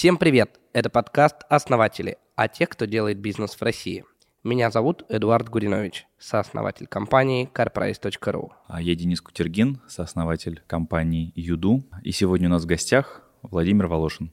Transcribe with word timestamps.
Всем 0.00 0.16
привет! 0.16 0.58
Это 0.72 0.88
подкаст 0.88 1.36
«Основатели» 1.50 2.16
о 2.34 2.48
тех, 2.48 2.70
кто 2.70 2.86
делает 2.86 3.18
бизнес 3.18 3.50
в 3.50 3.60
России. 3.60 4.06
Меня 4.42 4.70
зовут 4.70 5.04
Эдуард 5.10 5.50
Гуринович, 5.50 6.06
сооснователь 6.18 6.86
компании 6.86 7.46
carprice.ru. 7.52 8.48
А 8.66 8.80
я 8.80 8.94
Денис 8.94 9.20
Кутергин, 9.20 9.82
сооснователь 9.88 10.62
компании 10.66 11.34
Юду. 11.34 11.84
И 12.02 12.12
сегодня 12.12 12.48
у 12.48 12.50
нас 12.50 12.62
в 12.62 12.66
гостях 12.66 13.20
Владимир 13.42 13.88
Волошин. 13.88 14.32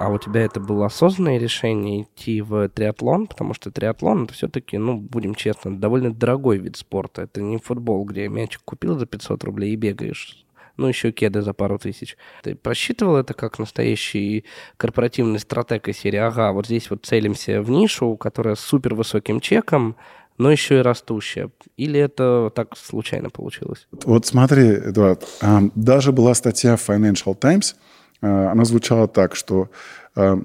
А 0.00 0.10
у 0.10 0.18
тебя 0.18 0.42
это 0.42 0.60
было 0.60 0.84
осознанное 0.84 1.38
решение 1.38 2.02
идти 2.02 2.42
в 2.42 2.68
триатлон? 2.68 3.28
Потому 3.28 3.54
что 3.54 3.70
триатлон 3.70 4.24
это 4.24 4.34
все-таки, 4.34 4.76
ну, 4.76 4.98
будем 4.98 5.34
честны, 5.34 5.78
довольно 5.78 6.12
дорогой 6.12 6.58
вид 6.58 6.76
спорта. 6.76 7.22
Это 7.22 7.40
не 7.40 7.56
футбол, 7.56 8.04
где 8.04 8.28
мячик 8.28 8.60
купил 8.62 8.98
за 8.98 9.06
500 9.06 9.42
рублей 9.44 9.72
и 9.72 9.76
бегаешь 9.76 10.44
ну, 10.78 10.88
еще 10.88 11.12
кеды 11.12 11.42
за 11.42 11.52
пару 11.52 11.78
тысяч. 11.78 12.16
Ты 12.42 12.54
просчитывал 12.54 13.16
это 13.16 13.34
как 13.34 13.58
настоящий 13.58 14.44
корпоративный 14.76 15.40
стратег 15.40 15.88
из 15.88 15.98
серии, 15.98 16.18
ага, 16.18 16.52
вот 16.52 16.66
здесь 16.66 16.88
вот 16.90 17.04
целимся 17.04 17.60
в 17.60 17.70
нишу, 17.70 18.16
которая 18.16 18.54
с 18.54 18.60
супер 18.60 18.94
высоким 18.94 19.40
чеком, 19.40 19.96
но 20.38 20.50
еще 20.52 20.78
и 20.78 20.82
растущая. 20.82 21.50
Или 21.76 22.00
это 22.00 22.50
так 22.54 22.76
случайно 22.76 23.28
получилось? 23.28 23.88
Вот 24.04 24.24
смотри, 24.24 24.68
Эдуард, 24.68 25.26
а, 25.42 25.62
даже 25.74 26.12
была 26.12 26.34
статья 26.34 26.76
в 26.76 26.88
Financial 26.88 27.34
Times, 27.34 27.76
а, 28.22 28.52
она 28.52 28.64
звучала 28.64 29.08
так, 29.08 29.34
что 29.34 29.68
а, 30.14 30.38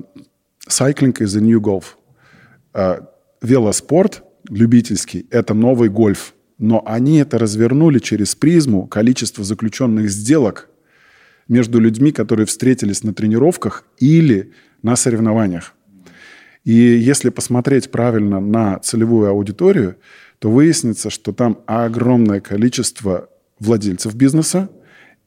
cycling 0.68 1.14
is 1.14 1.28
the 1.28 1.42
new 1.42 1.62
golf. 1.62 1.96
Велоспорт 3.42 4.24
любительский– 4.50 5.28
это 5.30 5.54
новый 5.54 5.90
гольф 5.90 6.34
но 6.64 6.82
они 6.86 7.18
это 7.18 7.38
развернули 7.38 8.00
через 8.00 8.36
призму 8.36 8.88
количества 8.88 9.44
заключенных 9.44 10.10
сделок 10.10 10.70
между 11.50 11.78
людьми, 11.78 12.14
которые 12.14 12.46
встретились 12.46 13.04
на 13.04 13.14
тренировках 13.14 13.84
или 13.98 14.54
на 14.82 14.96
соревнованиях. 14.96 15.74
И 16.64 16.72
если 16.72 17.32
посмотреть 17.32 17.92
правильно 17.92 18.40
на 18.40 18.80
целевую 18.80 19.30
аудиторию, 19.30 19.98
то 20.40 20.50
выяснится, 20.50 21.10
что 21.10 21.34
там 21.34 21.60
огромное 21.66 22.40
количество 22.40 23.28
владельцев 23.60 24.16
бизнеса 24.16 24.70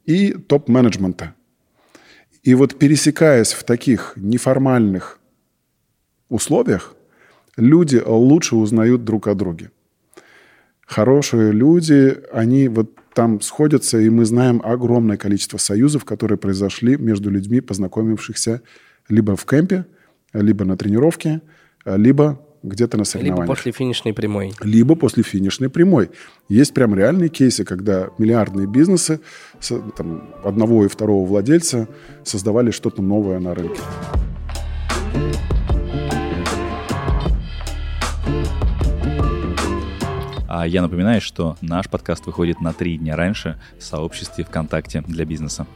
и 0.07 0.33
топ-менеджмента. 0.33 1.35
И 2.45 2.55
вот 2.55 2.79
пересекаясь 2.79 3.53
в 3.53 3.63
таких 3.63 4.15
неформальных 4.17 5.21
условиях, 6.31 6.97
люди 7.59 8.03
лучше 8.07 8.57
узнают 8.57 9.05
друг 9.05 9.29
о 9.29 9.35
друге 9.35 9.71
хорошие 10.87 11.53
люди, 11.53 12.17
они 12.33 12.69
вот 12.69 12.91
там 13.15 13.41
сходятся, 13.41 13.99
и 13.99 14.09
мы 14.09 14.25
знаем 14.25 14.61
огромное 14.65 15.17
количество 15.17 15.59
союзов, 15.59 16.05
которые 16.05 16.39
произошли 16.39 16.97
между 16.97 17.31
людьми, 17.31 17.61
познакомившихся 17.61 18.63
либо 19.09 19.37
в 19.37 19.45
кемпе, 19.45 19.87
либо 20.33 20.65
на 20.65 20.77
тренировке, 20.77 21.41
либо 21.85 22.41
где-то 22.63 22.99
на 22.99 23.05
соревнованиях. 23.05 23.47
Либо 23.47 23.55
после 23.55 23.73
финишной 23.73 24.13
прямой. 24.13 24.53
Либо 24.61 24.95
после 24.97 25.23
финишной 25.23 25.71
прямой. 25.71 26.11
Есть 26.49 26.75
прям 26.75 26.95
реальные 26.95 27.29
кейсы, 27.29 27.65
когда 27.65 28.11
миллиардные 28.19 28.67
бизнесы 28.67 29.21
там, 29.97 30.35
одного 30.45 30.85
и 30.85 30.89
второго 30.89 31.27
владельца 31.27 31.89
создавали 32.25 32.71
что-то 32.71 33.03
новое 33.03 33.39
на 33.39 33.55
рынке. 33.55 33.81
А 40.59 40.67
я 40.67 40.81
напоминаю, 40.81 41.21
что 41.21 41.59
наш 41.61 41.87
подкаст 41.87 42.25
выходит 42.25 42.63
на 42.63 42.73
три 42.73 42.97
дня 42.97 43.15
раньше 43.15 43.61
в 43.79 43.83
сообществе 43.83 44.43
ВКонтакте 44.43 45.03
для 45.03 45.27
бизнеса. 45.27 45.67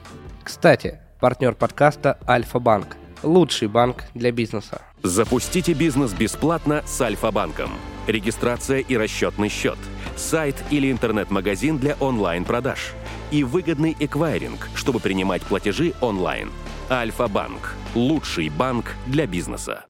Кстати, 0.42 1.00
партнер 1.20 1.54
подкаста 1.54 2.18
Альфа-Банк. 2.26 2.96
Лучший 3.22 3.68
банк 3.68 4.04
для 4.14 4.32
бизнеса. 4.32 4.80
Запустите 5.02 5.74
бизнес 5.74 6.14
бесплатно 6.14 6.82
с 6.86 6.98
Альфа-Банком. 6.98 7.68
Регистрация 8.06 8.78
и 8.78 8.96
расчетный 8.96 9.50
счет. 9.50 9.76
Сайт 10.16 10.56
или 10.70 10.90
интернет-магазин 10.90 11.76
для 11.76 11.94
онлайн-продаж. 12.00 12.92
И 13.30 13.44
выгодный 13.44 13.94
эквайринг, 14.00 14.70
чтобы 14.74 14.98
принимать 14.98 15.42
платежи 15.42 15.92
онлайн. 16.00 16.48
Альфа-Банк. 16.88 17.74
Лучший 17.94 18.48
банк 18.48 18.94
для 19.06 19.26
бизнеса. 19.26 19.84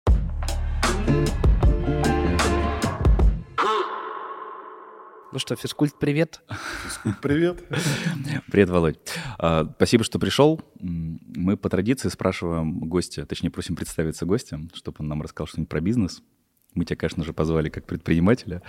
Ну 5.32 5.38
что, 5.38 5.54
физкульт, 5.54 5.94
привет. 5.96 6.40
Физкульт, 6.84 7.20
привет. 7.20 7.62
Привет, 8.50 8.68
Володь. 8.68 8.98
А, 9.38 9.64
спасибо, 9.76 10.02
что 10.02 10.18
пришел. 10.18 10.60
Мы 10.80 11.56
по 11.56 11.68
традиции 11.68 12.08
спрашиваем 12.08 12.80
гостя, 12.80 13.24
точнее, 13.26 13.50
просим 13.50 13.76
представиться 13.76 14.26
гостем, 14.26 14.70
чтобы 14.74 14.96
он 14.98 15.06
нам 15.06 15.22
рассказал 15.22 15.46
что-нибудь 15.46 15.68
про 15.68 15.80
бизнес. 15.80 16.24
Мы 16.74 16.84
тебя, 16.84 16.96
конечно 16.96 17.22
же, 17.22 17.32
позвали 17.32 17.68
как 17.68 17.86
предпринимателя, 17.86 18.62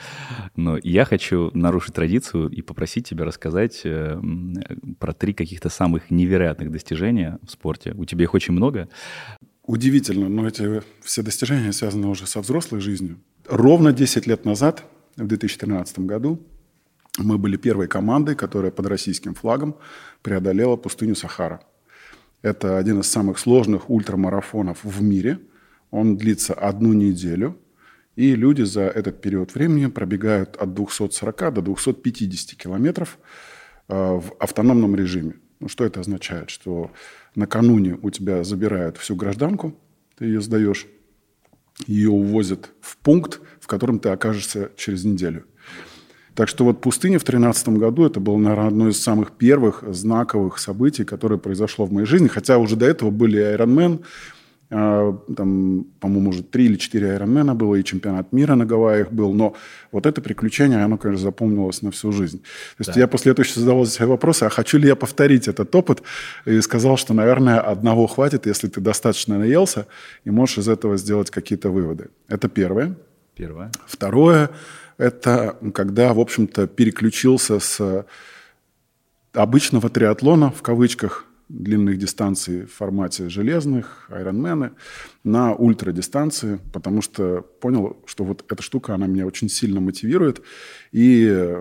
но 0.55 0.77
я 0.83 1.05
хочу 1.05 1.49
нарушить 1.55 1.95
традицию 1.95 2.49
и 2.49 2.61
попросить 2.61 3.07
тебя 3.07 3.25
рассказать 3.25 3.81
э, 3.83 4.21
про 4.99 5.13
три 5.13 5.33
каких-то 5.33 5.69
самых 5.69 6.11
невероятных 6.11 6.71
достижения 6.71 7.39
в 7.41 7.49
спорте. 7.49 7.93
У 7.95 8.05
тебя 8.05 8.23
их 8.23 8.35
очень 8.35 8.53
много. 8.53 8.87
Удивительно, 9.63 10.29
но 10.29 10.47
эти 10.47 10.83
все 11.01 11.23
достижения 11.23 11.73
связаны 11.73 12.07
уже 12.07 12.27
со 12.27 12.39
взрослой 12.39 12.81
жизнью. 12.81 13.19
Ровно 13.47 13.93
10 13.93 14.27
лет 14.27 14.45
назад, 14.45 14.83
в 15.15 15.27
2013 15.27 15.99
году, 15.99 16.39
мы 17.17 17.37
были 17.37 17.57
первой 17.57 17.87
командой, 17.87 18.35
которая 18.35 18.71
под 18.71 18.87
российским 18.87 19.33
флагом 19.33 19.75
преодолела 20.21 20.77
пустыню 20.77 21.15
Сахара. 21.15 21.61
Это 22.41 22.77
один 22.77 23.01
из 23.01 23.07
самых 23.07 23.37
сложных 23.37 23.89
ультрамарафонов 23.89 24.83
в 24.83 25.01
мире. 25.01 25.39
Он 25.91 26.17
длится 26.17 26.53
одну 26.53 26.93
неделю, 26.93 27.57
и 28.15 28.35
люди 28.35 28.63
за 28.63 28.81
этот 28.81 29.21
период 29.21 29.53
времени 29.53 29.87
пробегают 29.87 30.55
от 30.55 30.73
240 30.73 31.53
до 31.53 31.61
250 31.61 32.57
километров 32.57 33.19
э, 33.87 33.93
в 33.95 34.33
автономном 34.39 34.95
режиме. 34.95 35.35
Ну, 35.59 35.67
что 35.67 35.85
это 35.85 35.99
означает? 35.99 36.49
Что 36.49 36.91
накануне 37.35 37.97
у 38.01 38.09
тебя 38.09 38.43
забирают 38.43 38.97
всю 38.97 39.15
гражданку, 39.15 39.77
ты 40.17 40.25
ее 40.25 40.41
сдаешь, 40.41 40.87
ее 41.85 42.09
увозят 42.09 42.71
в 42.81 42.97
пункт, 42.97 43.41
в 43.59 43.67
котором 43.67 43.99
ты 43.99 44.09
окажешься 44.09 44.71
через 44.77 45.03
неделю. 45.03 45.45
Так 46.35 46.47
что 46.47 46.63
вот 46.63 46.81
пустыня 46.81 47.19
в 47.19 47.23
2013 47.23 47.69
году, 47.69 48.05
это 48.05 48.19
было, 48.19 48.37
наверное, 48.37 48.67
одно 48.67 48.87
из 48.89 49.01
самых 49.01 49.31
первых 49.31 49.83
знаковых 49.87 50.59
событий, 50.59 51.03
которое 51.03 51.37
произошло 51.37 51.85
в 51.85 51.91
моей 51.91 52.07
жизни. 52.07 52.27
Хотя 52.27 52.57
уже 52.57 52.75
до 52.75 52.85
этого 52.85 53.11
были 53.11 53.41
Ironman, 53.55 54.03
а, 54.73 55.17
там, 55.35 55.85
по-моему, 55.99 56.29
уже 56.29 56.43
три 56.43 56.65
или 56.65 56.75
четыре 56.77 57.11
Айронмена 57.11 57.53
было, 57.53 57.75
и 57.75 57.83
чемпионат 57.83 58.31
мира 58.31 58.55
на 58.55 58.65
Гавайях 58.65 59.11
был. 59.11 59.33
Но 59.33 59.53
вот 59.91 60.05
это 60.05 60.21
приключение, 60.21 60.81
оно, 60.81 60.97
конечно, 60.97 61.23
запомнилось 61.23 61.81
на 61.81 61.91
всю 61.91 62.13
жизнь. 62.13 62.39
То 62.39 62.79
есть 62.79 62.93
да. 62.93 63.01
я 63.01 63.07
после 63.07 63.33
этого 63.33 63.45
еще 63.45 63.59
задавал 63.59 63.85
себе 63.85 64.05
вопросы, 64.05 64.45
а 64.45 64.49
хочу 64.49 64.77
ли 64.77 64.87
я 64.87 64.95
повторить 64.95 65.49
этот 65.49 65.75
опыт? 65.75 66.01
И 66.45 66.61
сказал, 66.61 66.95
что, 66.95 67.13
наверное, 67.13 67.59
одного 67.59 68.07
хватит, 68.07 68.45
если 68.45 68.69
ты 68.69 68.79
достаточно 68.79 69.37
наелся, 69.37 69.87
и 70.23 70.31
можешь 70.31 70.59
из 70.59 70.69
этого 70.69 70.95
сделать 70.95 71.29
какие-то 71.29 71.69
выводы. 71.69 72.07
Это 72.29 72.47
первое. 72.47 72.95
Первое. 73.35 73.71
Второе– 73.87 74.51
это 74.97 75.57
когда, 75.73 76.13
в 76.13 76.19
общем-то, 76.19 76.67
переключился 76.67 77.59
с 77.59 78.05
обычного 79.33 79.89
триатлона, 79.89 80.51
в 80.51 80.61
кавычках, 80.61 81.25
длинных 81.49 81.97
дистанций 81.97 82.65
в 82.65 82.73
формате 82.73 83.29
железных, 83.29 84.07
айронмены, 84.09 84.71
на 85.23 85.53
ультрадистанции, 85.53 86.59
потому 86.73 87.01
что 87.03 87.45
понял, 87.59 87.97
что 88.05 88.23
вот 88.23 88.43
эта 88.49 88.63
штука, 88.63 88.95
она 88.95 89.05
меня 89.05 89.27
очень 89.27 89.49
сильно 89.49 89.79
мотивирует 89.79 90.41
и 90.91 91.55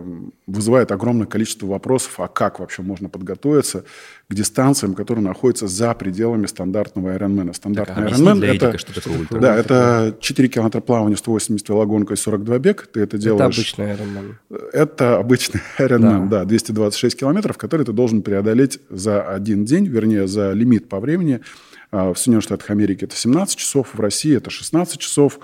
вызывает 0.47 0.93
огромное 0.93 1.27
количество 1.27 1.67
вопросов, 1.67 2.21
а 2.21 2.29
как 2.29 2.59
вообще 2.59 2.81
можно 2.81 3.11
подготовиться 3.11 3.85
к 4.29 4.35
дистанциям, 4.35 4.95
которые 4.95 5.23
находятся 5.23 5.67
за 5.67 5.93
пределами 5.95 6.47
стандартного 6.47 7.13
айронмена. 7.13 7.53
Стандартный 7.53 8.07
айронмен– 8.07 8.43
это, 8.45 8.79
что 8.79 8.95
такое 8.95 9.19
ультра. 9.19 9.39
Да, 9.39 9.57
это 9.57 10.17
4 10.19 10.49
километра 10.49 10.81
плавания, 10.81 11.17
180 11.17 11.69
велогонка 11.69 12.15
и 12.15 12.17
42 12.17 12.59
бег. 12.59 12.89
Ты 12.91 13.01
это 13.01 13.19
делаешь. 13.19 13.41
Это 13.41 13.61
обычный 13.61 13.91
айронмен. 13.93 14.39
Это 14.73 15.17
обычный 15.19 15.61
айронмен, 15.77 16.29
да. 16.31 16.41
да, 16.41 16.45
226 16.47 17.21
километров, 17.21 17.59
который 17.59 17.85
ты 17.85 17.93
должен 17.93 18.23
преодолеть 18.23 18.81
за 18.89 19.23
один 19.23 19.67
день, 19.67 19.87
вернее, 19.87 20.27
за 20.27 20.53
лимит 20.53 20.89
по 20.89 20.99
времени– 20.99 21.41
а, 21.51 21.70
в 21.91 22.15
Соединенных 22.15 22.45
Штатах 22.45 22.71
Америки 22.71 23.05
это 23.05 23.17
17 23.17 23.57
часов, 23.57 23.95
в 23.95 24.01
России 24.01 24.37
это 24.37 24.51
16 24.51 24.99
часов. 24.99 25.41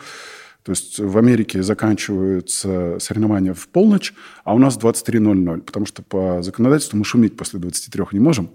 То 0.67 0.73
есть 0.73 0.99
в 0.99 1.17
Америке 1.17 1.63
заканчиваются 1.63 2.97
соревнования 2.99 3.55
в 3.55 3.69
полночь, 3.69 4.13
а 4.43 4.53
у 4.53 4.59
нас 4.59 4.77
23.00, 4.77 5.61
потому 5.61 5.87
что 5.87 6.03
по 6.03 6.43
законодательству 6.43 6.99
мы 6.99 7.05
шуметь 7.05 7.37
после 7.37 7.61
23 7.61 8.05
не 8.11 8.19
можем, 8.19 8.51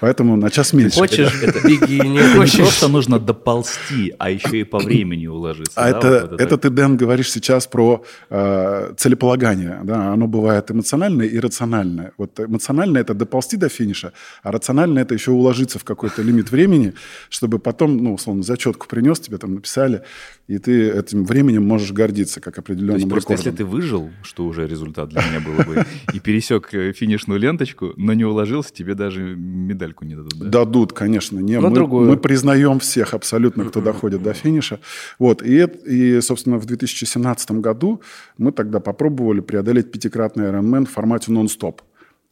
поэтому 0.00 0.36
на 0.36 0.50
час 0.50 0.72
меньше. 0.72 0.98
Хочешь, 0.98 1.40
Это- 1.40 1.68
беги, 1.68 2.00
не 2.00 2.18
хочешь. 2.36 2.56
просто 2.56 2.88
нужно 2.88 3.20
доползти, 3.20 4.12
а 4.18 4.28
еще 4.28 4.58
и 4.58 4.64
по 4.64 4.80
времени 4.80 5.28
уложиться. 5.28 5.72
А 5.76 5.88
это, 5.88 6.34
это 6.36 6.58
ты, 6.58 6.68
Дэн, 6.68 6.96
говоришь 6.96 7.30
сейчас 7.30 7.68
про 7.68 8.02
э, 8.30 8.94
целеполагание. 8.96 9.82
Да? 9.84 10.12
Оно 10.12 10.26
бывает 10.26 10.68
эмоциональное 10.68 11.26
и 11.26 11.38
рациональное. 11.38 12.10
Вот 12.18 12.40
эмоциональное– 12.40 13.02
это 13.02 13.14
доползти 13.14 13.56
до 13.56 13.68
финиша, 13.68 14.12
а 14.42 14.50
рациональное– 14.50 15.02
это 15.04 15.14
еще 15.14 15.30
уложиться 15.30 15.78
в 15.78 15.84
какой-то 15.84 16.22
лимит 16.22 16.50
времени, 16.50 16.94
чтобы 17.30 17.60
потом, 17.60 17.98
ну, 17.98 18.14
условно, 18.14 18.42
зачетку 18.42 18.88
принес, 18.88 19.20
тебе 19.20 19.38
там 19.38 19.54
написали, 19.54 20.02
и 20.48 20.58
ты 20.58 20.90
этим 20.90 21.24
временем 21.24 21.51
можешь 21.58 21.92
гордиться 21.92 22.40
как 22.40 22.54
То 22.56 22.60
определенным 22.60 22.96
есть 22.96 23.08
просто 23.08 23.32
рекордом. 23.32 23.52
если 23.52 23.56
ты 23.56 23.64
выжил, 23.64 24.10
что 24.22 24.44
уже 24.46 24.66
результат 24.66 25.08
для 25.10 25.20
меня 25.22 25.40
было 25.40 25.62
бы, 25.64 25.84
и 26.14 26.20
пересек 26.20 26.72
э, 26.74 26.92
финишную 26.92 27.38
ленточку, 27.40 27.92
но 27.96 28.12
не 28.14 28.24
уложился, 28.24 28.72
тебе 28.72 28.94
даже 28.94 29.22
медальку 29.36 30.04
не 30.04 30.14
дадут. 30.14 30.38
да? 30.38 30.46
Дадут, 30.48 30.92
конечно. 30.92 31.38
Не, 31.38 31.60
Но 31.60 31.68
мы, 31.68 31.74
другую. 31.74 32.08
мы 32.08 32.16
признаем 32.16 32.78
всех 32.78 33.14
абсолютно, 33.14 33.64
кто 33.64 33.80
доходит 33.80 34.22
до 34.22 34.32
финиша. 34.34 34.80
Вот. 35.18 35.42
И, 35.42 35.62
и, 35.86 36.20
собственно, 36.20 36.58
в 36.58 36.66
2017 36.66 37.50
году 37.52 38.02
мы 38.38 38.52
тогда 38.52 38.80
попробовали 38.80 39.40
преодолеть 39.40 39.90
пятикратный 39.90 40.44
Ironman 40.46 40.86
в 40.86 40.90
формате 40.90 41.32
нон-стоп. 41.32 41.82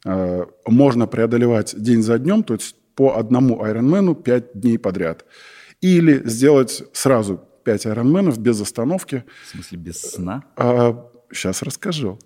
Э, 0.05 0.45
Можно 0.67 1.07
преодолевать 1.07 1.75
день 1.77 2.01
за 2.01 2.17
днем, 2.19 2.43
то 2.43 2.53
есть 2.55 2.75
по 2.95 3.17
одному 3.17 3.63
Ironman 3.65 4.15
5 4.21 4.51
дней 4.53 4.77
подряд. 4.77 5.25
Или 5.81 6.21
сделать 6.25 6.83
сразу 6.93 7.41
5 7.63 7.85
Ironman'ов 7.85 8.39
без 8.39 8.61
остановки. 8.61 9.23
В 9.45 9.49
смысле, 9.49 9.77
без 9.77 10.01
сна? 10.01 10.43
сейчас 11.33 11.61
расскажу. 11.63 12.19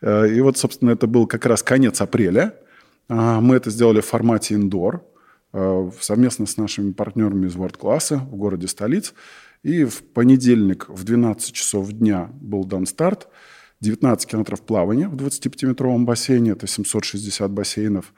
Э, 0.00 0.28
И 0.28 0.40
вот, 0.40 0.58
собственно, 0.58 0.90
это 0.90 1.06
был 1.06 1.26
как 1.26 1.46
раз 1.46 1.62
конец 1.62 2.00
апреля. 2.00 2.54
А, 3.08 3.40
Мы 3.40 3.56
это 3.56 3.70
сделали 3.70 4.00
в 4.00 4.06
формате 4.06 4.54
индор 4.54 5.04
э, 5.52 5.90
совместно 6.00 6.46
с 6.46 6.56
нашими 6.56 6.92
партнерами 6.92 7.46
из 7.46 7.54
World 7.56 7.76
класса 7.78 8.16
в 8.18 8.36
городе 8.36 8.68
столиц. 8.68 9.14
И 9.62 9.84
в 9.84 10.02
понедельник 10.12 10.88
в 10.88 11.04
12 11.04 11.52
часов 11.52 11.92
дня 11.92 12.30
был 12.40 12.64
дан 12.64 12.84
старт. 12.86 13.28
19 13.80 14.28
километров 14.30 14.62
плавания 14.62 15.08
в 15.08 15.14
25-метровом 15.16 16.04
бассейне, 16.04 16.52
это 16.52 16.66
760 16.66 17.50
бассейнов. 17.50 18.12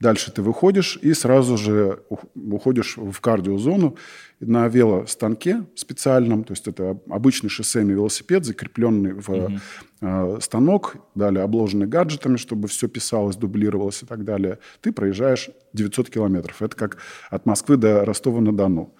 Дальше 0.00 0.32
ты 0.32 0.42
выходишь 0.42 0.98
и 1.02 1.14
сразу 1.14 1.56
же 1.56 2.02
ух- 2.08 2.24
уходишь 2.34 2.96
в 2.96 3.20
кардиозону 3.20 3.96
на 4.42 4.68
велостанке 4.68 5.64
специальном, 5.74 6.44
то 6.44 6.52
есть 6.52 6.66
это 6.66 6.98
обычный 7.08 7.48
шоссейный 7.48 7.94
велосипед, 7.94 8.44
закрепленный 8.44 9.14
в 9.14 9.60
э, 10.00 10.38
станок, 10.40 10.96
далее 11.14 11.44
обложенный 11.44 11.86
гаджетами, 11.86 12.36
чтобы 12.36 12.66
все 12.68 12.88
писалось, 12.88 13.36
дублировалось 13.36 14.02
и 14.02 14.06
так 14.06 14.24
далее. 14.24 14.58
Ты 14.80 14.92
проезжаешь 14.92 15.50
900 15.72 16.10
километров. 16.10 16.60
Это 16.60 16.76
как 16.76 16.98
от 17.30 17.46
Москвы 17.46 17.76
до 17.76 18.04
Ростова-на-Дону. 18.04 18.94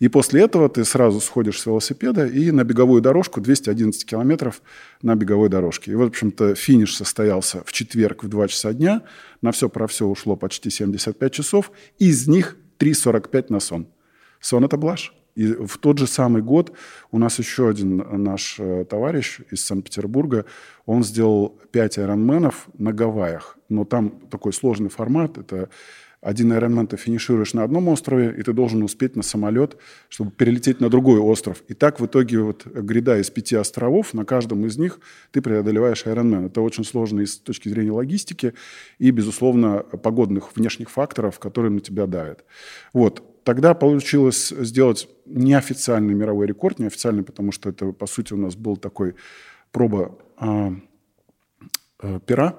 И 0.00 0.08
после 0.08 0.42
этого 0.42 0.68
ты 0.68 0.84
сразу 0.84 1.20
сходишь 1.20 1.60
с 1.60 1.66
велосипеда 1.66 2.26
и 2.26 2.50
на 2.50 2.64
беговую 2.64 3.00
дорожку 3.00 3.40
211 3.40 4.04
километров 4.04 4.62
на 5.00 5.14
беговой 5.14 5.48
дорожке. 5.48 5.92
И 5.92 5.94
в 5.94 6.02
общем-то, 6.02 6.54
финиш 6.56 6.96
состоялся 6.96 7.62
в 7.64 7.72
четверг 7.72 8.24
в 8.24 8.28
2 8.28 8.48
часа 8.48 8.72
дня. 8.72 9.02
На 9.42 9.52
все 9.52 9.68
про 9.68 9.86
все 9.86 10.06
ушло 10.06 10.34
почти 10.34 10.70
75 10.70 11.32
часов. 11.32 11.70
Из 11.98 12.26
них 12.26 12.56
3,45 12.78 13.46
на 13.50 13.60
сон. 13.60 13.86
Сон– 14.40 14.64
это 14.66 14.76
блажь. 14.76 15.12
И 15.34 15.46
в 15.52 15.78
тот 15.78 15.98
же 15.98 16.08
самый 16.08 16.42
год 16.42 16.72
у 17.12 17.18
нас 17.18 17.38
еще 17.38 17.68
один 17.68 17.98
наш 18.24 18.56
э, 18.58 18.84
товарищ 18.84 19.38
из 19.52 19.64
Санкт-Петербурга, 19.64 20.46
он 20.84 21.04
сделал 21.04 21.56
5 21.70 21.98
айронменов 21.98 22.68
на 22.76 22.92
Гавайях. 22.92 23.56
Но 23.68 23.84
там 23.84 24.10
такой 24.30 24.52
сложный 24.52 24.88
формат. 24.88 25.38
Это 25.38 25.68
один 26.20 26.50
айронмен 26.50 26.88
ты 26.88 26.96
финишируешь 26.96 27.54
на 27.54 27.62
одном 27.62 27.86
острове, 27.88 28.34
и 28.36 28.42
ты 28.42 28.52
должен 28.52 28.82
успеть 28.82 29.14
на 29.14 29.22
самолет, 29.22 29.76
чтобы 30.08 30.32
перелететь 30.32 30.80
на 30.80 30.88
другой 30.88 31.20
остров. 31.20 31.62
И 31.68 31.74
так 31.74 32.00
в 32.00 32.06
итоге 32.06 32.40
вот 32.40 32.66
гряда 32.66 33.18
из 33.20 33.30
пяти 33.30 33.54
островов, 33.54 34.14
на 34.14 34.24
каждом 34.24 34.66
из 34.66 34.76
них 34.76 34.98
ты 35.30 35.40
преодолеваешь 35.40 36.04
айронмен. 36.06 36.46
Это 36.46 36.60
очень 36.60 36.84
сложно 36.84 37.20
и 37.20 37.26
с 37.26 37.38
точки 37.38 37.68
зрения 37.68 37.92
логистики 37.92 38.54
и, 38.98 39.12
безусловно, 39.12 39.84
погодных 40.02 40.56
внешних 40.56 40.90
факторов, 40.90 41.38
которые 41.38 41.70
на 41.70 41.80
тебя 41.80 42.06
давят. 42.06 42.44
Вот. 42.92 43.22
Тогда 43.48 43.72
получилось 43.72 44.50
сделать 44.50 45.08
неофициальный 45.24 46.12
мировой 46.12 46.46
рекорд, 46.46 46.78
неофициальный, 46.78 47.22
потому 47.22 47.50
что 47.50 47.70
это, 47.70 47.92
по 47.92 48.06
сути, 48.06 48.34
у 48.34 48.36
нас 48.36 48.56
был 48.56 48.76
такой 48.76 49.14
проба 49.72 50.18
а, 50.36 50.74
э, 52.02 52.20
пера 52.26 52.56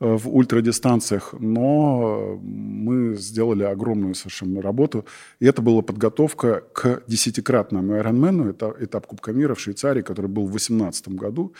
э, 0.00 0.16
в 0.16 0.34
ультрадистанциях, 0.34 1.34
но 1.38 2.40
мы 2.42 3.14
сделали 3.16 3.64
огромную 3.64 4.14
совершенно 4.14 4.62
работу. 4.62 5.04
И 5.38 5.44
это 5.44 5.60
была 5.60 5.82
подготовка 5.82 6.62
к 6.72 7.02
десятикратному 7.06 7.92
Ironman, 7.98 8.48
это 8.48 8.74
этап 8.80 9.06
Кубка 9.06 9.32
мира 9.32 9.54
в 9.54 9.60
Швейцарии, 9.60 10.00
который 10.00 10.30
был 10.30 10.46
в 10.46 10.52
2018 10.52 11.08
году. 11.08 11.52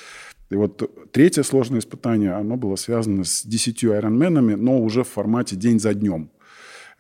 И 0.49 0.55
вот 0.57 1.11
третье 1.13 1.43
сложное 1.43 1.81
испытание, 1.81 2.33
оно 2.33 2.57
было 2.57 2.77
связано 2.77 3.25
с 3.25 3.45
десятью 3.45 3.93
Ironman'ами, 3.93 4.57
но 4.57 4.81
уже 4.81 5.05
в 5.05 5.09
формате 5.09 5.57
день 5.57 5.79
за 5.79 5.93
днем. 5.93 6.31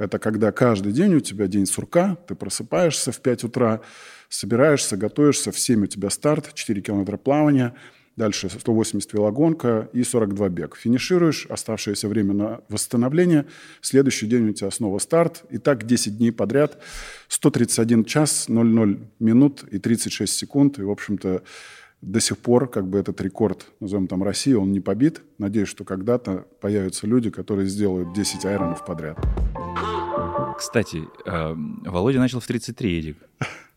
Это 0.03 0.19
когда 0.19 0.51
каждый 0.51 0.93
день 0.93 1.15
у 1.15 1.21
тебя 1.21 1.47
день 1.47 1.65
сурка, 1.65 2.17
ты 2.27 2.35
просыпаешься 2.35 3.13
в 3.13 3.21
5 3.21 3.45
утра, 3.45 3.83
собираешься, 4.29 4.97
готовишься, 4.97 5.53
в 5.53 5.59
7 5.61 5.85
у 5.85 5.87
тебя 5.87 6.11
старт, 6.11 6.53
4 6.55 6.83
километра 6.83 7.17
плавания, 7.17 7.73
дальше 8.17 8.51
180 8.51 9.13
велогонка 9.13 9.89
и 9.93 10.03
42 10.03 10.49
бег. 10.49 10.77
Финишируешь, 10.77 11.47
оставшееся 11.49 12.09
время 12.09 12.35
на 12.35 12.61
восстановление, 12.69 13.47
следующий 13.81 14.27
день 14.27 14.49
у 14.49 14.53
тебя 14.53 14.73
снова 14.73 14.99
старт, 14.99 15.45
и 15.51 15.59
так 15.59 15.87
10 15.87 16.19
дней 16.19 16.33
подряд, 16.33 16.83
131 17.29 18.05
час, 18.05 18.49
00 18.49 18.99
минут 19.21 19.63
и 19.71 19.79
36 19.79 20.35
секунд, 20.37 20.81
и, 20.81 20.83
в 20.83 20.91
общем-то, 20.91 21.45
до 22.03 22.21
сих 22.21 22.37
пор 22.39 22.69
как 22.69 22.89
бы 22.89 22.99
этот 22.99 23.21
рекорд, 23.21 23.67
назовем 23.81 24.09
там 24.09 24.23
России, 24.23 24.53
он 24.53 24.73
не 24.73 24.81
побит. 24.81 25.23
Надеюсь, 25.39 25.69
что 25.69 25.85
когда-то 25.85 26.45
появятся 26.61 27.07
люди, 27.07 27.31
которые 27.31 27.69
сделают 27.69 28.13
10 28.13 28.45
айронов 28.45 28.85
подряд. 28.85 29.19
Кстати, 30.59 31.05
э, 31.25 31.55
Володя 31.87 32.19
начал 32.19 32.41
в 32.41 32.47
33, 32.47 32.99
Эдик. 32.99 33.17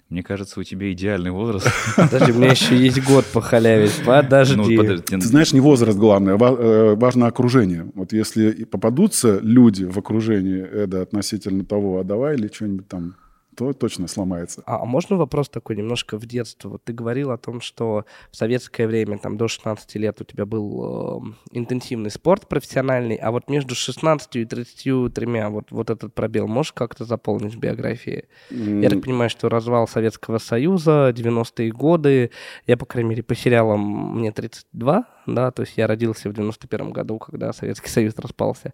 Мне 0.09 0.21
кажется, 0.21 0.59
у 0.59 0.63
тебя 0.63 0.91
идеальный 0.91 1.31
возраст. 1.31 1.67
Подожди, 1.95 2.31
у 2.31 2.35
меня 2.35 2.51
еще 2.51 2.75
есть 2.77 3.03
год 3.03 3.25
похалявить. 3.25 4.03
Подожди. 4.05 4.55
Ну, 4.55 4.77
подожди, 4.77 5.03
Ты 5.03 5.21
знаешь, 5.21 5.53
не 5.53 5.59
возраст 5.59 5.97
главное, 5.97 6.35
э, 6.35 6.95
важно 6.95 7.27
окружение. 7.27 7.87
Вот 7.95 8.11
если 8.13 8.65
попадутся 8.65 9.39
люди 9.41 9.83
в 9.83 9.97
окружении 9.97 10.61
Эда 10.63 11.01
относительно 11.01 11.63
того, 11.63 11.99
а 11.99 12.03
давай 12.03 12.35
или 12.35 12.49
что-нибудь 12.53 12.87
там, 12.87 13.15
то 13.55 13.73
точно 13.73 14.07
сломается. 14.07 14.61
А 14.65 14.85
а 14.85 14.87
можно 14.87 15.17
вопрос 15.17 15.49
такой 15.49 15.75
немножко 15.75 16.17
в 16.17 16.27
детство? 16.27 16.69
Вот 16.69 16.83
ты 16.83 16.93
говорил 16.93 17.31
о 17.31 17.37
том, 17.37 17.59
что 17.59 18.05
в 18.29 18.35
советское 18.35 18.85
время, 18.85 19.17
там, 19.17 19.35
до 19.35 19.47
16 19.47 19.95
лет 19.95 20.21
у 20.21 20.23
тебя 20.23 20.45
был 20.45 21.23
э, 21.23 21.57
интенсивный 21.57 22.11
спорт 22.11 22.47
профессиональный, 22.47 23.15
а 23.15 23.31
вот 23.31 23.49
между 23.49 23.73
16 23.73 24.35
и 24.35 24.45
33 24.45 25.25
вот, 25.47 25.71
вот 25.71 25.89
этот 25.89 26.13
пробел 26.13 26.47
можешь 26.47 26.73
как-то 26.73 27.03
заполнить 27.03 27.55
в 27.55 27.57
биографии? 27.57 28.25
Я 28.51 28.89
так 28.91 29.01
понимаю, 29.01 29.31
что 29.31 29.49
развал 29.49 29.87
Советского 29.87 30.37
Союза, 30.37 31.11
90-е 31.15 31.71
годы, 31.71 32.29
я, 32.67 32.77
по 32.77 32.85
крайней 32.85 33.09
мере, 33.09 33.23
по 33.23 33.33
сериалам 33.33 34.17
мне 34.17 34.31
32, 34.31 35.05
да, 35.25 35.51
то 35.51 35.63
есть 35.63 35.77
я 35.77 35.87
родился 35.87 36.29
в 36.29 36.33
91 36.33 36.91
году, 36.91 37.17
когда 37.17 37.53
Советский 37.53 37.89
Союз 37.89 38.13
распался. 38.17 38.73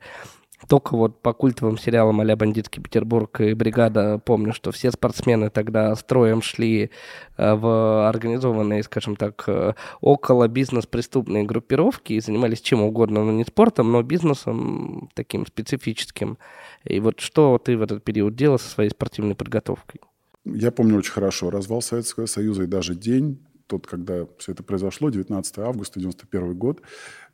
Только 0.68 0.96
вот 0.96 1.22
по 1.22 1.34
культовым 1.34 1.78
сериалам 1.78 2.22
а 2.22 2.36
«Бандитский 2.36 2.82
Петербург» 2.82 3.42
и 3.42 3.54
«Бригада» 3.54 4.20
помню, 4.20 4.54
что 4.54 4.72
все 4.72 4.92
спортсмены 4.92 5.50
тогда 5.50 5.96
строем 5.96 6.42
шли 6.42 6.92
э, 7.38 7.54
в 7.56 8.08
организованные, 8.08 8.84
скажем 8.84 9.16
так, 9.16 9.44
э, 9.48 9.74
около 10.02 10.48
бизнес-преступные 10.48 11.44
группировки 11.44 12.14
и 12.14 12.20
занимались 12.20 12.62
чем 12.62 12.82
угодно, 12.82 13.24
но 13.24 13.32
не 13.32 13.44
спортом, 13.44 13.92
но 13.92 14.04
бизнесом 14.04 15.10
таким 15.16 15.46
специфическим. 15.48 16.38
И 16.84 17.00
вот 17.00 17.20
что 17.20 17.58
ты 17.58 17.78
в 17.78 17.82
этот 17.82 18.04
период 18.04 18.36
делал 18.36 18.60
со 18.60 18.70
своей 18.70 18.90
спортивной 18.92 19.36
подготовкой? 19.36 20.02
Я 20.46 20.72
помню 20.72 20.98
очень 20.98 21.12
хорошо 21.12 21.50
развал 21.50 21.82
Советского 21.82 22.26
Союза 22.26 22.64
и 22.64 22.68
даже 22.68 22.96
день, 22.96 23.46
тот, 23.68 23.88
когда 23.88 24.26
все 24.38 24.52
это 24.52 24.64
произошло, 24.64 25.10
19 25.10 25.58
августа 25.60 26.00
91 26.00 26.56
год, 26.56 26.82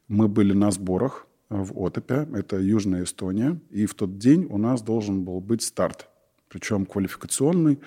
мы 0.07 0.27
были 0.27 0.53
на 0.53 0.71
сборах 0.71 1.26
в 1.49 1.71
Отопе, 1.77 2.27
это 2.33 2.57
Южная 2.57 3.03
Эстония, 3.03 3.59
и 3.69 3.85
в 3.85 3.93
тот 3.93 4.17
день 4.17 4.47
у 4.49 4.57
нас 4.57 4.81
должен 4.81 5.23
был 5.23 5.39
быть 5.39 5.61
старт, 5.61 6.09
причем 6.49 6.85
квалификационный, 6.85 7.79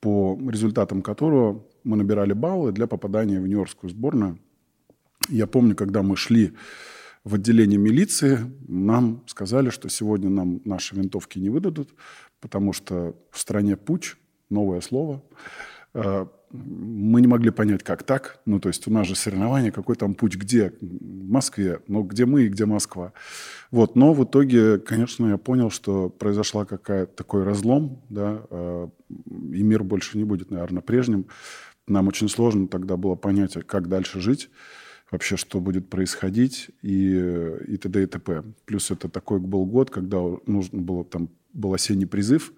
по 0.00 0.38
результатам 0.48 1.02
которого 1.02 1.64
мы 1.84 1.96
набирали 1.96 2.32
баллы 2.32 2.72
для 2.72 2.86
попадания 2.86 3.38
в 3.38 3.46
Нью-Йоркскую 3.46 3.90
сборную. 3.90 4.38
Я 5.28 5.46
помню, 5.46 5.76
когда 5.76 6.02
мы 6.02 6.16
шли 6.16 6.52
в 7.24 7.34
отделение 7.34 7.78
милиции, 7.78 8.38
нам 8.66 9.22
сказали, 9.26 9.70
что 9.70 9.88
сегодня 9.88 10.28
нам 10.28 10.60
наши 10.64 10.96
винтовки 10.96 11.38
не 11.38 11.50
выдадут, 11.50 11.94
потому 12.40 12.72
что 12.72 13.14
в 13.30 13.38
стране 13.38 13.76
путь, 13.76 14.16
новое 14.50 14.80
слово. 14.80 15.22
Мы 16.52 17.20
не 17.22 17.26
могли 17.26 17.50
понять, 17.50 17.82
как 17.82 18.02
так. 18.02 18.40
Ну, 18.44 18.60
то 18.60 18.68
есть 18.68 18.86
у 18.86 18.90
нас 18.90 19.06
же 19.06 19.14
соревнования, 19.14 19.70
какой 19.70 19.96
там 19.96 20.14
путь, 20.14 20.36
где? 20.36 20.72
В 20.80 21.30
Москве. 21.30 21.80
Но 21.88 22.02
где 22.02 22.26
мы 22.26 22.42
и 22.42 22.48
где 22.48 22.66
Москва? 22.66 23.12
Вот. 23.70 23.96
Но 23.96 24.12
в 24.12 24.24
итоге, 24.24 24.78
конечно, 24.78 25.26
я 25.26 25.38
понял, 25.38 25.70
что 25.70 26.10
произошла 26.10 26.64
какая-то 26.64 27.12
такой 27.14 27.44
разлом, 27.44 28.02
да, 28.10 28.42
э, 28.50 28.88
и 29.08 29.62
мир 29.62 29.82
больше 29.82 30.18
не 30.18 30.24
будет, 30.24 30.50
наверное, 30.50 30.82
прежним. 30.82 31.26
Нам 31.88 32.08
очень 32.08 32.28
сложно 32.28 32.68
тогда 32.68 32.96
было 32.96 33.14
понять, 33.14 33.54
как 33.66 33.88
дальше 33.88 34.20
жить 34.20 34.50
вообще, 35.10 35.36
что 35.36 35.60
будет 35.60 35.90
происходить, 35.90 36.70
и, 36.80 37.14
и 37.68 37.76
т.д. 37.76 38.02
и 38.02 38.06
т.п. 38.06 38.42
Плюс 38.64 38.90
это 38.90 39.08
такой 39.08 39.38
был 39.38 39.66
год, 39.66 39.90
когда 39.90 40.18
нужно 40.46 40.80
было, 40.80 41.04
там, 41.04 41.28
был 41.52 41.74
осенний 41.74 42.06
призыв, 42.06 42.52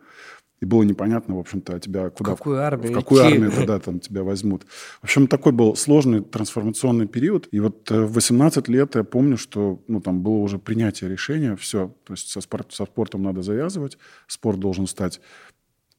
и 0.60 0.66
было 0.66 0.82
непонятно, 0.82 1.36
в 1.36 1.38
общем-то, 1.40 1.76
а 1.76 1.80
тебя 1.80 2.10
куда... 2.10 2.32
В 2.32 2.36
какую 2.36 2.58
армию 2.58 2.92
В 2.92 2.94
какую 2.94 3.22
идти? 3.22 3.34
армию 3.34 3.52
тогда 3.52 3.78
там 3.78 4.00
тебя 4.00 4.22
возьмут. 4.22 4.64
В 5.00 5.04
общем, 5.04 5.26
такой 5.26 5.52
был 5.52 5.76
сложный 5.76 6.22
трансформационный 6.22 7.06
период. 7.06 7.48
И 7.50 7.60
вот 7.60 7.90
э, 7.90 8.04
в 8.04 8.12
18 8.14 8.68
лет 8.68 8.94
я 8.94 9.04
помню, 9.04 9.36
что 9.36 9.82
ну, 9.88 10.00
там 10.00 10.22
было 10.22 10.36
уже 10.36 10.58
принятие 10.58 11.10
решения, 11.10 11.56
все, 11.56 11.94
то 12.04 12.14
есть 12.14 12.30
со, 12.30 12.40
спорт, 12.40 12.72
со 12.72 12.86
спортом 12.86 13.22
надо 13.22 13.42
завязывать, 13.42 13.98
спорт 14.26 14.60
должен 14.60 14.86
стать 14.86 15.20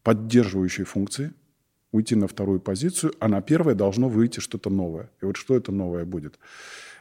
поддерживающей 0.04 0.84
функцией, 0.84 1.32
уйти 1.92 2.16
на 2.16 2.28
вторую 2.28 2.60
позицию, 2.60 3.14
а 3.20 3.28
на 3.28 3.42
первое 3.42 3.76
должно 3.76 4.10
выйти 4.10 4.40
что-то 4.40 4.70
новое. 4.70 5.10
И 5.22 5.26
вот 5.26 5.36
что 5.36 5.56
это 5.56 5.72
новое 5.72 6.06
будет? 6.06 6.40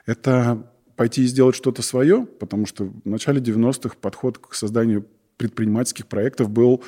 Это 0.06 0.70
пойти 0.96 1.23
и 1.23 1.26
сделать 1.26 1.56
что-то 1.56 1.82
свое, 1.82 2.26
потому 2.26 2.66
что 2.66 2.84
в 2.84 3.08
начале 3.08 3.40
90-х 3.40 3.96
подход 4.00 4.38
к 4.38 4.54
созданию 4.54 5.06
предпринимательских 5.36 6.06
проектов 6.06 6.50
был 6.50 6.82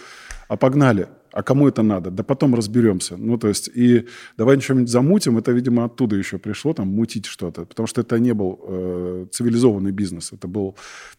«а 0.48 0.56
погнали». 0.56 1.08
А 1.32 1.42
кому 1.42 1.68
это 1.68 1.82
надо? 1.82 2.10
Да 2.10 2.22
потом 2.22 2.54
разберемся. 2.54 3.18
Ну, 3.18 3.36
то 3.36 3.48
есть, 3.48 3.68
и 3.68 4.06
давай 4.38 4.58
что-нибудь 4.58 4.88
замутим, 4.88 5.36
это, 5.36 5.52
видимо, 5.52 5.84
оттуда 5.84 6.16
еще 6.16 6.38
пришло, 6.38 6.72
там, 6.72 6.88
мутить 6.88 7.26
что-то. 7.26 7.66
Потому 7.66 7.86
что 7.86 8.00
это 8.00 8.18
не 8.18 8.32
был 8.32 8.58
э, 8.62 9.26
цивилизованный 9.30 9.92
бизнес. 9.92 10.32
Это 10.32 10.48
был 10.48 10.76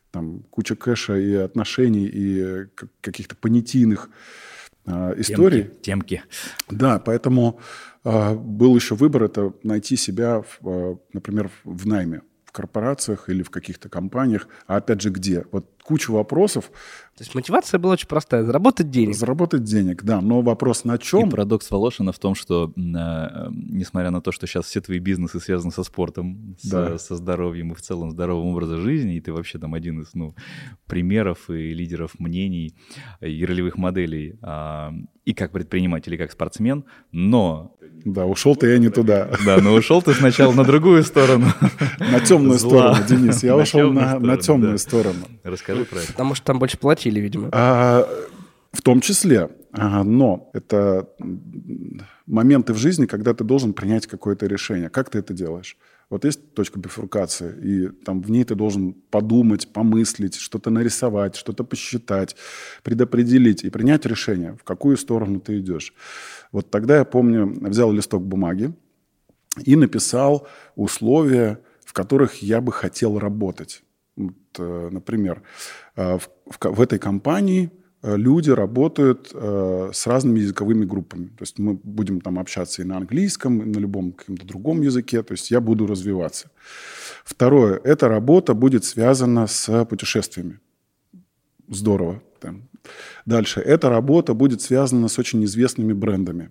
там 0.09 0.39
куча 0.49 0.75
кэша 0.75 1.17
и 1.17 1.33
отношений, 1.35 2.09
и 2.11 2.65
каких-то 3.01 3.35
понятийных 3.35 4.09
э, 4.87 5.13
историй. 5.17 5.65
Темки. 5.81 5.83
темки. 5.83 6.23
Да, 6.71 6.97
поэтому 6.97 7.59
э, 8.03 8.33
был 8.33 8.75
еще 8.75 8.95
выбор, 8.95 9.23
это 9.23 9.53
найти 9.61 9.97
себя, 9.97 10.41
в, 10.41 10.67
э, 10.67 10.95
например, 11.13 11.51
в 11.63 11.85
найме 11.85 12.21
в 12.47 12.51
корпорациях 12.53 13.29
или 13.29 13.43
в 13.43 13.49
каких-то 13.49 13.89
компаниях, 13.89 14.47
а 14.67 14.77
опять 14.77 15.01
же 15.01 15.09
где? 15.09 15.45
Вот 15.51 15.69
куча 15.87 16.11
вопросов. 16.11 16.65
То 17.17 17.23
есть 17.23 17.33
мотивация 17.33 17.79
была 17.79 17.93
очень 17.93 18.07
простая, 18.07 18.43
заработать 18.43 18.91
денег. 18.91 19.15
Заработать 19.15 19.63
денег, 19.63 20.03
да, 20.03 20.19
но 20.21 20.41
вопрос 20.41 20.83
на 20.83 20.97
чем? 20.97 21.29
И 21.29 21.31
парадокс 21.31 21.71
Волошина 21.71 22.11
в 22.11 22.19
том, 22.19 22.35
что 22.35 22.73
э, 22.75 23.49
несмотря 23.51 24.11
на 24.11 24.21
то, 24.21 24.33
что 24.33 24.45
сейчас 24.47 24.65
все 24.65 24.81
твои 24.81 24.99
бизнесы 24.99 25.39
связаны 25.39 25.71
со 25.71 25.83
спортом, 25.83 26.57
да. 26.63 26.97
со, 26.97 27.05
со 27.05 27.15
здоровьем 27.15 27.71
и 27.71 27.75
в 27.75 27.81
целом 27.81 28.11
здоровым 28.11 28.47
образом 28.47 28.81
жизни, 28.81 29.15
и 29.15 29.21
ты 29.21 29.31
вообще 29.31 29.59
там 29.59 29.73
один 29.73 30.01
из 30.01 30.13
ну, 30.13 30.35
примеров 30.87 31.49
и 31.49 31.73
лидеров 31.73 32.19
мнений 32.19 32.75
и 33.21 33.45
ролевых 33.45 33.77
моделей 33.77 34.37
а, 34.41 34.93
и 35.25 35.33
как 35.33 35.51
предприниматель, 35.51 36.13
и 36.13 36.17
как 36.17 36.31
спортсмен, 36.31 36.85
но... 37.11 37.75
Да, 38.05 38.25
ушел 38.25 38.55
ты 38.55 38.67
я 38.67 38.77
не 38.77 38.89
туда. 38.89 39.29
Да, 39.45 39.57
но 39.57 39.73
ушел 39.73 40.01
ты 40.01 40.13
сначала 40.13 40.53
на 40.53 40.63
другую 40.63 41.03
сторону. 41.03 41.47
На 41.99 42.19
темную 42.19 42.59
сторону, 42.59 42.97
Денис. 43.09 43.43
Я 43.43 43.57
ушел 43.57 43.91
на 43.91 44.37
темную 44.37 44.77
сторону. 44.77 45.25
Расскажи 45.43 45.76
про 45.85 45.99
это. 45.99 46.07
Потому 46.07 46.35
что 46.35 46.45
там 46.45 46.59
больше 46.59 46.77
платили, 46.77 47.19
видимо. 47.19 47.49
А, 47.51 48.07
в 48.71 48.81
том 48.81 49.01
числе. 49.01 49.49
А, 49.71 50.03
но 50.03 50.49
это 50.53 51.09
моменты 52.25 52.73
в 52.73 52.77
жизни, 52.77 53.05
когда 53.05 53.33
ты 53.33 53.43
должен 53.43 53.73
принять 53.73 54.07
какое-то 54.07 54.45
решение. 54.47 54.89
Как 54.89 55.09
ты 55.09 55.19
это 55.19 55.33
делаешь? 55.33 55.77
Вот 56.09 56.23
есть 56.23 56.53
точка 56.53 56.79
бифуркации, 56.79 57.53
и 57.61 57.87
там 57.89 58.21
в 58.21 58.31
ней 58.31 58.45
ты 58.45 58.55
должен 58.55 58.93
подумать, 58.93 59.73
помыслить, 59.73 60.35
что-то 60.35 60.69
нарисовать, 60.69 61.35
что-то 61.35 61.65
посчитать, 61.65 62.37
предопределить 62.81 63.65
и 63.65 63.69
принять 63.69 64.05
решение, 64.05 64.53
в 64.53 64.63
какую 64.63 64.95
сторону 64.95 65.41
ты 65.41 65.59
идешь. 65.59 65.93
Вот 66.53 66.71
тогда 66.71 66.97
я 66.97 67.03
помню, 67.03 67.45
взял 67.59 67.91
листок 67.91 68.23
бумаги 68.23 68.73
и 69.65 69.75
написал 69.75 70.47
условия, 70.75 71.59
в 71.83 71.91
которых 71.91 72.41
я 72.41 72.61
бы 72.61 72.71
хотел 72.71 73.19
работать. 73.19 73.83
Вот, 74.17 74.33
э, 74.57 74.89
например, 74.91 75.41
э, 75.95 76.17
в, 76.17 76.29
в, 76.45 76.75
в 76.75 76.81
этой 76.81 76.99
компании 76.99 77.69
э, 78.01 78.17
люди 78.17 78.49
работают 78.51 79.31
с 79.33 80.07
разными 80.07 80.39
языковыми 80.39 80.85
группами. 80.85 81.27
То 81.27 81.43
есть 81.43 81.59
мы 81.59 81.79
будем 81.83 82.21
там 82.21 82.39
общаться 82.39 82.81
и 82.81 82.85
на 82.85 82.97
английском, 82.97 83.61
и 83.61 83.65
на 83.65 83.79
любом 83.79 84.11
каком-то 84.11 84.45
другом 84.45 84.81
языке. 84.81 85.23
То 85.23 85.33
есть 85.33 85.51
я 85.51 85.61
буду 85.61 85.87
развиваться. 85.87 86.49
Второе. 87.23 87.79
Эта 87.83 88.07
работа 88.07 88.53
будет 88.53 88.83
связана 88.85 89.47
с 89.47 89.85
путешествиями. 89.85 90.59
Здорово. 91.69 92.21
Там. 92.39 92.69
Дальше. 93.25 93.61
Эта 93.61 93.89
работа 93.89 94.33
будет 94.33 94.61
связана 94.61 95.07
с 95.07 95.19
очень 95.19 95.43
известными 95.43 95.93
брендами 95.93 96.49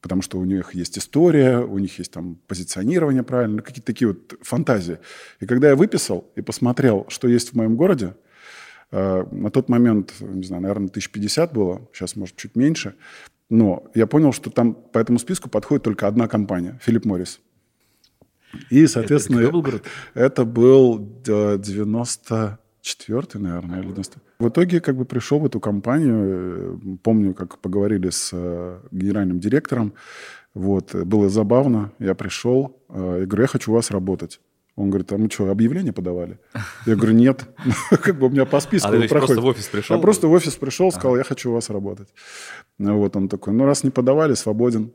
потому 0.00 0.22
что 0.22 0.38
у 0.38 0.44
них 0.44 0.74
есть 0.74 0.98
история, 0.98 1.58
у 1.58 1.78
них 1.78 1.98
есть 1.98 2.12
там 2.12 2.36
позиционирование 2.46 3.22
правильно, 3.22 3.62
какие-то 3.62 3.86
такие 3.86 4.08
вот 4.08 4.34
фантазии. 4.42 4.98
И 5.40 5.46
когда 5.46 5.68
я 5.68 5.76
выписал 5.76 6.30
и 6.36 6.42
посмотрел, 6.42 7.06
что 7.08 7.28
есть 7.28 7.50
в 7.50 7.54
моем 7.54 7.76
городе, 7.76 8.14
э, 8.90 9.24
на 9.30 9.50
тот 9.50 9.68
момент, 9.68 10.14
не 10.20 10.44
знаю, 10.44 10.62
наверное, 10.62 10.88
1050 10.88 11.52
было, 11.52 11.88
сейчас, 11.92 12.16
может, 12.16 12.36
чуть 12.36 12.56
меньше, 12.56 12.94
но 13.50 13.90
я 13.94 14.06
понял, 14.06 14.32
что 14.32 14.48
там 14.50 14.74
по 14.74 14.98
этому 14.98 15.18
списку 15.18 15.50
подходит 15.50 15.82
только 15.82 16.06
одна 16.06 16.28
компания, 16.28 16.78
Филипп 16.82 17.04
Моррис. 17.04 17.40
И, 18.70 18.86
соответственно, 18.86 19.40
это, 19.40 19.52
был, 19.52 19.62
город? 19.62 19.84
это 20.14 20.44
был 20.44 20.98
90 21.24 22.58
четвертый, 22.80 23.40
наверное, 23.40 23.80
или 23.80 23.88
90 23.88 24.18
В 24.38 24.48
итоге 24.48 24.80
как 24.80 24.96
бы 24.96 25.04
пришел 25.04 25.38
в 25.38 25.46
эту 25.46 25.60
компанию, 25.60 26.18
э, 26.18 26.96
помню, 27.02 27.34
как 27.34 27.58
поговорили 27.58 28.10
с 28.10 28.30
э, 28.32 28.80
генеральным 28.90 29.40
директором, 29.40 29.92
вот, 30.54 30.94
было 30.94 31.28
забавно, 31.28 31.92
я 31.98 32.14
пришел, 32.14 32.76
э, 32.88 33.22
и 33.22 33.26
говорю, 33.26 33.42
я 33.42 33.48
хочу 33.48 33.70
у 33.70 33.74
вас 33.74 33.90
работать. 33.90 34.40
Он 34.76 34.88
говорит, 34.88 35.12
а 35.12 35.18
мы 35.18 35.28
что, 35.30 35.50
объявление 35.50 35.92
подавали? 35.92 36.38
Я 36.86 36.96
говорю, 36.96 37.12
нет. 37.12 37.44
Как 37.90 38.18
бы 38.18 38.26
у 38.26 38.30
меня 38.30 38.46
по 38.46 38.60
списку 38.60 38.88
а 38.88 39.08
просто 39.08 39.40
в 39.40 39.44
офис 39.44 39.66
пришел? 39.66 39.96
Я 39.96 40.02
просто 40.02 40.26
в 40.28 40.32
офис 40.32 40.54
пришел, 40.54 40.90
сказал, 40.90 41.16
я 41.16 41.24
хочу 41.24 41.50
у 41.50 41.54
вас 41.54 41.70
работать. 41.70 42.08
Вот 42.78 43.14
он 43.16 43.28
такой, 43.28 43.52
ну 43.52 43.66
раз 43.66 43.84
не 43.84 43.90
подавали, 43.90 44.34
свободен. 44.34 44.92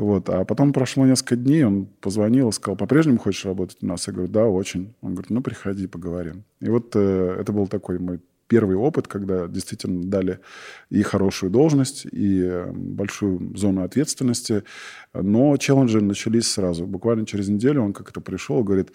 Вот. 0.00 0.30
А 0.30 0.46
потом 0.46 0.72
прошло 0.72 1.04
несколько 1.04 1.36
дней, 1.36 1.62
он 1.62 1.84
позвонил 2.00 2.48
и 2.48 2.52
сказал, 2.52 2.74
по-прежнему 2.74 3.18
хочешь 3.18 3.44
работать 3.44 3.76
у 3.82 3.86
нас? 3.86 4.06
Я 4.06 4.14
говорю, 4.14 4.32
да, 4.32 4.46
очень. 4.46 4.94
Он 5.02 5.12
говорит, 5.12 5.28
ну, 5.28 5.42
приходи, 5.42 5.86
поговорим. 5.86 6.44
И 6.60 6.70
вот 6.70 6.92
э, 6.94 7.36
это 7.38 7.52
был 7.52 7.66
такой 7.66 7.98
мой 7.98 8.18
первый 8.48 8.76
опыт, 8.76 9.08
когда 9.08 9.46
действительно 9.46 10.02
дали 10.02 10.40
и 10.88 11.02
хорошую 11.02 11.50
должность, 11.50 12.06
и 12.06 12.40
э, 12.42 12.72
большую 12.72 13.54
зону 13.58 13.82
ответственности. 13.82 14.64
Но 15.12 15.54
челленджи 15.58 16.00
начались 16.00 16.50
сразу. 16.50 16.86
Буквально 16.86 17.26
через 17.26 17.48
неделю 17.48 17.82
он 17.82 17.92
как-то 17.92 18.22
пришел 18.22 18.60
и 18.60 18.64
говорит, 18.64 18.92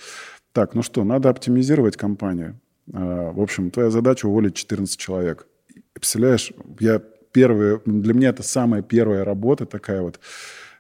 так, 0.54 0.74
ну 0.74 0.82
что, 0.82 1.04
надо 1.04 1.30
оптимизировать 1.30 1.98
компанию. 1.98 2.60
Э, 2.92 3.32
в 3.32 3.42
общем, 3.42 3.70
твоя 3.70 3.92
задача 3.92 4.26
уволить 4.26 4.56
14 4.56 4.98
человек. 4.98 5.46
Представляешь, 5.94 6.52
я 6.80 7.00
первый, 7.32 7.80
для 7.86 8.16
меня 8.16 8.30
это 8.30 8.42
самая 8.42 8.82
первая 8.82 9.24
работа 9.24 9.68
такая 9.68 10.02
вот, 10.02 10.20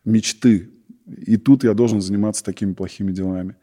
мечты. 0.05 0.71
И 1.07 1.37
тут 1.37 1.63
я 1.63 1.73
должен 1.73 2.01
заниматься 2.01 2.43
такими 2.43 2.73
плохими 2.73 3.11
делами. 3.11 3.55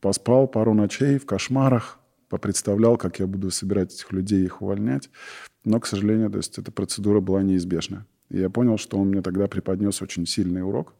Поспал 0.00 0.48
пару 0.48 0.74
ночей 0.74 1.18
в 1.18 1.26
кошмарах, 1.26 1.98
попредставлял, 2.28 2.96
как 2.96 3.18
я 3.18 3.26
буду 3.26 3.50
собирать 3.50 3.92
этих 3.92 4.12
людей 4.12 4.42
и 4.42 4.44
их 4.44 4.62
увольнять. 4.62 5.10
Но, 5.64 5.80
к 5.80 5.86
сожалению, 5.86 6.30
то 6.30 6.38
есть 6.38 6.58
эта 6.58 6.72
процедура 6.72 7.20
была 7.20 7.42
неизбежна. 7.42 8.06
И 8.30 8.38
я 8.38 8.48
понял, 8.48 8.78
что 8.78 8.96
он 8.96 9.08
мне 9.08 9.20
тогда 9.20 9.46
преподнес 9.46 10.00
очень 10.00 10.26
сильный 10.26 10.62
урок, 10.62 10.94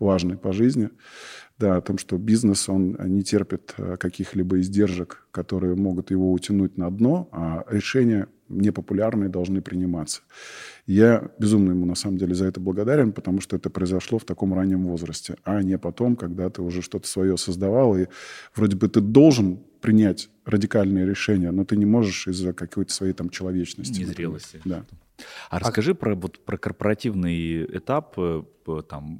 важный 0.00 0.38
по 0.38 0.52
жизни, 0.52 0.90
да, 1.58 1.76
о 1.76 1.80
том, 1.80 1.98
что 1.98 2.16
бизнес, 2.16 2.68
он 2.68 2.96
не 3.04 3.22
терпит 3.22 3.74
э, 3.76 3.96
каких-либо 3.98 4.60
издержек, 4.60 5.26
которые 5.30 5.74
могут 5.74 6.10
его 6.10 6.32
утянуть 6.32 6.78
на 6.78 6.90
дно, 6.90 7.28
а 7.32 7.64
решения 7.68 8.28
непопулярные 8.48 9.28
должны 9.28 9.60
приниматься. 9.60 10.22
Я 10.86 11.30
безумно 11.38 11.70
ему 11.70 11.86
на 11.86 11.94
самом 11.94 12.18
деле 12.18 12.34
за 12.34 12.46
это 12.46 12.60
благодарен, 12.60 13.12
потому 13.12 13.40
что 13.40 13.56
это 13.56 13.70
произошло 13.70 14.18
в 14.18 14.24
таком 14.24 14.54
раннем 14.54 14.86
возрасте, 14.86 15.36
а 15.44 15.62
не 15.62 15.78
потом, 15.78 16.16
когда 16.16 16.48
ты 16.50 16.62
уже 16.62 16.82
что-то 16.82 17.06
свое 17.06 17.36
создавал, 17.36 17.96
и 17.96 18.06
вроде 18.54 18.76
бы 18.76 18.88
ты 18.88 19.00
должен 19.00 19.58
принять 19.80 20.30
радикальные 20.48 21.06
решения, 21.06 21.50
но 21.52 21.64
ты 21.64 21.76
не 21.76 21.86
можешь 21.86 22.26
из-за 22.28 22.52
какой-то 22.52 22.92
своей 22.92 23.12
там 23.12 23.28
человечности. 23.30 24.00
Незрелости. 24.00 24.60
Да. 24.64 24.84
А 25.50 25.58
расскажи 25.58 25.94
про, 25.94 26.14
вот, 26.14 26.44
про 26.44 26.56
корпоративный 26.58 27.64
этап. 27.64 28.14
э, 28.18 28.42
Там, 28.88 29.18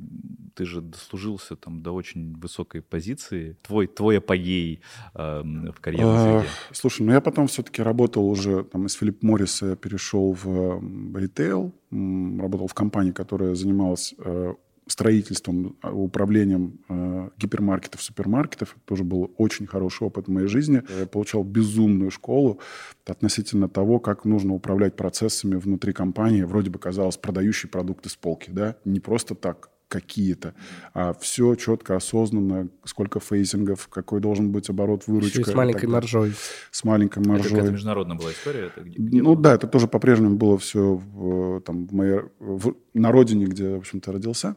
ты 0.54 0.64
же 0.64 0.80
дослужился 0.80 1.56
там, 1.56 1.82
до 1.82 1.92
очень 1.92 2.34
высокой 2.38 2.82
позиции. 2.82 3.56
Твой, 3.62 3.86
твой 3.86 4.18
апогей 4.18 4.80
эм, 5.14 5.72
в 5.72 5.80
карьерной 5.80 6.14
А, 6.16 6.40
среде. 6.40 6.52
Слушай, 6.72 7.02
ну 7.06 7.12
я 7.12 7.20
потом 7.20 7.46
все-таки 7.46 7.82
работал 7.82 8.28
уже 8.28 8.62
там 8.64 8.86
из 8.86 8.92
Philip 8.94 9.22
Morris'а, 9.22 9.74
перешел 9.76 10.32
в 10.34 10.46
м, 10.48 11.16
ритейл, 11.16 11.72
работал 11.90 12.66
в 12.68 12.74
компании, 12.74 13.12
которая 13.12 13.54
занималась 13.54 14.14
э, 14.18 14.54
строительством, 14.88 15.76
а, 15.82 15.92
управлением 15.92 16.80
э, 16.88 17.30
гипермаркетов, 17.38 18.02
супермаркетов. 18.02 18.72
Это 18.72 18.80
тоже 18.86 19.04
был 19.04 19.32
очень 19.36 19.66
хороший 19.66 20.04
опыт 20.06 20.26
в 20.26 20.30
моей 20.30 20.48
жизни. 20.48 20.82
Я 20.98 21.06
получал 21.06 21.44
безумную 21.44 22.10
школу 22.10 22.60
относительно 23.06 23.68
того, 23.68 23.98
как 24.00 24.24
нужно 24.24 24.54
управлять 24.54 24.96
процессами 24.96 25.56
внутри 25.56 25.92
компании. 25.92 26.42
Вроде 26.42 26.70
бы 26.70 26.78
казалось, 26.78 27.16
продающие 27.16 27.70
продукты 27.70 28.08
с 28.08 28.16
полки, 28.16 28.50
да? 28.50 28.76
Не 28.84 29.00
просто 29.00 29.34
так 29.34 29.70
какие-то, 29.88 30.52
а 30.92 31.14
все 31.14 31.54
четко, 31.54 31.96
осознанно, 31.96 32.68
сколько 32.84 33.20
фейсингов, 33.20 33.88
какой 33.88 34.20
должен 34.20 34.52
быть 34.52 34.68
оборот, 34.68 35.06
выручка. 35.06 35.40
Еще 35.40 35.50
и 35.50 35.52
с 35.52 35.56
маленькой 35.56 35.86
маржой. 35.88 36.34
С 36.70 36.84
маленькой 36.84 37.20
Это 37.20 37.28
маржой. 37.30 37.48
какая-то 37.52 37.72
международная 37.72 38.16
была 38.18 38.30
история? 38.32 38.66
Это 38.66 38.82
где- 38.82 38.98
где 38.98 39.22
Ну 39.22 39.32
было? 39.32 39.42
да, 39.44 39.54
это 39.54 39.66
тоже 39.66 39.88
по-прежнему 39.88 40.36
было 40.36 40.58
все 40.58 40.94
в, 40.96 41.60
там, 41.62 41.86
в 41.86 41.94
моей, 41.94 42.20
в- 42.38 42.74
на 42.92 43.10
родине, 43.10 43.46
где, 43.46 43.70
в 43.76 43.78
общем-то, 43.78 44.12
родился. 44.12 44.56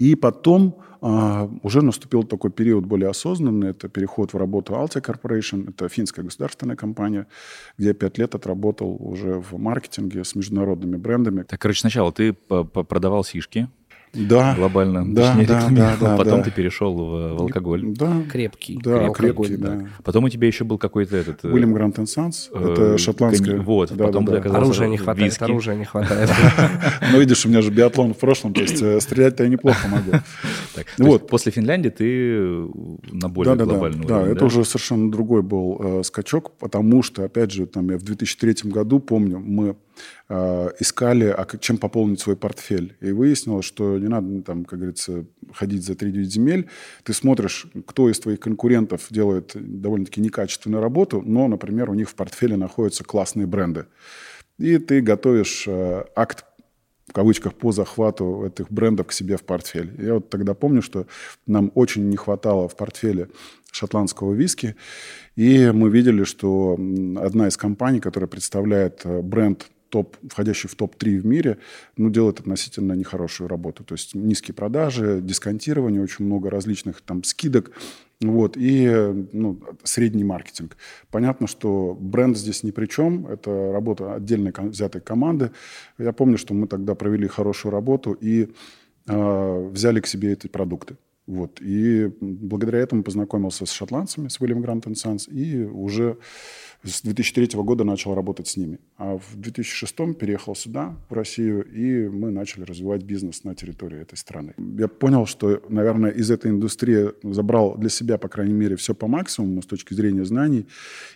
И 0.00 0.14
потом 0.14 0.80
а, 1.02 1.50
уже 1.62 1.82
наступил 1.82 2.24
такой 2.24 2.50
период 2.50 2.86
более 2.86 3.10
осознанный. 3.10 3.70
Это 3.70 3.88
переход 3.88 4.32
в 4.32 4.36
работу 4.38 4.72
Altia 4.72 5.04
Corporation. 5.04 5.68
Это 5.68 5.88
финская 5.90 6.24
государственная 6.24 6.74
компания, 6.74 7.26
где 7.76 7.88
я 7.88 7.94
пять 7.94 8.16
лет 8.16 8.34
отработал 8.34 8.96
уже 8.98 9.40
в 9.40 9.58
маркетинге 9.58 10.24
с 10.24 10.34
международными 10.34 10.96
брендами. 10.96 11.42
Так, 11.42 11.60
короче, 11.60 11.80
сначала 11.80 12.12
ты 12.12 12.32
продавал 12.32 13.24
сишки 13.24 13.68
Да, 14.12 14.54
глобально, 14.56 15.14
да, 15.14 15.28
точнее, 15.36 15.46
да, 15.46 15.68
да, 15.70 15.96
да, 16.00 16.16
потом 16.16 16.38
да. 16.38 16.44
ты 16.44 16.50
перешел 16.50 16.94
в, 16.94 17.34
в 17.36 17.40
алкоголь. 17.42 17.82
Да, 17.94 18.22
Крепкий. 18.28 18.78
да, 18.82 19.06
алкоголь, 19.06 19.46
крепкий, 19.46 19.56
да. 19.56 19.86
Потом 20.02 20.24
у 20.24 20.28
тебя 20.28 20.48
еще 20.48 20.64
был 20.64 20.78
какой-то 20.78 21.16
этот... 21.16 21.44
э, 21.44 21.48
Уильям 21.48 21.72
Грант 21.72 21.96
Санс. 22.08 22.50
э, 22.52 22.72
Это 22.72 22.98
шотландская. 22.98 23.56
конь- 23.58 23.64
Вот, 23.64 23.92
Да, 23.94 24.06
потом 24.06 24.24
да, 24.24 24.32
да. 24.32 24.38
оказался 24.38 24.62
Оружия 24.64 24.88
не 24.88 24.96
хватает, 24.96 25.30
виски. 25.30 25.44
оружия 25.44 25.74
не 25.76 25.84
хватает. 25.84 26.28
Ну, 27.12 27.20
видишь, 27.20 27.46
у 27.46 27.48
меня 27.48 27.62
же 27.62 27.70
биатлон 27.70 28.14
в 28.14 28.18
прошлом, 28.18 28.52
то 28.52 28.60
есть 28.62 28.82
э, 28.82 29.00
стрелять-то 29.00 29.44
я 29.44 29.48
неплохо 29.48 29.86
могу. 29.88 30.10
Вот. 30.98 31.28
после 31.28 31.52
Финляндии 31.52 31.88
ты 31.90 32.04
э, 32.06 32.68
на 33.12 33.28
более 33.28 33.54
да, 33.54 33.64
да, 33.64 34.26
это 34.26 34.44
уже 34.44 34.64
совершенно 34.64 35.10
другой 35.10 35.42
был 35.42 35.76
э, 35.80 36.02
скачок, 36.04 36.52
потому 36.58 37.02
что, 37.02 37.24
опять 37.24 37.50
же, 37.52 37.66
там 37.66 37.90
я 37.90 37.98
в 37.98 38.02
2003 38.02 38.70
году 38.70 38.98
помню, 39.00 39.38
мы 39.38 39.68
э, 39.68 39.74
искали, 40.28 41.24
а 41.24 41.44
чем 41.58 41.76
пополнить 41.76 42.20
свой 42.20 42.36
портфель. 42.36 42.96
И 43.00 43.10
выяснилось, 43.10 43.64
что 43.64 43.98
не 43.98 44.06
надо, 44.06 44.28
ну, 44.28 44.42
там, 44.42 44.64
как 44.64 44.78
говорится, 44.78 45.24
ходить 45.52 45.84
за 45.84 45.96
3 45.96 46.22
земель. 46.24 46.68
Ты 47.02 47.12
смотришь, 47.12 47.66
кто 47.86 48.08
из 48.08 48.20
твоих 48.20 48.38
конкурентов 48.38 49.08
делает 49.10 49.52
довольно-таки 49.54 50.20
некачественную 50.20 50.82
работу, 50.82 51.20
но, 51.24 51.48
например, 51.48 51.90
у 51.90 51.94
них 51.94 52.08
в 52.08 52.14
портфеле 52.14 52.56
находятся 52.56 53.02
классные 53.02 53.46
бренды. 53.46 53.86
И 54.58 54.78
ты 54.78 55.00
готовишь 55.00 55.64
э, 55.66 56.04
акт 56.14 56.44
в 57.10 57.12
кавычках, 57.12 57.54
по 57.54 57.72
захвату 57.72 58.44
этих 58.46 58.70
брендов 58.70 59.08
к 59.08 59.12
себе 59.12 59.36
в 59.36 59.42
портфель. 59.42 59.90
Я 59.98 60.14
вот 60.14 60.30
тогда 60.30 60.54
помню, 60.54 60.80
что 60.80 61.06
нам 61.44 61.72
очень 61.74 62.08
не 62.08 62.16
хватало 62.16 62.68
в 62.68 62.76
портфеле 62.76 63.28
шотландского 63.72 64.32
виски, 64.32 64.76
и 65.34 65.72
мы 65.72 65.90
видели, 65.90 66.22
что 66.22 66.74
одна 67.16 67.48
из 67.48 67.56
компаний, 67.56 67.98
которая 67.98 68.28
представляет 68.28 69.00
э, 69.04 69.22
бренд 69.22 69.66
топ, 69.90 70.16
входящий 70.28 70.68
в 70.68 70.74
топ-3 70.74 71.18
в 71.18 71.26
мире, 71.26 71.58
ну, 71.96 72.10
делает 72.10 72.40
относительно 72.40 72.94
нехорошую 72.94 73.48
работу. 73.48 73.84
То 73.84 73.94
есть 73.94 74.14
низкие 74.14 74.54
продажи, 74.54 75.20
дисконтирование, 75.22 76.02
очень 76.02 76.24
много 76.24 76.48
различных 76.48 77.02
там 77.02 77.24
скидок, 77.24 77.72
вот, 78.20 78.56
и 78.56 78.88
ну, 79.32 79.60
средний 79.82 80.24
маркетинг. 80.24 80.76
Понятно, 81.10 81.46
что 81.46 81.96
бренд 81.98 82.36
здесь 82.36 82.62
ни 82.62 82.70
при 82.70 82.86
чем, 82.86 83.26
это 83.26 83.72
работа 83.72 84.14
отдельной 84.14 84.52
взятой 84.56 85.00
команды. 85.00 85.50
Я 85.98 86.12
помню, 86.12 86.38
что 86.38 86.54
мы 86.54 86.66
тогда 86.66 86.94
провели 86.94 87.28
хорошую 87.28 87.72
работу 87.72 88.12
и 88.12 88.48
э, 89.06 89.68
взяли 89.72 90.00
к 90.00 90.06
себе 90.06 90.32
эти 90.32 90.48
продукты. 90.48 90.96
Вот. 91.30 91.60
И 91.60 92.10
благодаря 92.20 92.80
этому 92.80 93.04
познакомился 93.04 93.64
с 93.64 93.70
шотландцами, 93.70 94.26
с 94.26 94.40
Уильям 94.40 94.62
Грант 94.62 94.84
Санс, 94.98 95.28
и 95.28 95.62
уже 95.62 96.16
с 96.82 97.02
2003 97.02 97.50
года 97.62 97.84
начал 97.84 98.16
работать 98.16 98.48
с 98.48 98.56
ними. 98.56 98.80
А 98.96 99.16
в 99.16 99.36
2006 99.36 99.94
переехал 100.18 100.56
сюда, 100.56 100.96
в 101.08 101.14
Россию, 101.14 101.64
и 101.70 102.08
мы 102.08 102.32
начали 102.32 102.64
развивать 102.64 103.04
бизнес 103.04 103.44
на 103.44 103.54
территории 103.54 104.00
этой 104.00 104.16
страны. 104.16 104.54
Я 104.58 104.88
понял, 104.88 105.24
что, 105.26 105.62
наверное, 105.68 106.10
из 106.10 106.32
этой 106.32 106.50
индустрии 106.50 107.10
забрал 107.22 107.76
для 107.76 107.90
себя, 107.90 108.18
по 108.18 108.28
крайней 108.28 108.54
мере, 108.54 108.74
все 108.74 108.92
по 108.92 109.06
максимуму 109.06 109.62
с 109.62 109.66
точки 109.66 109.94
зрения 109.94 110.24
знаний 110.24 110.66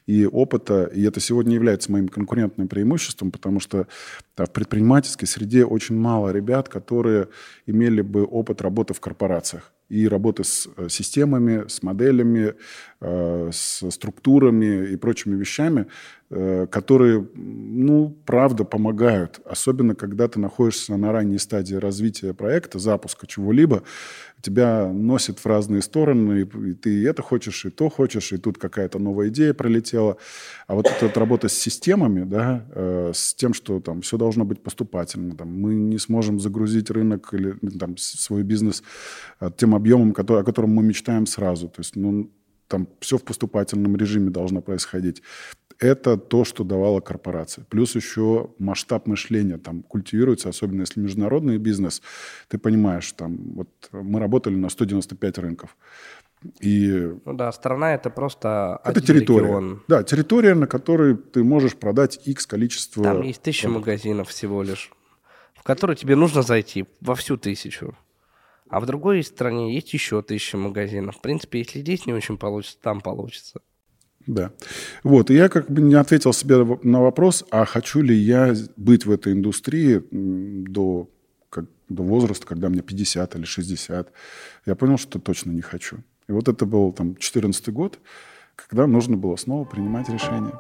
и 0.07 0.27
опыта. 0.27 0.85
И 0.95 1.03
это 1.03 1.19
сегодня 1.19 1.55
является 1.55 1.91
моим 1.91 2.07
конкурентным 2.07 2.69
преимуществом, 2.69 3.33
потому 3.33 3.59
что 3.59 3.89
да, 4.37 4.45
в 4.45 4.53
предпринимательской 4.53 5.27
среде 5.27 5.65
очень 5.65 5.97
мало 5.97 6.31
ребят, 6.31 6.69
которые 6.69 7.31
имели 7.67 8.01
бы 8.01 8.25
опыт 8.25 8.63
работы 8.63 8.95
в 8.95 9.01
корпорациях 9.01 9.74
и 9.89 10.09
работы 10.09 10.45
с 10.45 10.69
э, 10.77 10.89
системами, 10.89 11.69
с 11.69 11.83
моделями, 11.83 12.55
э, 13.01 13.51
с 13.53 13.91
структурами 13.91 14.89
и 14.89 14.97
прочими 14.97 15.37
вещами, 15.37 15.87
э, 16.31 16.67
которые, 16.71 17.27
ну, 17.35 18.17
правда 18.25 18.65
помогают. 18.65 19.41
Особенно, 19.45 19.95
когда 19.95 20.27
ты 20.29 20.41
находишься 20.41 20.97
на 20.97 21.13
ранней 21.13 21.39
стадии 21.39 21.75
развития 21.75 22.33
проекта, 22.33 22.79
запуска 22.79 23.27
чего-либо, 23.27 23.83
тебя 24.45 24.93
носит 24.93 25.39
в 25.39 25.47
разные 25.47 25.83
стороны, 25.83 26.43
и 26.43 26.75
ты 26.75 26.91
и 26.91 27.03
это 27.03 27.23
хочешь, 27.23 27.65
и 27.65 27.71
то 27.71 27.89
хочешь, 27.89 28.33
и 28.33 28.37
тут 28.37 28.59
какая-то 28.59 28.99
новая 28.99 29.29
идея 29.29 29.55
пролетела. 29.55 30.17
А 30.67 30.75
вот 30.75 30.87
эта 30.87 31.19
работа 31.19 31.49
с 31.49 31.55
системами, 31.55 32.25
да, 32.25 32.65
э, 32.75 33.13
с 33.15 33.35
тем, 33.35 33.55
что 33.55 33.81
там 33.81 34.03
все 34.03 34.17
должно 34.19 34.45
быть 34.45 34.63
поступательно, 34.63 35.35
там, 35.35 35.49
мы 35.49 35.75
не 35.75 35.99
сможем 35.99 36.39
загрузить 36.39 36.91
рынок 36.91 37.33
или 37.33 37.57
ну, 37.63 37.71
там, 37.71 37.97
свой 37.97 38.43
бизнес 38.43 38.83
э, 39.41 39.51
тем 39.57 39.75
объемом, 39.75 40.13
который, 40.13 40.43
о 40.43 40.45
котором 40.45 40.71
мы 40.71 40.83
мечтаем 40.83 41.27
сразу. 41.27 41.69
То 41.69 41.81
есть, 41.81 41.97
ну, 41.97 42.31
там 42.69 42.89
все 43.01 43.19
в 43.19 43.23
поступательном 43.23 43.97
режиме 43.97 44.31
должно 44.31 44.61
происходить. 44.61 45.23
Это 45.85 46.17
то, 46.17 46.45
что 46.45 46.65
давала 46.65 47.01
корпорация. 47.01 47.67
Плюс 47.67 47.95
еще 47.95 48.49
масштаб 48.59 49.07
мышления 49.07 49.59
там 49.59 49.83
культивируется, 49.83 50.49
особенно 50.49 50.81
если 50.81 50.99
международный 50.99 51.59
бизнес. 51.59 52.01
Ты 52.49 52.57
понимаешь, 52.57 53.13
там 53.13 53.37
вот 53.55 53.69
мы 53.93 54.19
работали 54.19 54.55
на 54.55 54.71
195 54.71 55.39
рынков. 55.39 55.77
И 56.61 57.13
Ну 57.27 57.35
да, 57.35 57.53
страна 57.53 57.95
это 57.95 58.09
просто 58.09 58.81
это 58.83 59.03
территория. 59.03 59.45
регион. 59.45 59.83
Да, 59.87 60.03
территория, 60.03 60.55
на 60.55 60.67
которой 60.67 61.17
ты 61.17 61.45
можешь 61.45 61.77
продать 61.77 62.19
X 62.27 62.47
количество... 62.47 63.05
Там 63.05 63.21
есть 63.21 63.43
тысяча 63.43 63.69
магазинов 63.69 64.31
всего 64.31 64.63
лишь, 64.63 64.91
в 65.55 65.63
которые 65.65 65.99
тебе 65.99 66.17
нужно 66.17 66.41
зайти 66.41 66.87
во 67.03 67.15
всю 67.15 67.37
тысячу. 67.37 67.95
А 68.71 68.81
в 68.81 68.87
другой 68.87 69.23
стране 69.23 69.75
есть 69.75 69.93
еще 69.93 70.23
тысяча 70.23 70.57
магазинов. 70.57 71.19
В 71.19 71.21
принципе, 71.21 71.59
если 71.59 71.81
здесь 71.81 72.07
не 72.07 72.15
очень 72.15 72.39
получится, 72.39 72.79
там 72.81 73.03
получится. 73.03 73.61
Да. 74.27 74.53
Вот, 75.03 75.31
и 75.31 75.35
я 75.35 75.49
как 75.49 75.71
бы 75.71 75.83
не 75.83 75.95
ответил 75.95 76.33
себе 76.33 76.79
на 76.83 77.03
вопрос, 77.03 77.45
а 77.51 77.65
хочу 77.65 78.01
ли 78.01 78.15
я 78.15 78.55
быть 78.77 79.05
в 79.05 79.11
этой 79.11 79.33
индустрии 79.33 80.03
до, 80.11 81.11
как, 81.51 81.67
до 81.89 82.03
возраста, 82.03 82.47
когда 82.47 82.69
мне 82.69 82.83
50 82.83 83.37
или 83.37 83.45
60. 83.45 84.13
Я 84.67 84.75
понял, 84.75 84.99
что 84.99 85.19
точно 85.19 85.51
не 85.51 85.63
хочу. 85.63 85.99
И 86.29 86.33
вот 86.33 86.49
это 86.49 86.65
был 86.65 86.93
там 86.93 87.17
14 87.17 87.69
год, 87.69 87.99
когда 88.57 88.87
нужно 88.87 89.17
было 89.17 89.37
снова 89.37 89.65
принимать 89.65 90.09
решение. 90.09 90.55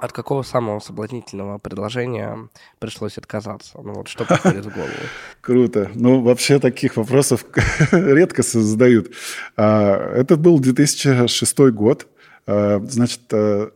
От 0.00 0.12
какого 0.12 0.42
самого 0.42 0.80
соблазнительного 0.80 1.58
предложения 1.58 2.48
пришлось 2.78 3.16
отказаться? 3.16 3.78
Ну 3.82 3.94
вот 3.94 4.08
что 4.08 4.24
приходит 4.24 4.66
в 4.66 4.74
голову? 4.74 4.92
Круто. 5.40 5.90
Ну, 5.94 6.20
вообще 6.20 6.58
таких 6.58 6.96
вопросов 6.96 7.46
редко 7.92 8.42
задают. 8.42 9.12
А, 9.56 10.12
Это 10.14 10.36
был 10.36 10.58
2006 10.60 11.58
год. 11.70 12.06
А, 12.46 12.80
Значит, 12.86 13.20
а, 13.32 13.72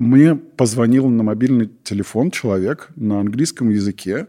мне 0.00 0.34
позвонил 0.34 1.08
на 1.08 1.22
мобильный 1.22 1.70
телефон 1.84 2.30
человек 2.30 2.88
на 2.96 3.20
английском 3.20 3.68
языке, 3.68 4.28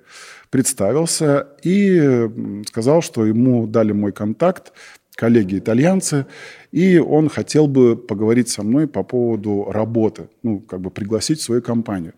представился 0.50 1.48
и 1.64 2.30
сказал, 2.68 3.02
что 3.02 3.26
ему 3.26 3.66
дали 3.68 3.94
мой 3.94 4.12
контакт 4.12 4.74
коллеги-итальянцы, 5.16 6.26
и 6.72 6.98
он 6.98 7.30
хотел 7.30 7.68
бы 7.68 7.96
поговорить 7.96 8.50
со 8.50 8.64
мной 8.64 8.88
по 8.88 9.04
поводу 9.04 9.66
работы, 9.70 10.30
ну, 10.44 10.60
как 10.60 10.80
бы 10.82 10.90
пригласить 10.90 11.40
в 11.40 11.44
свою 11.44 11.62
компанию. 11.62 12.14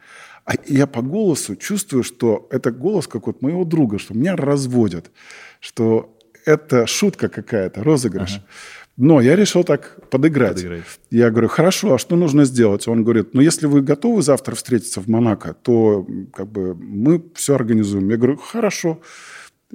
А 0.45 0.53
я 0.67 0.87
по 0.87 1.01
голосу 1.01 1.55
чувствую, 1.55 2.03
что 2.03 2.47
это 2.51 2.71
голос 2.71 3.07
как 3.07 3.27
вот 3.27 3.41
моего 3.41 3.63
друга, 3.63 3.97
что 3.97 4.13
меня 4.13 4.35
разводят, 4.35 5.11
что 5.59 6.17
это 6.45 6.85
шутка 6.85 7.29
какая-то, 7.29 7.83
розыгрыш. 7.83 8.41
Но 8.95 9.21
я 9.21 9.35
решил 9.35 9.63
так 9.63 9.97
подыграть. 10.09 10.55
Подыграть. 10.55 10.83
Я 11.09 11.31
говорю, 11.31 11.47
хорошо, 11.47 11.95
а 11.95 11.97
что 11.97 12.15
нужно 12.15 12.45
сделать? 12.45 12.87
Он 12.87 13.03
говорит, 13.03 13.33
ну, 13.33 13.41
если 13.41 13.65
вы 13.65 13.81
готовы 13.81 14.21
завтра 14.21 14.53
встретиться 14.53 15.01
в 15.01 15.07
Монако, 15.07 15.55
то 15.63 16.05
как 16.31 16.47
бы 16.51 16.75
мы 16.75 17.23
все 17.33 17.55
организуем. 17.55 18.09
Я 18.09 18.17
говорю, 18.17 18.37
хорошо. 18.37 18.99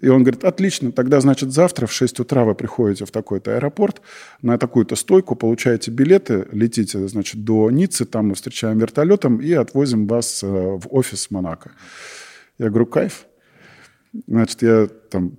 И 0.00 0.08
он 0.08 0.22
говорит, 0.22 0.44
отлично, 0.44 0.92
тогда, 0.92 1.20
значит, 1.20 1.52
завтра 1.52 1.86
в 1.86 1.92
6 1.92 2.20
утра 2.20 2.44
вы 2.44 2.54
приходите 2.54 3.04
в 3.04 3.10
такой-то 3.10 3.56
аэропорт, 3.56 4.00
на 4.42 4.56
такую-то 4.56 4.94
стойку, 4.94 5.34
получаете 5.34 5.90
билеты, 5.90 6.46
летите, 6.52 7.08
значит, 7.08 7.44
до 7.44 7.70
Ниццы, 7.70 8.04
там 8.04 8.28
мы 8.28 8.34
встречаем 8.34 8.78
вертолетом 8.78 9.40
и 9.40 9.52
отвозим 9.52 10.06
вас 10.06 10.42
э, 10.42 10.46
в 10.46 10.86
офис 10.90 11.30
Монако. 11.30 11.72
Я 12.58 12.68
говорю, 12.68 12.86
кайф. 12.86 13.26
Значит, 14.26 14.62
я 14.62 14.88
там 15.10 15.36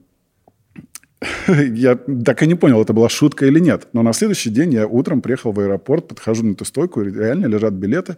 я 1.48 1.96
так 1.96 2.44
и 2.44 2.48
не 2.48 2.56
понял, 2.56 2.82
это 2.82 2.94
была 2.94 3.10
шутка 3.10 3.46
или 3.46 3.60
нет. 3.60 3.88
Но 3.94 4.04
на 4.04 4.14
следующий 4.14 4.50
день 4.50 4.74
я 4.74 4.88
утром 4.88 5.22
приехал 5.22 5.52
в 5.52 5.60
аэропорт, 5.60 6.08
подхожу 6.08 6.46
на 6.46 6.52
эту 6.54 6.66
стойку, 6.66 7.02
реально 7.02 7.48
лежат 7.48 7.74
билеты. 7.74 8.18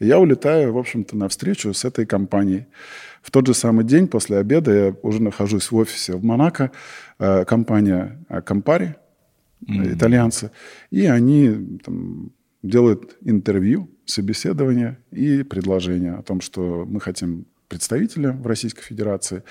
И 0.00 0.06
я 0.06 0.18
улетаю, 0.18 0.72
в 0.72 0.78
общем-то, 0.78 1.16
на 1.16 1.28
встречу 1.28 1.72
с 1.72 1.84
этой 1.84 2.06
компанией. 2.06 2.66
В 3.22 3.30
тот 3.30 3.46
же 3.46 3.54
самый 3.54 3.84
день, 3.84 4.08
после 4.08 4.38
обеда, 4.38 4.72
я 4.72 4.94
уже 5.02 5.22
нахожусь 5.22 5.70
в 5.70 5.76
офисе 5.76 6.14
в 6.14 6.24
Монако. 6.24 6.70
Э, 7.18 7.44
компания 7.44 8.24
Компари, 8.44 8.96
mm-hmm. 9.64 9.94
итальянцы. 9.94 10.50
И 10.90 11.06
они 11.06 11.78
там, 11.84 12.32
делают 12.62 13.16
интервью, 13.22 13.90
собеседование 14.06 14.98
и 15.10 15.42
предложение 15.42 16.14
о 16.14 16.22
том, 16.22 16.40
что 16.40 16.84
мы 16.88 17.00
хотим 17.00 17.46
представителя 17.68 18.32
в 18.32 18.46
Российской 18.46 18.82
Федерации. 18.82 19.44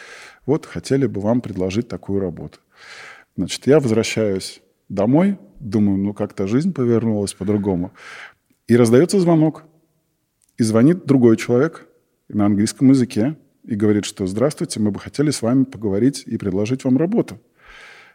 Вот 0.46 0.66
хотели 0.66 1.06
бы 1.06 1.22
вам 1.22 1.42
предложить 1.42 1.88
такую 1.88 2.20
работу. 2.20 2.60
Значит, 3.38 3.66
я 3.68 3.80
возвращаюсь 3.80 4.62
домой, 4.90 5.38
думаю, 5.60 5.98
ну 5.98 6.14
как-то 6.14 6.48
жизнь 6.48 6.74
повернулась 6.74 7.34
по-другому. 7.34 7.94
И 8.68 8.76
раздается 8.76 9.20
звонок. 9.20 9.64
И 10.58 10.64
звонит 10.64 11.06
другой 11.06 11.38
человек 11.38 11.88
на 12.28 12.46
английском 12.46 12.90
языке 12.90 13.38
и 13.64 13.76
говорит, 13.76 14.06
что 14.06 14.26
«Здравствуйте, 14.28 14.80
мы 14.80 14.92
бы 14.92 15.00
хотели 15.00 15.32
с 15.32 15.42
вами 15.42 15.64
поговорить 15.64 16.24
и 16.26 16.38
предложить 16.38 16.84
вам 16.84 16.98
работу». 16.98 17.40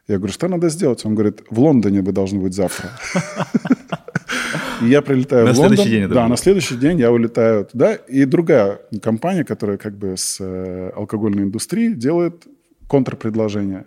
Я 0.06 0.18
говорю, 0.18 0.32
что 0.32 0.48
надо 0.48 0.68
сделать? 0.68 1.04
Он 1.06 1.14
говорит, 1.14 1.42
в 1.48 1.58
Лондоне 1.58 2.02
вы 2.02 2.12
должны 2.12 2.38
быть 2.38 2.52
завтра. 2.52 2.90
И 4.82 4.86
я 4.86 5.00
прилетаю 5.00 5.52
в 5.52 5.58
Лондон. 5.58 5.86
День 5.86 6.08
да, 6.08 6.28
на 6.28 6.36
следующий 6.36 6.76
день 6.76 6.98
я 6.98 7.10
улетаю 7.10 7.64
туда. 7.64 7.94
И 7.94 8.24
другая 8.26 8.80
компания, 9.02 9.44
которая 9.44 9.78
как 9.78 9.96
бы 9.96 10.16
с 10.16 10.38
э, 10.40 10.90
алкогольной 10.94 11.44
индустрией, 11.44 11.94
делает 11.94 12.46
контрпредложение. 12.86 13.86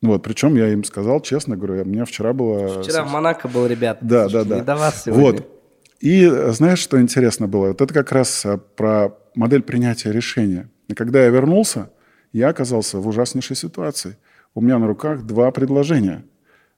Вот, 0.00 0.22
причем 0.22 0.54
я 0.56 0.68
им 0.68 0.84
сказал, 0.84 1.20
честно 1.20 1.56
говорю, 1.56 1.82
у 1.82 1.86
меня 1.86 2.04
вчера 2.04 2.32
было... 2.32 2.82
Вчера 2.82 3.04
в 3.04 3.12
Монако 3.12 3.48
был, 3.48 3.66
ребят. 3.66 3.98
Да, 4.00 4.28
да, 4.28 4.44
да. 4.44 4.56
Не 4.56 4.62
до 4.62 4.76
вас 4.76 5.04
сегодня. 5.04 5.22
Вот. 5.22 5.55
И 6.00 6.26
знаешь, 6.48 6.78
что 6.78 7.00
интересно 7.00 7.48
было? 7.48 7.68
Вот 7.68 7.80
это 7.80 7.92
как 7.92 8.12
раз 8.12 8.44
э, 8.44 8.58
про 8.58 9.16
модель 9.34 9.62
принятия 9.62 10.12
решения. 10.12 10.68
И 10.88 10.94
когда 10.94 11.22
я 11.22 11.30
вернулся, 11.30 11.90
я 12.32 12.48
оказался 12.48 12.98
в 12.98 13.08
ужаснейшей 13.08 13.56
ситуации. 13.56 14.16
У 14.54 14.60
меня 14.60 14.78
на 14.78 14.86
руках 14.86 15.22
два 15.22 15.50
предложения– 15.50 16.24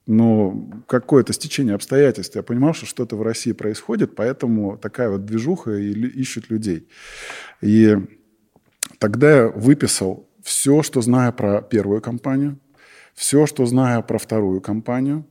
но 0.09 0.83
какое-то 0.87 1.33
стечение 1.33 1.75
обстоятельств. 1.75 2.35
Я 2.35 2.41
понимал, 2.41 2.73
что 2.73 2.87
что-то 2.87 3.15
в 3.15 3.21
России 3.21 3.51
происходит, 3.51 4.15
поэтому 4.15 4.75
такая 4.75 5.07
вот 5.07 5.25
движуха 5.25 5.73
и 5.73 5.91
ищут 5.91 6.49
людей. 6.49 6.87
И 7.61 7.95
тогда 8.97 9.31
я 9.31 9.47
выписал 9.49 10.27
все, 10.41 10.81
что 10.81 11.01
знаю 11.01 11.31
про 11.31 11.61
первую 11.61 12.01
компанию, 12.01 12.57
все, 13.13 13.45
что 13.45 13.67
знаю 13.67 14.01
про 14.01 14.17
вторую 14.17 14.61
компанию, 14.61 15.27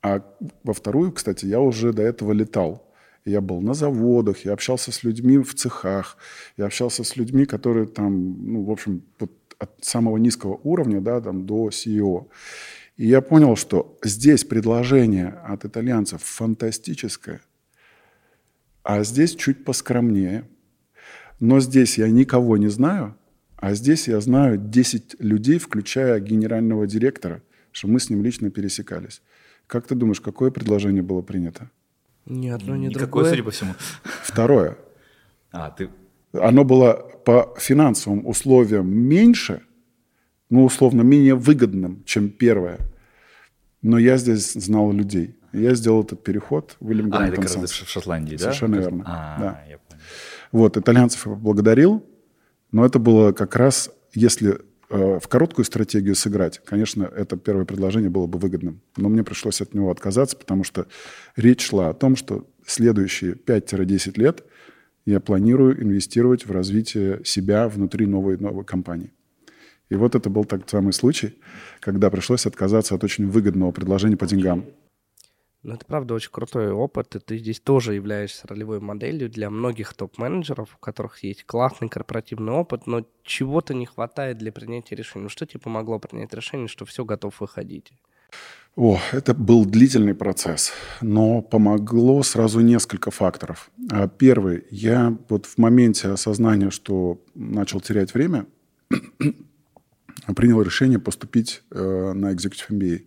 а 0.00 0.22
во 0.62 0.74
вторую, 0.74 1.10
кстати, 1.10 1.46
я 1.46 1.60
уже 1.60 1.92
до 1.92 2.02
этого 2.02 2.30
летал. 2.30 2.88
Я 3.24 3.40
был 3.40 3.60
на 3.60 3.74
заводах, 3.74 4.44
я 4.44 4.52
общался 4.52 4.92
с 4.92 5.04
людьми 5.04 5.38
в 5.38 5.54
цехах, 5.54 6.16
я 6.56 6.66
общался 6.66 7.04
с 7.04 7.16
людьми, 7.16 7.44
которые 7.44 7.86
там, 7.86 8.52
ну, 8.52 8.64
в 8.64 8.70
общем, 8.70 9.02
от 9.58 9.84
самого 9.84 10.16
низкого 10.16 10.58
уровня, 10.62 11.00
да, 11.00 11.20
там, 11.20 11.46
до 11.46 11.68
CEO. 11.68 12.28
И 12.96 13.06
я 13.06 13.20
понял, 13.20 13.56
что 13.56 13.98
здесь 14.02 14.44
предложение 14.44 15.28
от 15.28 15.64
итальянцев 15.64 16.22
фантастическое, 16.22 17.40
а 18.82 19.04
здесь 19.04 19.34
чуть 19.34 19.64
поскромнее. 19.64 20.48
Но 21.40 21.60
здесь 21.60 21.98
я 21.98 22.08
никого 22.08 22.56
не 22.58 22.68
знаю, 22.68 23.16
а 23.56 23.74
здесь 23.74 24.08
я 24.08 24.20
знаю 24.20 24.58
10 24.58 25.16
людей, 25.20 25.58
включая 25.58 26.20
генерального 26.20 26.86
директора, 26.86 27.42
что 27.72 27.88
мы 27.88 28.00
с 28.00 28.10
ним 28.10 28.22
лично 28.22 28.50
пересекались. 28.50 29.22
Как 29.66 29.86
ты 29.86 29.94
думаешь, 29.94 30.20
какое 30.20 30.50
предложение 30.50 31.02
было 31.02 31.22
принято? 31.22 31.70
Ни 32.26 32.48
одно, 32.48 32.76
ни 32.76 32.86
Никакое, 32.86 33.06
другое. 33.06 33.30
судя 33.30 33.42
по 33.42 33.50
всему. 33.50 33.74
Второе. 34.22 34.78
А, 35.52 35.70
ты... 35.70 35.90
Оно 36.32 36.64
было 36.64 36.92
по 37.24 37.54
финансовым 37.58 38.26
условиям 38.26 38.88
меньше, 38.88 39.62
ну, 40.48 40.64
условно, 40.64 41.02
менее 41.02 41.34
выгодным, 41.34 42.02
чем 42.04 42.30
первое. 42.30 42.78
Но 43.82 43.98
я 43.98 44.16
здесь 44.16 44.52
знал 44.52 44.92
людей. 44.92 45.36
Я 45.52 45.74
сделал 45.74 46.02
этот 46.04 46.22
переход 46.22 46.76
в 46.78 46.88
William 46.90 47.08
А, 47.12 47.26
это 47.26 47.42
как 47.42 47.56
раз 47.56 47.56
в 47.56 47.88
Шотландии, 47.88 48.36
да? 48.36 48.42
Совершенно 48.42 48.76
верно. 48.76 49.04
А, 49.06 49.38
да. 49.40 49.64
я 49.68 49.78
понял. 49.78 50.02
Вот, 50.52 50.76
итальянцев 50.76 51.26
я 51.26 51.32
поблагодарил, 51.32 52.04
но 52.70 52.84
это 52.84 52.98
было 52.98 53.32
как 53.32 53.56
раз, 53.56 53.90
если 54.12 54.60
в 54.90 55.28
короткую 55.28 55.64
стратегию 55.64 56.16
сыграть, 56.16 56.60
конечно, 56.64 57.04
это 57.04 57.36
первое 57.36 57.64
предложение 57.64 58.10
было 58.10 58.26
бы 58.26 58.38
выгодным. 58.38 58.80
Но 58.96 59.08
мне 59.08 59.22
пришлось 59.22 59.60
от 59.60 59.72
него 59.72 59.90
отказаться, 59.90 60.36
потому 60.36 60.64
что 60.64 60.88
речь 61.36 61.64
шла 61.64 61.90
о 61.90 61.94
том, 61.94 62.16
что 62.16 62.50
следующие 62.66 63.34
5-10 63.34 64.20
лет 64.20 64.44
я 65.06 65.20
планирую 65.20 65.80
инвестировать 65.82 66.44
в 66.44 66.50
развитие 66.50 67.20
себя 67.24 67.68
внутри 67.68 68.06
новой, 68.06 68.36
новой 68.36 68.64
компании. 68.64 69.12
И 69.90 69.94
вот 69.94 70.14
это 70.14 70.28
был 70.28 70.44
тот 70.44 70.68
самый 70.68 70.92
случай, 70.92 71.38
когда 71.80 72.10
пришлось 72.10 72.46
отказаться 72.46 72.94
от 72.94 73.04
очень 73.04 73.28
выгодного 73.28 73.70
предложения 73.72 74.16
по 74.16 74.26
деньгам. 74.26 74.66
Ну, 75.62 75.74
это 75.74 75.84
правда 75.84 76.14
очень 76.14 76.30
крутой 76.30 76.70
опыт, 76.70 77.14
и 77.16 77.18
ты 77.18 77.36
здесь 77.36 77.60
тоже 77.60 77.94
являешься 77.94 78.46
ролевой 78.48 78.80
моделью 78.80 79.28
для 79.28 79.50
многих 79.50 79.92
топ-менеджеров, 79.92 80.74
у 80.74 80.78
которых 80.78 81.22
есть 81.22 81.44
классный 81.44 81.90
корпоративный 81.90 82.52
опыт, 82.52 82.86
но 82.86 83.04
чего-то 83.24 83.74
не 83.74 83.84
хватает 83.84 84.38
для 84.38 84.52
принятия 84.52 84.94
решения. 84.94 85.24
Ну, 85.24 85.28
что 85.28 85.44
тебе 85.44 85.60
помогло 85.60 85.98
принять 85.98 86.32
решение, 86.32 86.66
что 86.66 86.86
все 86.86 87.04
готов 87.04 87.40
выходить? 87.40 87.92
О, 88.74 88.98
это 89.12 89.34
был 89.34 89.66
длительный 89.66 90.14
процесс, 90.14 90.72
но 91.02 91.42
помогло 91.42 92.22
сразу 92.22 92.60
несколько 92.60 93.10
факторов. 93.10 93.70
А, 93.90 94.08
первый, 94.08 94.64
я 94.70 95.14
вот 95.28 95.44
в 95.44 95.58
моменте 95.58 96.08
осознания, 96.08 96.70
что 96.70 97.22
начал 97.34 97.82
терять 97.82 98.14
время, 98.14 98.46
принял 100.36 100.62
решение 100.62 100.98
поступить 100.98 101.62
э, 101.70 102.12
на 102.14 102.32
Executive 102.32 102.70
MBA. 102.70 103.06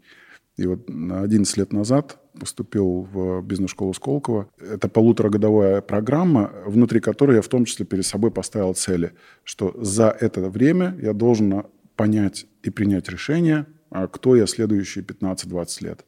И 0.58 0.68
вот 0.68 0.88
11 0.88 1.58
лет 1.58 1.74
назад 1.74 2.20
поступил 2.40 3.08
в 3.12 3.42
бизнес-школу 3.42 3.94
Сколково. 3.94 4.50
Это 4.60 4.88
полуторагодовая 4.88 5.82
программа, 5.82 6.52
внутри 6.66 7.00
которой 7.00 7.36
я 7.36 7.42
в 7.42 7.48
том 7.48 7.66
числе 7.66 7.86
перед 7.86 8.06
собой 8.06 8.32
поставил 8.32 8.74
цели, 8.74 9.14
что 9.44 9.74
за 9.80 10.10
это 10.20 10.50
время 10.50 10.98
я 11.02 11.14
должен 11.14 11.64
понять 11.96 12.46
и 12.64 12.70
принять 12.70 13.10
решение, 13.10 13.66
а 13.90 14.08
кто 14.08 14.36
я 14.36 14.48
следующие 14.48 15.04
15-20 15.04 15.84
лет. 15.84 16.06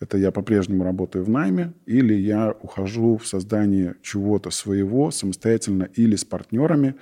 Это 0.00 0.18
я 0.18 0.32
по-прежнему 0.32 0.84
работаю 0.84 1.24
в 1.24 1.30
найме, 1.30 1.72
или 1.86 2.14
я 2.14 2.54
ухожу 2.60 3.16
в 3.16 3.26
создание 3.26 3.94
чего-то 4.02 4.50
своего 4.50 5.10
самостоятельно 5.10 5.84
или 5.94 6.16
с 6.16 6.24
партнерами, 6.24 6.96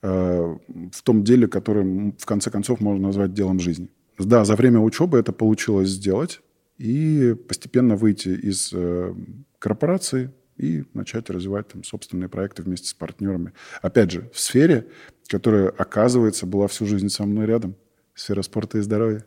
Э, 0.00 0.56
в 0.92 1.02
том 1.02 1.24
деле, 1.24 1.48
которое 1.48 2.12
в 2.16 2.24
конце 2.24 2.50
концов 2.50 2.80
можно 2.80 3.08
назвать 3.08 3.32
делом 3.32 3.58
жизни. 3.58 3.88
Да, 4.18 4.44
за 4.44 4.54
время 4.54 4.80
учебы 4.80 5.18
это 5.18 5.32
получилось 5.32 5.88
сделать 5.88 6.40
и 6.78 7.34
постепенно 7.34 7.96
выйти 7.96 8.28
из 8.28 8.72
э, 8.72 9.14
корпорации 9.58 10.32
и 10.56 10.84
начать 10.94 11.30
развивать 11.30 11.68
там 11.68 11.84
собственные 11.84 12.28
проекты 12.28 12.62
вместе 12.62 12.88
с 12.88 12.94
партнерами. 12.94 13.52
Опять 13.82 14.10
же, 14.10 14.30
в 14.32 14.40
сфере, 14.40 14.88
которая, 15.28 15.68
оказывается, 15.68 16.46
была 16.46 16.66
всю 16.68 16.86
жизнь 16.86 17.08
со 17.08 17.24
мной 17.24 17.46
рядом. 17.46 17.76
Сфера 18.14 18.42
спорта 18.42 18.78
и 18.78 18.80
здоровья. 18.80 19.24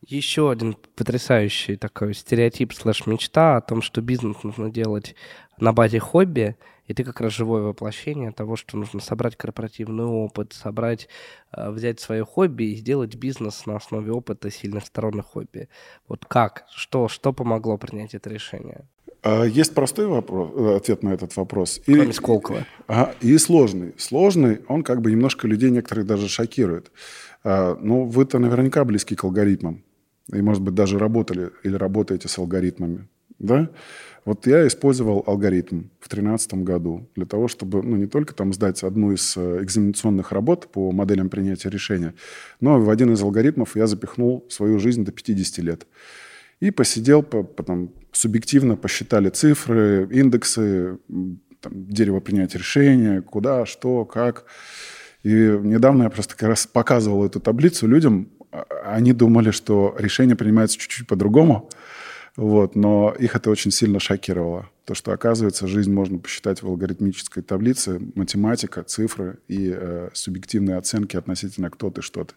Еще 0.00 0.50
один 0.50 0.76
потрясающий 0.96 1.76
такой 1.76 2.14
стереотип 2.14 2.72
слэш-мечта 2.72 3.56
о 3.56 3.60
том, 3.62 3.82
что 3.82 4.00
бизнес 4.00 4.42
нужно 4.42 4.70
делать 4.70 5.14
на 5.58 5.72
базе 5.72 5.98
хобби– 5.98 6.56
и 6.86 6.94
ты 6.94 7.04
как 7.04 7.20
раз 7.20 7.32
живое 7.32 7.62
воплощение 7.62 8.32
того, 8.32 8.56
что 8.56 8.76
нужно 8.76 9.00
собрать 9.00 9.36
корпоративный 9.36 10.04
опыт, 10.04 10.52
собрать, 10.52 11.08
э, 11.52 11.70
взять 11.70 12.00
свое 12.00 12.24
хобби 12.24 12.64
и 12.64 12.76
сделать 12.76 13.16
бизнес 13.16 13.66
на 13.66 13.76
основе 13.76 14.12
опыта 14.12 14.50
сильных 14.50 14.86
сторон 14.86 15.22
хобби. 15.22 15.68
Вот 16.08 16.24
как? 16.26 16.64
Что, 16.74 17.08
что 17.08 17.32
помогло 17.32 17.78
принять 17.78 18.14
это 18.14 18.30
решение? 18.30 18.86
А, 19.24 19.44
есть 19.44 19.74
простой 19.74 20.06
вопрос, 20.06 20.50
э, 20.54 20.76
ответ 20.76 21.02
на 21.02 21.14
этот 21.14 21.34
вопрос. 21.36 21.80
Кроме 21.86 22.10
и, 22.10 22.12
Сколково. 22.12 22.66
А, 22.88 23.14
и 23.22 23.38
сложный. 23.38 23.94
Сложный, 23.96 24.60
он 24.68 24.82
как 24.82 25.00
бы 25.00 25.10
немножко 25.10 25.48
людей 25.48 25.70
некоторых 25.70 26.06
даже 26.06 26.28
шокирует. 26.28 26.92
А, 27.42 27.76
ну, 27.80 28.04
вы-то 28.04 28.38
наверняка 28.38 28.84
близки 28.84 29.14
к 29.16 29.24
алгоритмам. 29.24 29.82
и, 30.32 30.42
может 30.42 30.62
быть, 30.62 30.74
даже 30.74 30.98
работали 30.98 31.50
или 31.62 31.74
работаете 31.74 32.28
с 32.28 32.38
алгоритмами, 32.38 33.08
да, 33.38 33.70
вот 34.24 34.46
я 34.46 34.66
использовал 34.66 35.22
алгоритм 35.26 35.84
в 36.00 36.08
2013 36.08 36.54
году 36.54 37.08
для 37.14 37.26
того, 37.26 37.46
чтобы 37.48 37.82
ну, 37.82 37.96
не 37.96 38.06
только 38.06 38.34
там 38.34 38.52
сдать 38.52 38.82
одну 38.82 39.12
из 39.12 39.36
э, 39.36 39.62
экзаменационных 39.62 40.32
работ 40.32 40.68
по 40.72 40.92
моделям 40.92 41.28
принятия 41.28 41.68
решения, 41.68 42.14
но 42.60 42.80
в 42.80 42.88
один 42.88 43.12
из 43.12 43.22
алгоритмов 43.22 43.76
я 43.76 43.86
запихнул 43.86 44.46
свою 44.48 44.78
жизнь 44.78 45.04
до 45.04 45.12
50 45.12 45.58
лет. 45.64 45.86
И 46.60 46.70
посидел, 46.70 47.22
потом 47.22 47.92
субъективно 48.12 48.76
посчитали 48.76 49.28
цифры, 49.28 50.08
индексы, 50.10 50.98
там, 51.60 51.72
дерево 51.72 52.20
принятия 52.20 52.58
решения, 52.58 53.20
куда, 53.20 53.66
что, 53.66 54.04
как. 54.04 54.46
И 55.22 55.28
недавно 55.28 56.04
я 56.04 56.10
просто 56.10 56.36
как 56.36 56.48
раз 56.48 56.66
показывал 56.66 57.24
эту 57.24 57.40
таблицу 57.40 57.86
людям. 57.86 58.28
А, 58.52 58.64
они 58.84 59.12
думали, 59.12 59.50
что 59.50 59.94
решение 59.98 60.36
принимается 60.36 60.78
чуть-чуть 60.78 61.06
по-другому. 61.06 61.68
Вот, 62.36 62.74
но 62.74 63.14
их 63.16 63.36
это 63.36 63.48
очень 63.48 63.70
сильно 63.70 64.00
шокировало. 64.00 64.68
То, 64.84 64.94
что, 64.94 65.12
оказывается, 65.12 65.68
жизнь 65.68 65.92
можно 65.92 66.18
посчитать 66.18 66.62
в 66.62 66.66
алгоритмической 66.66 67.44
таблице, 67.44 68.00
математика, 68.16 68.82
цифры 68.82 69.38
и 69.46 69.72
э, 69.72 70.10
субъективные 70.12 70.76
оценки 70.76 71.16
относительно 71.16 71.70
кто 71.70 71.90
ты, 71.90 72.02
что 72.02 72.24
ты. 72.24 72.34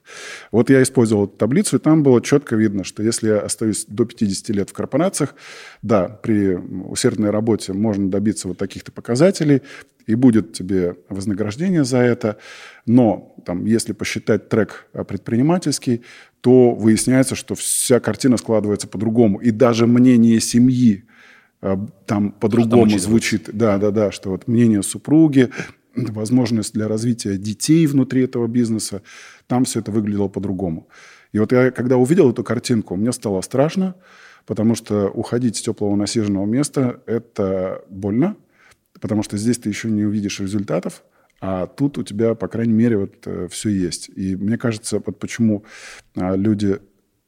Вот 0.52 0.70
я 0.70 0.84
использовал 0.84 1.26
эту 1.26 1.36
таблицу, 1.36 1.78
и 1.78 1.80
там 1.80 2.04
было 2.04 2.22
четко 2.22 2.56
видно, 2.56 2.84
что 2.84 3.02
если 3.02 3.30
я 3.30 3.40
остаюсь 3.40 3.86
до 3.88 4.06
50 4.06 4.50
лет 4.50 4.70
в 4.70 4.74
корпорациях, 4.74 5.34
да, 5.82 6.08
при 6.08 6.54
усердной 6.56 7.32
работе 7.32 7.74
можно 7.74 8.10
добиться 8.10 8.48
вот 8.48 8.60
таких-то 8.60 8.92
показателей, 8.92 9.64
и 10.06 10.16
будет 10.16 10.54
тебе 10.54 10.96
вознаграждение 11.10 11.84
за 11.84 11.98
это. 11.98 12.38
Но 12.86 13.36
там, 13.46 13.66
если 13.66 13.92
посчитать 13.92 14.48
трек 14.48 14.88
предпринимательский, 14.94 16.04
то 16.48 16.74
выясняется, 16.74 17.36
что 17.36 17.56
вся 17.56 18.00
картина 18.00 18.38
складывается 18.38 18.88
по-другому. 18.88 19.40
И 19.40 19.52
даже 19.52 19.86
мнение 19.86 20.40
семьи 20.40 21.04
а, 21.60 21.78
там 22.06 22.32
по-другому 22.32 22.98
звучит. 22.98 23.50
Да, 23.52 23.78
да, 23.78 23.92
да, 23.92 24.14
что 24.14 24.30
вот 24.30 24.48
мнение 24.48 24.82
супруги, 24.82 25.50
возможность 25.94 26.74
для 26.74 26.88
развития 26.88 27.38
детей 27.38 27.86
внутри 27.86 28.24
этого 28.24 28.48
бизнеса, 28.48 29.02
там 29.48 29.66
все 29.66 29.82
это 29.82 29.92
выглядело 29.92 30.30
по-другому. 30.30 30.88
И 31.34 31.40
вот 31.40 31.52
я, 31.52 31.70
когда 31.72 31.98
увидел 31.98 32.32
эту 32.32 32.46
картинку, 32.46 32.96
мне 32.96 33.12
стало 33.12 33.42
страшно, 33.42 33.96
потому 34.46 34.74
что 34.76 35.10
уходить 35.10 35.58
с 35.58 35.62
теплого 35.62 35.98
насиженного 35.98 36.46
места– 36.46 37.02
это 37.08 37.84
больно, 37.90 38.38
потому 39.02 39.22
что 39.22 39.36
здесь 39.36 39.58
ты 39.58 39.68
еще 39.68 39.90
не 39.90 40.06
увидишь 40.06 40.40
результатов, 40.40 41.04
а 41.40 41.68
тут 41.68 41.98
у 41.98 42.04
тебя, 42.04 42.36
по 42.36 42.48
крайней 42.48 42.74
мере, 42.74 42.98
вот 42.98 43.16
э, 43.26 43.48
все 43.50 43.70
есть. 43.70 44.10
И 44.16 44.36
мне 44.36 44.58
кажется, 44.58 45.02
вот 45.06 45.20
почему 45.20 45.66
а, 46.16 46.36
люди 46.36 46.80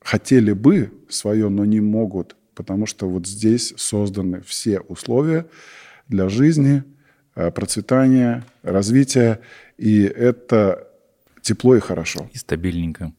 хотели 0.01 0.51
бы 0.53 0.91
свое, 1.09 1.49
но 1.49 1.65
не 1.65 1.79
могут, 1.79 2.35
потому 2.55 2.85
что 2.85 3.07
вот 3.07 3.27
здесь 3.27 3.73
созданы 3.77 4.41
все 4.41 4.79
условия 4.79 5.45
для 6.07 6.27
жизни, 6.27 6.83
э, 7.35 7.51
процветания, 7.51 8.43
развития, 8.63 9.41
и 9.77 10.01
это 10.01 10.87
тепло 11.41 11.75
и 11.75 11.79
хорошо. 11.79 12.29
И 12.33 12.37
стабильненько. 12.37 13.13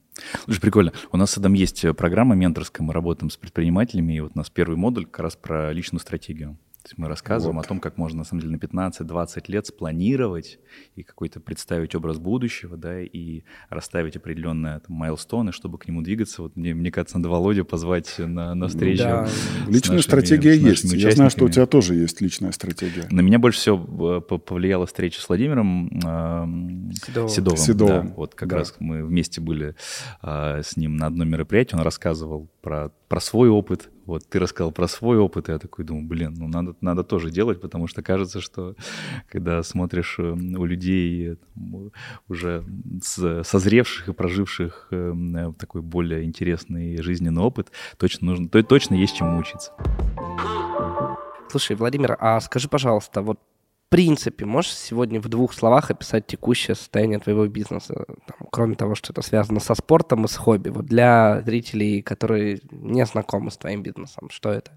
Слушай, 0.45 0.61
прикольно. 0.61 0.93
У 1.13 1.17
нас 1.17 1.39
Адам 1.39 1.53
есть 1.53 1.85
программа 1.97 2.35
менторская, 2.35 2.85
мы 2.85 2.93
работаем 2.93 3.31
с 3.31 3.37
предпринимателями, 3.37 4.15
и 4.15 4.21
вот 4.21 4.33
у 4.35 4.39
нас 4.39 4.51
первый 4.51 4.77
модуль 4.77 5.07
как 5.07 5.21
раз 5.21 5.37
про 5.37 5.73
личную 5.73 6.01
стратегию. 6.01 6.59
То 6.83 6.89
есть 6.89 6.99
мы 6.99 7.09
рассказываем 7.09 7.57
вот. 7.57 7.67
о 7.67 7.69
том, 7.69 7.79
как 7.79 7.99
можно, 7.99 8.19
на 8.19 8.25
самом 8.25 8.41
деле, 8.41 8.53
на 8.53 8.89
15-20 8.91 9.45
лет 9.49 9.67
спланировать 9.67 10.59
и 10.97 11.03
какой-то 11.03 11.39
представить 11.39 11.95
образ 11.95 12.19
будущего, 12.19 12.77
да, 12.79 13.03
и 13.03 13.43
расставить 13.69 14.17
определенные 14.17 14.81
там, 14.81 14.97
майлстоны, 14.97 15.53
чтобы 15.53 15.79
к 15.79 15.87
нему 15.87 16.01
двигаться. 16.01 16.43
Вот 16.43 16.57
мне, 16.57 16.73
мне 16.75 16.91
кажется, 16.91 17.19
надо 17.19 17.29
Володю 17.29 17.67
позвать 17.67 18.15
на, 18.19 18.55
на 18.55 18.69
встречу. 18.69 19.03
Да. 19.03 19.29
Личная 19.69 19.97
нашими, 19.97 20.01
стратегия 20.01 20.55
есть. 20.55 20.85
Я 20.93 21.11
знаю, 21.11 21.31
что 21.31 21.45
у 21.45 21.49
тебя 21.51 21.67
тоже 21.67 21.97
есть 21.97 22.21
личная 22.23 22.53
стратегия. 22.53 23.07
На 23.11 23.21
меня 23.21 23.39
больше 23.39 23.59
всего 23.59 24.19
э, 24.19 24.39
повлияла 24.39 24.87
встреча 24.87 25.21
с 25.21 25.29
Владимиром 25.29 25.89
э, 25.89 26.95
Седовым. 26.95 27.29
Седовым. 27.29 27.59
Седовым. 27.59 28.07
Да, 28.07 28.15
вот 28.17 28.35
как 28.35 28.49
да. 28.49 28.57
раз 28.57 28.75
мы 28.79 29.05
вместе 29.05 29.43
были 29.43 29.75
э, 30.23 30.63
с 30.65 30.77
ним 30.79 30.97
на 30.97 31.07
одном 31.07 31.29
мероприятии, 31.29 31.75
он 31.75 31.83
рассказывал 31.83 32.49
про, 32.63 32.91
про 33.09 33.21
свой 33.21 33.49
опыт. 33.49 33.91
Вот 34.11 34.27
ты 34.29 34.41
рассказал 34.41 34.73
про 34.73 34.89
свой 34.89 35.19
опыт, 35.19 35.49
и 35.49 35.53
я 35.53 35.59
такой 35.61 35.85
думаю, 35.85 36.05
блин, 36.05 36.35
ну 36.37 36.49
надо, 36.49 36.75
надо 36.81 37.05
тоже 37.05 37.31
делать, 37.31 37.61
потому 37.61 37.87
что 37.87 38.03
кажется, 38.03 38.41
что 38.41 38.75
когда 39.29 39.63
смотришь 39.63 40.17
э, 40.19 40.33
у 40.33 40.65
людей 40.65 41.37
там, 41.55 41.93
уже 42.29 42.65
созревших 43.03 44.09
и 44.09 44.13
проживших 44.13 44.89
э, 44.91 45.53
такой 45.57 45.83
более 45.83 46.25
интересный 46.25 47.01
жизненный 47.01 47.43
опыт, 47.43 47.71
точно 47.99 48.27
нужно, 48.27 48.49
то, 48.49 48.61
точно 48.65 48.97
есть 48.97 49.17
чему 49.17 49.39
учиться. 49.39 49.73
Слушай, 51.49 51.77
Владимир, 51.77 52.17
а 52.19 52.41
скажи, 52.41 52.69
пожалуйста, 52.69 53.23
вот 53.23 53.39
принципе, 53.91 54.47
можешь 54.47 54.75
сегодня 54.75 55.21
в 55.21 55.29
двух 55.29 55.53
словах 55.53 55.91
описать 55.91 56.27
текущее 56.27 56.75
состояние 56.75 57.19
твоего 57.19 57.47
бизнеса, 57.47 58.07
там, 58.27 58.49
кроме 58.51 58.77
того, 58.77 58.95
что 58.95 59.13
это 59.13 59.21
связано 59.21 59.61
со 59.61 59.75
спортом 59.75 60.25
и 60.25 60.29
с 60.29 60.37
хобби, 60.37 60.71
вот 60.71 60.87
для 60.87 61.43
зрителей, 61.45 62.01
которые 62.01 62.61
не 62.71 63.05
знакомы 63.05 63.51
с 63.51 63.57
твоим 63.57 63.83
бизнесом, 63.83 64.31
что 64.31 64.51
это? 64.51 64.71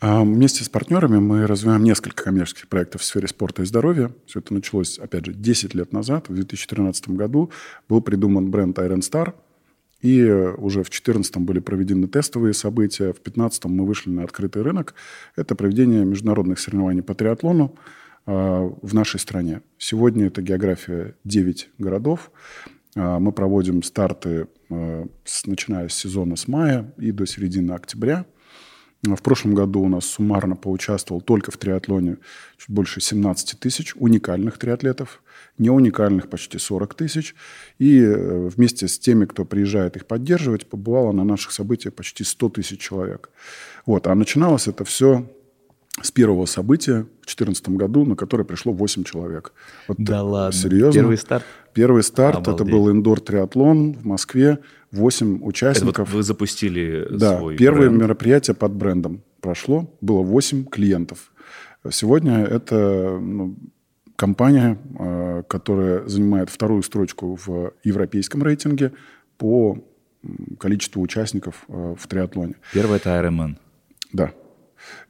А, 0.00 0.22
вместе 0.22 0.64
с 0.64 0.68
партнерами 0.68 1.18
мы 1.18 1.46
развиваем 1.46 1.84
несколько 1.84 2.24
коммерческих 2.24 2.68
проектов 2.68 3.00
в 3.00 3.04
сфере 3.04 3.28
спорта 3.28 3.62
и 3.62 3.64
здоровья. 3.64 4.10
Все 4.26 4.40
это 4.40 4.52
началось, 4.52 4.98
опять 4.98 5.26
же, 5.26 5.32
10 5.32 5.74
лет 5.74 5.92
назад. 5.92 6.28
В 6.28 6.34
2013 6.34 7.10
году 7.10 7.50
был 7.88 8.00
придуман 8.00 8.50
бренд 8.50 8.78
Iron 8.78 9.00
Star. 9.00 9.34
И 10.00 10.20
уже 10.24 10.80
в 10.80 10.90
2014 10.90 11.36
были 11.38 11.60
проведены 11.60 12.08
тестовые 12.08 12.54
события. 12.54 13.12
В 13.12 13.22
2015 13.22 13.66
мы 13.66 13.86
вышли 13.86 14.10
на 14.10 14.24
открытый 14.24 14.62
рынок. 14.62 14.94
Это 15.36 15.54
проведение 15.54 16.04
международных 16.04 16.58
соревнований 16.58 17.02
по 17.02 17.14
триатлону. 17.14 17.76
А, 18.24 18.70
в 18.82 18.94
нашей 18.94 19.18
стране. 19.18 19.62
Сегодня 19.78 20.26
это 20.26 20.42
география 20.42 21.16
9 21.24 21.70
городов. 21.78 22.30
А, 22.94 23.18
мы 23.18 23.32
проводим 23.32 23.82
старты, 23.82 24.46
а, 24.70 25.06
начиная 25.46 25.88
с 25.88 25.94
сезона 25.94 26.36
с 26.36 26.46
мая 26.46 26.92
и 26.98 27.10
до 27.10 27.26
середины 27.26 27.72
октября. 27.72 28.24
В 29.02 29.20
прошлом 29.20 29.54
году 29.54 29.80
у 29.80 29.88
нас 29.88 30.04
суммарно 30.04 30.54
поучаствовал 30.54 31.20
только 31.20 31.50
в 31.50 31.56
триатлоне 31.56 32.18
чуть 32.56 32.70
больше 32.70 33.00
17 33.00 33.58
тысяч 33.58 33.96
уникальных 33.96 34.58
триатлетов, 34.58 35.24
не 35.58 35.70
уникальных 35.70 36.30
почти 36.30 36.58
40 36.58 36.94
тысяч. 36.94 37.34
И 37.80 37.98
э, 37.98 38.48
вместе 38.48 38.86
с 38.86 39.00
теми, 39.00 39.24
кто 39.24 39.44
приезжает 39.44 39.96
их 39.96 40.06
поддерживать, 40.06 40.68
побывало 40.68 41.10
на 41.10 41.24
наших 41.24 41.50
событиях 41.50 41.94
почти 41.94 42.22
100 42.22 42.50
тысяч 42.50 42.78
человек. 42.78 43.30
Вот. 43.86 44.06
А 44.06 44.14
начиналось 44.14 44.68
это 44.68 44.84
все 44.84 45.26
с 46.00 46.10
первого 46.10 46.46
события 46.46 47.02
в 47.02 47.26
2014 47.26 47.68
году, 47.70 48.04
на 48.04 48.16
которое 48.16 48.44
пришло 48.44 48.72
8 48.72 49.04
человек. 49.04 49.52
Вот 49.88 49.98
да 49.98 50.22
ладно? 50.22 50.58
Серьезно? 50.58 50.92
Первый 50.92 51.18
старт? 51.18 51.44
Первый 51.74 52.02
старт, 52.02 52.38
Обалдеть. 52.38 52.66
это 52.66 52.72
был 52.72 52.90
индор-триатлон 52.90 53.94
в 53.94 54.04
Москве, 54.04 54.58
8 54.92 55.40
участников. 55.42 55.94
Это 55.94 56.04
вот 56.04 56.10
вы 56.10 56.22
запустили 56.22 57.06
да, 57.10 57.38
свой 57.38 57.56
первое 57.56 57.88
бренд. 57.88 58.02
мероприятие 58.02 58.54
под 58.54 58.72
брендом 58.72 59.22
прошло, 59.40 59.94
было 60.00 60.22
8 60.22 60.64
клиентов. 60.66 61.32
Сегодня 61.90 62.44
это 62.44 63.18
ну, 63.20 63.56
компания, 64.16 64.78
э, 64.98 65.42
которая 65.48 66.06
занимает 66.08 66.48
вторую 66.48 66.82
строчку 66.82 67.38
в 67.44 67.72
европейском 67.84 68.42
рейтинге 68.42 68.92
по 69.36 69.78
количеству 70.58 71.02
участников 71.02 71.64
э, 71.68 71.94
в 71.98 72.06
триатлоне. 72.06 72.54
Первый 72.72 72.96
это 72.96 73.10
Ironman. 73.10 73.56
Да. 74.12 74.32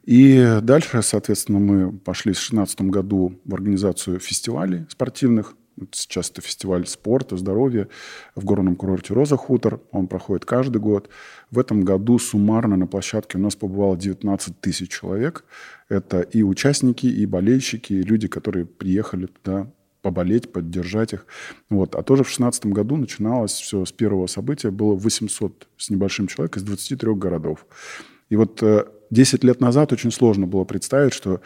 И 0.03 0.59
дальше, 0.61 1.01
соответственно, 1.01 1.59
мы 1.59 1.91
пошли 1.91 2.33
в 2.33 2.35
2016 2.35 2.81
году 2.81 3.39
в 3.45 3.53
организацию 3.53 4.19
фестивалей 4.19 4.85
спортивных. 4.89 5.55
Сейчас 5.91 6.29
это 6.29 6.41
фестиваль 6.41 6.85
спорта, 6.85 7.35
здоровья 7.35 7.87
в 8.35 8.45
горном 8.45 8.75
курорте 8.75 9.13
«Роза 9.13 9.37
Хутор». 9.37 9.79
Он 9.91 10.07
проходит 10.07 10.45
каждый 10.45 10.79
год. 10.79 11.09
В 11.49 11.57
этом 11.57 11.83
году 11.83 12.19
суммарно 12.19 12.77
на 12.77 12.85
площадке 12.85 13.37
у 13.37 13.41
нас 13.41 13.55
побывало 13.55 13.97
19 13.97 14.59
тысяч 14.59 14.89
человек. 14.89 15.45
Это 15.89 16.21
и 16.21 16.43
участники, 16.43 17.07
и 17.07 17.25
болельщики, 17.25 17.93
и 17.93 18.03
люди, 18.03 18.27
которые 18.27 18.65
приехали 18.65 19.25
туда 19.25 19.71
поболеть, 20.03 20.51
поддержать 20.51 21.13
их. 21.13 21.25
Вот. 21.69 21.95
А 21.95 22.03
тоже 22.03 22.23
в 22.23 22.27
2016 22.27 22.67
году 22.67 22.97
начиналось 22.97 23.53
все 23.53 23.83
с 23.83 23.91
первого 23.91 24.27
события. 24.27 24.69
Было 24.69 24.93
800 24.95 25.67
с 25.77 25.89
небольшим 25.89 26.27
человек 26.27 26.57
из 26.57 26.63
23 26.63 27.15
городов. 27.15 27.65
И 28.29 28.35
вот 28.35 28.61
э, 28.61 28.85
10 29.13 29.43
лет 29.43 29.61
назад 29.61 29.93
очень 29.93 30.11
сложно 30.11 30.47
было 30.47 30.63
представить, 30.63 31.13
что 31.13 31.41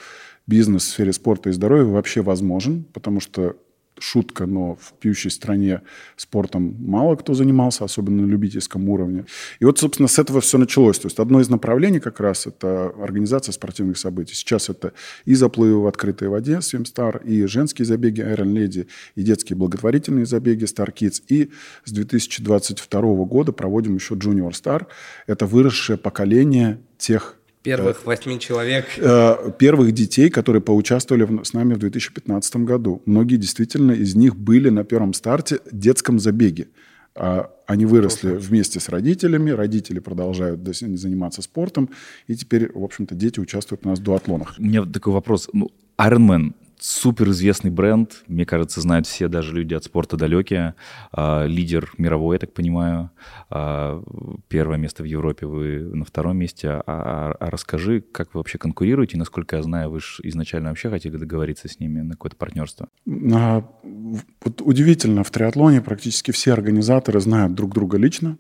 бизнес 0.48 0.84
в 0.84 0.90
сфере 0.90 1.14
спорта 1.14 1.50
и 1.50 1.54
здоровья 1.54 1.86
вообще 1.86 2.22
возможен, 2.22 2.86
потому 2.94 3.20
что 3.20 3.58
шутка, 4.00 4.46
но 4.46 4.76
в 4.76 4.94
пьющей 5.00 5.30
стране 5.30 5.82
спортом 6.16 6.76
мало 6.80 7.16
кто 7.16 7.34
занимался, 7.34 7.84
особенно 7.84 8.22
на 8.22 8.28
любительском 8.28 8.88
уровне. 8.90 9.26
И 9.60 9.66
вот, 9.66 9.80
собственно, 9.80 10.08
с 10.08 10.20
этого 10.20 10.40
все 10.42 10.58
началось. 10.58 11.00
То 11.00 11.08
есть 11.08 11.20
одно 11.20 11.42
из 11.42 11.50
направлений 11.50 12.00
как 12.00 12.20
раз 12.20 12.48
это 12.48 12.94
организация 13.02 13.54
спортивных 13.54 13.98
событий. 13.98 14.36
Сейчас 14.36 14.70
это 14.70 14.94
и 15.26 15.36
заплывы 15.36 15.82
в 15.82 15.88
открытой 15.88 16.30
воде 16.30 16.58
Swimstar, 16.58 17.24
и 17.26 17.46
женские 17.46 17.86
забеги 17.86 18.22
Iron 18.22 18.54
Lady, 18.54 18.88
и 19.16 19.24
детские 19.24 19.58
благотворительные 19.58 20.26
забеги 20.26 20.66
Star 20.66 20.94
Kids. 20.94 21.24
И 21.28 21.50
с 21.84 21.92
2022 21.92 23.02
года 23.26 23.52
проводим 23.52 23.96
еще 23.96 24.16
Junior 24.16 24.52
Star. 24.52 24.86
Это 25.26 25.46
выросшее 25.46 25.98
поколение 25.98 26.80
тех 26.98 27.37
Первых 27.68 28.06
восьми 28.06 28.40
человек. 28.40 28.86
Э, 28.98 29.52
первых 29.60 29.92
детей, 29.92 30.30
которые 30.30 30.62
поучаствовали 30.62 31.44
с 31.44 31.52
нами 31.52 31.74
в 31.74 31.80
2015 31.80 32.56
году. 32.58 33.02
Многие 33.06 33.36
действительно 33.36 33.92
из 33.92 34.16
них 34.16 34.38
были 34.38 34.70
на 34.70 34.86
первом 34.86 35.14
старте 35.14 35.60
детском 35.70 36.18
забеге. 36.18 36.70
А 37.14 37.52
они 37.66 37.86
выросли 37.86 38.30
Просто. 38.30 38.48
вместе 38.48 38.80
с 38.80 38.88
родителями, 38.88 39.50
родители 39.50 40.00
продолжают 40.00 40.62
заниматься 40.66 41.42
спортом, 41.42 41.90
и 42.28 42.36
теперь, 42.36 42.72
в 42.74 42.84
общем-то, 42.84 43.16
дети 43.16 43.42
участвуют 43.42 43.86
у 43.86 43.90
нас 43.90 44.00
в 44.00 44.04
дуатлонах. 44.04 44.56
У 44.58 44.64
меня 44.64 44.86
такой 44.86 45.12
вопрос. 45.12 45.50
Ну, 45.52 45.70
Ironman 45.98 46.54
суперизвестный 46.80 47.72
бренд, 47.72 48.24
мне 48.28 48.46
кажется, 48.46 48.82
знают 48.82 49.08
все, 49.08 49.28
даже 49.28 49.54
люди 49.54 49.74
от 49.74 49.84
спорта 49.84 50.18
далекие. 50.18 50.76
А, 51.12 51.46
лидер 51.46 51.92
мировой, 51.98 52.36
я 52.36 52.40
так 52.40 52.54
понимаю. 52.54 53.12
А, 53.50 54.04
первое 54.48 54.78
место 54.78 55.04
в 55.04 55.06
Европе, 55.06 55.46
вы 55.46 55.80
на 55.80 56.06
втором 56.06 56.38
месте. 56.38 56.70
А, 56.70 56.84
а, 56.88 57.36
а 57.40 57.50
расскажи, 57.50 58.02
как 58.02 58.34
вы 58.34 58.40
вообще 58.40 58.58
конкурируете? 58.58 59.18
Насколько 59.18 59.58
я 59.58 59.64
знаю, 59.64 59.90
вы 59.90 60.00
же 60.00 60.22
изначально 60.24 60.70
вообще 60.70 60.90
хотели 60.90 61.18
договориться 61.18 61.68
с 61.68 61.80
ними 61.80 62.02
на 62.02 62.12
какое-то 62.12 62.38
партнерство. 62.38 62.90
Вот 63.06 64.62
удивительно, 64.62 65.24
в 65.24 65.32
триатлоне 65.32 65.82
практически 65.82 66.32
все 66.32 66.54
организаторы 66.54 67.20
знают 67.20 67.54
друг 67.54 67.74
друга 67.74 67.98
лично. 67.98 68.38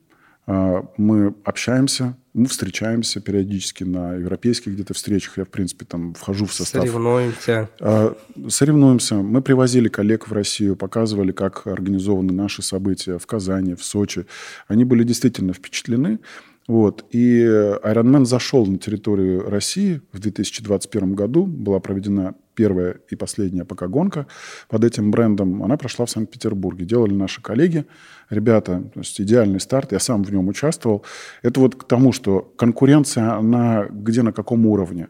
А, 0.47 0.85
мы 0.95 1.35
общаемся, 1.43 2.15
мы 2.33 2.45
встречаемся 2.47 3.19
периодически 3.19 3.83
на 3.83 4.13
европейских 4.13 4.71
где-то 4.71 4.93
встречах. 4.93 5.37
Я, 5.37 5.43
в 5.43 5.49
принципе, 5.49 5.85
там 5.85 6.13
вхожу 6.13 6.45
в 6.45 6.53
состав. 6.53 6.83
Соревнуемся. 6.83 7.69
А, 7.81 8.15
соревнуемся. 8.47 9.15
Мы 9.15 9.41
привозили 9.41 9.89
коллег 9.89 10.29
в 10.29 10.31
Россию, 10.31 10.77
показывали, 10.77 11.33
как 11.33 11.67
организованы 11.67 12.31
наши 12.31 12.61
события 12.61 13.17
в 13.17 13.25
Казани, 13.27 13.75
в 13.75 13.83
Сочи. 13.83 14.25
Они 14.67 14.85
были 14.85 15.03
действительно 15.03 15.51
впечатлены. 15.53 16.19
Вот. 16.67 17.05
И 17.11 17.43
Ironman 17.43 18.25
зашел 18.25 18.65
на 18.65 18.77
территорию 18.77 19.49
России 19.49 20.01
в 20.11 20.19
2021 20.19 21.15
году. 21.15 21.45
Была 21.45 21.79
проведена 21.79 22.35
первая 22.55 22.97
и 23.09 23.15
последняя 23.15 23.63
пока 23.63 23.87
гонка 23.87 24.27
под 24.67 24.83
этим 24.83 25.09
брендом. 25.09 25.63
Она 25.63 25.77
прошла 25.77 26.05
в 26.05 26.09
Санкт-Петербурге. 26.09 26.85
Делали 26.85 27.13
наши 27.13 27.41
коллеги, 27.41 27.85
ребята. 28.29 28.83
То 28.93 28.99
есть 28.99 29.21
идеальный 29.21 29.61
старт. 29.61 29.93
Я 29.93 29.99
сам 29.99 30.23
в 30.23 30.31
нем 30.31 30.49
участвовал. 30.49 31.05
Это 31.41 31.61
вот 31.61 31.75
к 31.75 31.85
тому, 31.85 32.11
что 32.11 32.41
конкуренция, 32.57 33.33
она 33.33 33.85
где 33.89 34.21
на 34.21 34.33
каком 34.33 34.65
уровне? 34.65 35.07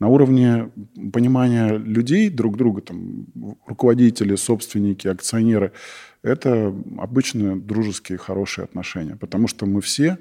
на 0.00 0.08
уровне 0.08 0.70
понимания 1.12 1.76
людей 1.76 2.30
друг 2.30 2.56
друга, 2.56 2.80
там, 2.80 3.26
руководители, 3.66 4.34
собственники, 4.34 5.06
акционеры, 5.06 5.72
это 6.22 6.74
обычные 6.98 7.56
дружеские, 7.56 8.16
хорошие 8.16 8.64
отношения. 8.64 9.16
Потому 9.16 9.46
что 9.46 9.66
мы 9.66 9.82
все 9.82 10.18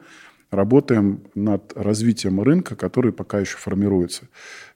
работаем 0.52 1.24
над 1.36 1.74
развитием 1.76 2.42
рынка, 2.42 2.76
который 2.76 3.12
пока 3.12 3.40
еще 3.40 3.58
формируется. 3.58 4.28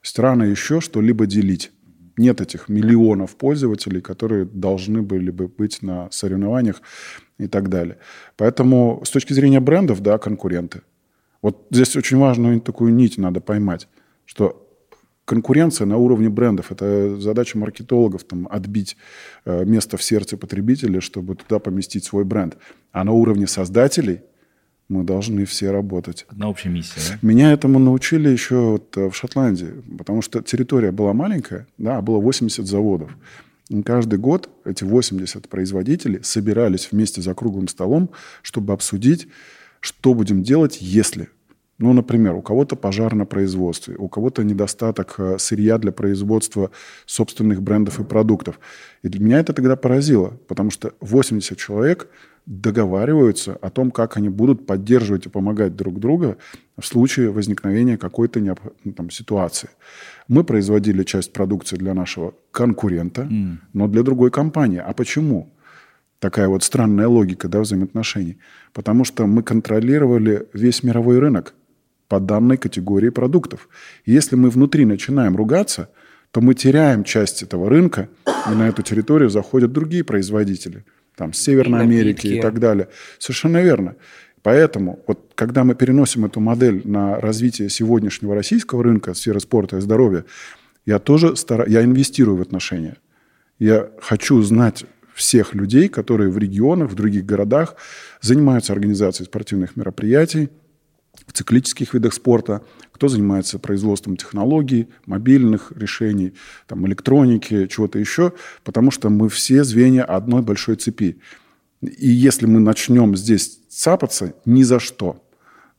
Странно 0.02 0.44
еще 0.44 0.82
что-либо 0.82 1.26
делить. 1.26 1.72
Нет 2.16 2.42
этих 2.42 2.70
миллионов 2.70 3.36
пользователей, 3.36 4.02
которые 4.02 4.46
должны 4.46 5.02
были 5.02 5.32
бы 5.32 5.48
быть 5.48 5.82
на 5.82 6.12
соревнованиях 6.12 6.82
и 7.40 7.48
так 7.48 7.70
далее. 7.70 7.98
Поэтому 8.38 9.02
с 9.04 9.10
точки 9.10 9.34
зрения 9.34 9.60
брендов, 9.60 10.02
да, 10.02 10.20
конкуренты. 10.20 10.82
Вот 11.42 11.68
здесь 11.72 11.96
очень 11.96 12.18
важную 12.18 12.62
такую 12.62 12.94
нить 12.94 13.18
надо 13.18 13.42
поймать, 13.42 13.88
что 14.26 14.60
конкуренция 15.26 15.88
на 15.88 15.98
уровне 15.98 16.30
брендов. 16.30 16.72
Это 16.72 17.20
задача 17.20 17.58
маркетологов 17.58 18.24
там, 18.26 18.48
отбить 18.50 18.96
э, 19.46 19.66
место 19.66 19.98
в 19.98 20.04
сердце 20.04 20.38
потребителя, 20.38 21.02
чтобы 21.02 21.36
туда 21.36 21.58
поместить 21.58 22.04
свой 22.04 22.26
бренд. 22.26 22.58
А 22.92 23.04
на 23.04 23.12
уровне 23.12 23.48
создателей– 23.48 24.22
мы 24.90 25.04
должны 25.04 25.46
все 25.46 25.72
работать. 25.72 26.26
Одна 26.30 26.50
общая 26.50 26.70
миссия, 26.70 27.00
да? 27.10 27.20
Меня 27.22 27.52
этому 27.52 27.80
научили 27.80 28.30
еще 28.30 28.72
вот 28.72 28.96
э, 28.98 29.10
в 29.10 29.16
Шотландии, 29.16 29.74
потому 29.98 30.22
что 30.22 30.42
территория 30.42 30.92
была 30.92 31.14
маленькая, 31.14 31.68
да, 31.78 32.02
было 32.02 32.20
80 32.20 32.66
заводов. 32.66 33.12
И 33.70 33.82
каждый 33.82 34.20
год 34.20 34.50
эти 34.66 34.84
80 34.84 35.48
производителей 35.48 36.20
собирались 36.24 36.90
вместе 36.92 37.22
за 37.22 37.34
круглым 37.34 37.68
столом, 37.68 38.10
чтобы 38.42 38.74
обсудить, 38.74 39.28
что 39.80 40.14
будем 40.14 40.44
делать, 40.44 40.78
если 40.82 41.30
ну, 41.80 41.92
например, 41.92 42.36
у 42.36 42.42
кого-то 42.42 42.76
пожар 42.76 43.16
на 43.16 43.26
производстве, 43.26 43.96
у 43.98 44.08
кого-то 44.08 44.44
недостаток 44.44 45.16
э, 45.18 45.38
сырья 45.40 45.78
для 45.78 45.92
производства 45.92 46.72
собственных 47.06 47.62
брендов 47.62 48.00
и 48.00 48.04
продуктов. 48.04 48.60
И 49.02 49.10
для 49.10 49.20
меня 49.20 49.40
это 49.40 49.54
тогда 49.54 49.76
поразило, 49.76 50.38
потому 50.48 50.70
что 50.70 50.94
80 51.02 51.58
человек 51.58 52.10
договариваются 52.46 53.54
о 53.62 53.70
том, 53.70 53.92
как 53.92 54.18
они 54.18 54.30
будут 54.30 54.66
поддерживать 54.66 55.26
и 55.26 55.30
помогать 55.30 55.76
друг 55.76 56.00
друга 56.00 56.38
в 56.78 56.86
случае 56.86 57.32
возникновения 57.32 57.98
какой-то. 57.98 58.40
Ну, 58.40 58.94
там, 58.94 59.10
ситуации. 59.10 59.70
Мы 60.28 60.44
производили 60.44 61.04
часть 61.04 61.32
продукции 61.32 61.78
для 61.78 61.94
нашего 61.94 62.34
конкурента, 62.52 63.24
mm. 63.24 63.58
но 63.74 63.88
для 63.88 64.04
другой 64.04 64.32
компании. 64.32 64.82
А 64.86 64.94
почему? 64.94 65.54
Такая 66.20 66.48
вот 66.48 66.64
странная 66.64 67.08
логика 67.08 67.48
да, 67.48 67.62
взаимоотношений. 67.62 68.38
Потому 68.74 69.04
что 69.06 69.26
мы 69.26 69.44
контролировали 69.44 70.48
весь 70.54 70.84
мировой 70.84 71.20
рынок 71.20 71.54
по 72.08 72.20
данной 72.20 72.58
категории 72.58 73.10
продуктов. 73.10 73.70
И 74.06 74.12
если 74.12 74.36
мы 74.36 74.50
внутри 74.50 74.86
начинаем 74.86 75.36
ругаться, 75.36 75.90
то 76.32 76.42
мы 76.42 76.56
теряем 76.56 77.04
часть 77.04 77.44
этого 77.44 77.70
рынка, 77.70 78.10
и 78.52 78.56
на 78.56 78.68
эту 78.68 78.82
территорию 78.82 79.30
заходят 79.30 79.72
другие 79.72 80.04
производители– 80.04 80.84
там, 81.16 81.34
с 81.34 81.40
Северной 81.40 81.82
и 81.82 81.84
Америки 81.84 82.28
и 82.28 82.42
так 82.42 82.60
далее. 82.60 82.90
Совершенно 83.20 83.62
верно. 83.62 83.96
Поэтому, 84.42 85.00
вот, 85.08 85.32
когда 85.36 85.64
мы 85.64 85.74
переносим 85.74 86.26
эту 86.26 86.42
модель 86.42 86.82
на 86.84 87.20
развитие 87.20 87.70
сегодняшнего 87.70 88.36
российского 88.36 88.84
рынка, 88.84 89.14
сферы 89.14 89.40
спорта 89.40 89.78
и 89.78 89.82
здоровья, 89.82 90.26
я 90.86 91.00
тоже 91.00 91.36
стара... 91.38 91.66
я 91.68 91.84
инвестирую 91.84 92.38
в 92.38 92.42
отношения. 92.42 92.98
Я 93.58 93.90
хочу 94.02 94.42
знать 94.42 94.86
всех 95.14 95.54
людей, 95.54 95.88
которые 95.88 96.30
в 96.30 96.38
регионах, 96.38 96.92
в 96.92 96.96
других 96.96 97.26
городах 97.26 97.76
занимаются 98.20 98.74
организацией 98.74 99.28
спортивных 99.28 99.78
мероприятий, 99.78 100.50
циклических 101.34 101.94
видах 101.94 102.14
спорта, 102.14 102.62
кто 102.92 103.08
занимается 103.08 103.60
производством 103.60 104.18
технологий, 104.18 104.88
мобильных 105.06 105.74
решений, 105.76 106.34
там, 106.68 106.86
электроники, 106.88 107.68
чего-то 107.68 108.00
еще, 108.00 108.34
потому 108.64 108.92
что 108.92 109.10
мы 109.10 109.30
все 109.30 109.64
звенья 109.64 110.04
одной 110.04 110.42
большой 110.42 110.76
цепи. 110.76 111.18
И 111.82 112.08
если 112.08 112.46
мы 112.46 112.60
начнем 112.60 113.16
здесь 113.16 113.60
цапаться 113.68 114.34
ни 114.46 114.64
за 114.64 114.80
что, 114.80 115.22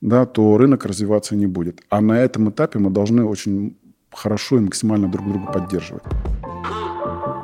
да, 0.01 0.27
то 0.27 0.59
рынок 0.59 0.85
развиваться 0.85 1.35
не 1.35 1.47
будет. 1.47 1.81
А 1.89 2.01
на 2.01 2.19
этом 2.19 2.51
этапе 2.51 2.79
мы 2.79 2.91
должны 2.91 3.25
очень 3.25 3.77
хорошо 4.13 4.59
и 4.59 4.61
максимально 4.61 5.09
друг 5.09 5.27
друга 5.27 5.53
поддерживать. 5.53 6.03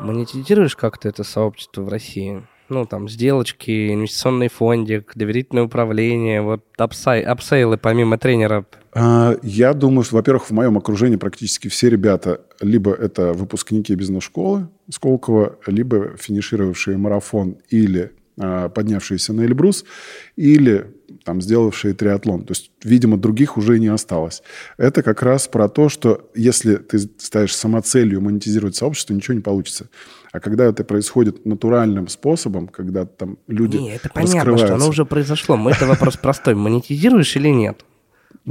Монетизируешь 0.03 0.77
как-то 0.77 1.09
это 1.09 1.25
сообщество 1.25 1.83
в 1.83 1.89
России? 1.89 2.43
Ну, 2.71 2.87
там, 2.87 3.09
сделочки, 3.09 3.93
инвестиционный 3.93 4.49
фондик, 4.49 5.13
доверительное 5.15 5.65
управление, 5.65 6.41
вот 6.41 6.65
upsi-, 6.79 7.21
upsale'ы 7.23 7.77
помимо 7.77 8.17
тренера? 8.17 8.65
А, 8.93 9.37
я 9.43 9.75
думаю, 9.75 10.05
что, 10.05 10.17
во-первых, 10.17 10.47
в 10.47 10.51
моем 10.53 10.79
окружении 10.79 11.17
практически 11.17 11.69
все 11.69 11.91
ребята 11.91 12.41
либо 12.61 12.93
это 12.93 13.33
выпускники 13.33 13.95
бизнес-школы 13.95 14.69
Сколково, 14.91 15.59
либо 15.67 16.17
финишировавшие 16.17 16.97
марафон 16.97 17.59
или 17.69 18.13
а, 18.39 18.69
поднявшиеся 18.69 19.33
на 19.33 19.43
Эльбрус, 19.43 19.85
или 20.37 20.87
там, 21.25 21.43
сделавшие 21.43 21.95
триатлон. 21.95 22.45
То 22.45 22.53
есть, 22.53 22.71
видимо, 22.83 23.19
других 23.19 23.57
уже 23.57 23.79
не 23.79 23.89
осталось. 23.89 24.43
Это 24.79 25.03
как 25.03 25.23
раз 25.23 25.47
про 25.47 25.69
то, 25.69 25.89
что 25.89 26.31
если 26.35 26.77
ты 26.77 26.99
ставишь 26.99 27.55
самоцелью 27.55 28.21
монетизировать 28.21 28.77
сообщество, 28.77 29.13
ничего 29.13 29.35
не 29.35 29.43
получится. 29.43 29.89
А 30.33 30.39
когда 30.39 30.65
это 30.65 30.85
происходит 30.85 31.45
натуральным 31.45 32.07
способом, 32.09 32.69
когда 32.69 33.05
там 33.05 33.39
люди 33.49 33.77
Не, 33.77 33.95
это 33.97 34.09
понятно, 34.11 34.57
что 34.57 34.75
оно 34.75 34.89
уже 34.89 35.05
произошло. 35.05 35.57
Мы 35.57 35.73
это 35.73 35.87
вопрос 35.87 36.17
простой. 36.17 36.55
Монетизируешь 36.55 37.35
или 37.37 37.49
нет? 37.49 37.85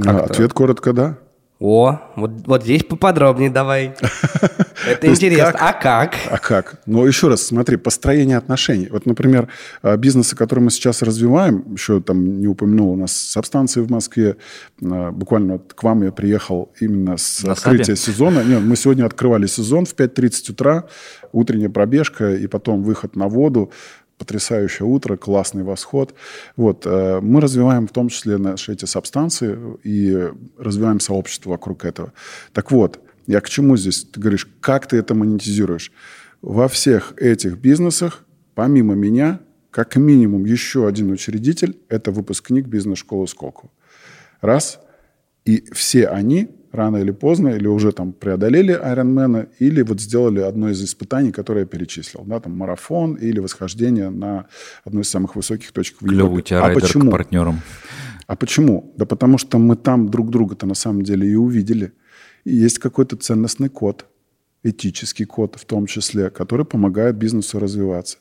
А, 0.04 0.20
ответ 0.20 0.52
коротко– 0.52 0.92
да. 0.94 1.18
О, 1.60 2.00
вот, 2.16 2.30
вот 2.46 2.64
здесь 2.64 2.84
поподробнее 2.84 3.50
давай. 3.50 3.94
Это 4.88 5.08
интересно. 5.08 5.52
А 5.58 5.74
как? 5.74 6.14
А 6.30 6.38
как? 6.38 6.80
Ну, 6.86 7.04
еще 7.04 7.28
раз, 7.28 7.42
смотри, 7.42 7.76
построение 7.76 8.38
отношений. 8.38 8.88
Вот, 8.90 9.04
например, 9.04 9.48
а, 9.82 9.98
бизнесы, 9.98 10.34
которые 10.34 10.64
мы 10.64 10.70
сейчас 10.70 11.02
развиваем, 11.02 11.74
еще 11.74 12.00
там 12.00 12.40
не 12.40 12.46
упомянул, 12.46 12.92
у 12.92 12.96
нас 12.96 13.12
субстанции 13.12 13.82
в 13.82 13.90
Москве. 13.90 14.36
А, 14.82 15.10
буквально 15.10 15.54
вот 15.54 15.74
к 15.74 15.82
вам 15.82 16.02
я 16.02 16.12
приехал 16.12 16.72
именно 16.80 17.18
с 17.18 17.44
На 17.44 17.52
открытия 17.52 17.94
Сабе? 17.94 17.96
сезона. 17.96 18.42
Нет, 18.42 18.62
мы 18.62 18.74
сегодня 18.74 19.04
открывали 19.04 19.46
сезон 19.46 19.84
в 19.84 19.94
5.30 19.94 20.52
утра, 20.52 20.84
утренняя 21.32 21.68
пробежка 21.68 22.34
и 22.34 22.46
потом 22.46 22.82
выход 22.82 23.16
на 23.16 23.28
воду 23.28 23.70
потрясающее 24.20 24.86
утро, 24.86 25.16
классный 25.16 25.62
восход. 25.64 26.14
Вот, 26.56 26.84
э, 26.84 27.20
мы 27.22 27.40
развиваем 27.40 27.88
в 27.88 27.92
том 27.92 28.10
числе 28.10 28.36
наши 28.36 28.74
эти 28.74 28.84
субстанции 28.84 29.58
и 29.82 30.28
развиваем 30.58 31.00
сообщество 31.00 31.50
вокруг 31.50 31.86
этого. 31.86 32.12
Так 32.52 32.70
вот, 32.70 33.00
я 33.26 33.40
к 33.40 33.48
чему 33.48 33.78
здесь? 33.78 34.04
Ты 34.04 34.20
говоришь, 34.20 34.46
как 34.60 34.86
ты 34.86 34.98
это 34.98 35.14
монетизируешь? 35.14 35.90
Во 36.42 36.68
всех 36.68 37.14
этих 37.16 37.56
бизнесах, 37.56 38.24
помимо 38.54 38.94
меня, 38.94 39.40
как 39.70 39.96
минимум 39.96 40.44
еще 40.44 40.86
один 40.86 41.10
учредитель– 41.10 41.78
это 41.88 42.12
выпускник 42.12 42.66
бизнес-школы 42.66 43.26
Сколково. 43.26 43.70
Раз. 44.42 44.80
И 45.46 45.64
все 45.72 46.08
они 46.08 46.50
рано 46.72 46.98
или 46.98 47.10
поздно 47.10 47.48
или 47.48 47.66
уже 47.66 47.92
там 47.92 48.12
преодолели 48.12 48.72
Айронмена, 48.72 49.48
или 49.58 49.82
вот 49.82 50.00
сделали 50.00 50.40
одно 50.40 50.70
из 50.70 50.82
испытаний, 50.82 51.32
которое 51.32 51.60
я 51.60 51.66
перечислил. 51.66 52.24
Да, 52.24 52.40
там 52.40 52.56
марафон 52.56 53.14
или 53.14 53.40
восхождение 53.40 54.10
на 54.10 54.46
одну 54.84 55.00
из 55.00 55.08
самых 55.08 55.36
высоких 55.36 55.72
точек 55.72 55.96
в 56.00 56.06
Клевый 56.06 56.16
у 56.16 56.26
Европе. 56.26 56.42
тебя 56.42 56.64
А 56.64 56.74
почему? 56.74 57.08
к 57.08 57.10
партнерам. 57.10 57.60
А 58.26 58.36
почему? 58.36 58.92
Да 58.96 59.06
потому 59.06 59.38
что 59.38 59.58
мы 59.58 59.76
там 59.76 60.08
друг 60.08 60.30
друга-то 60.30 60.66
на 60.66 60.74
самом 60.74 61.02
деле 61.02 61.28
и 61.28 61.34
увидели. 61.34 61.92
И 62.44 62.54
есть 62.54 62.78
какой-то 62.78 63.16
ценностный 63.16 63.68
код, 63.68 64.06
этический 64.62 65.24
код 65.24 65.56
в 65.56 65.64
том 65.64 65.86
числе, 65.86 66.30
который 66.30 66.66
помогает 66.66 67.16
бизнесу 67.16 67.58
развиваться. 67.58 68.18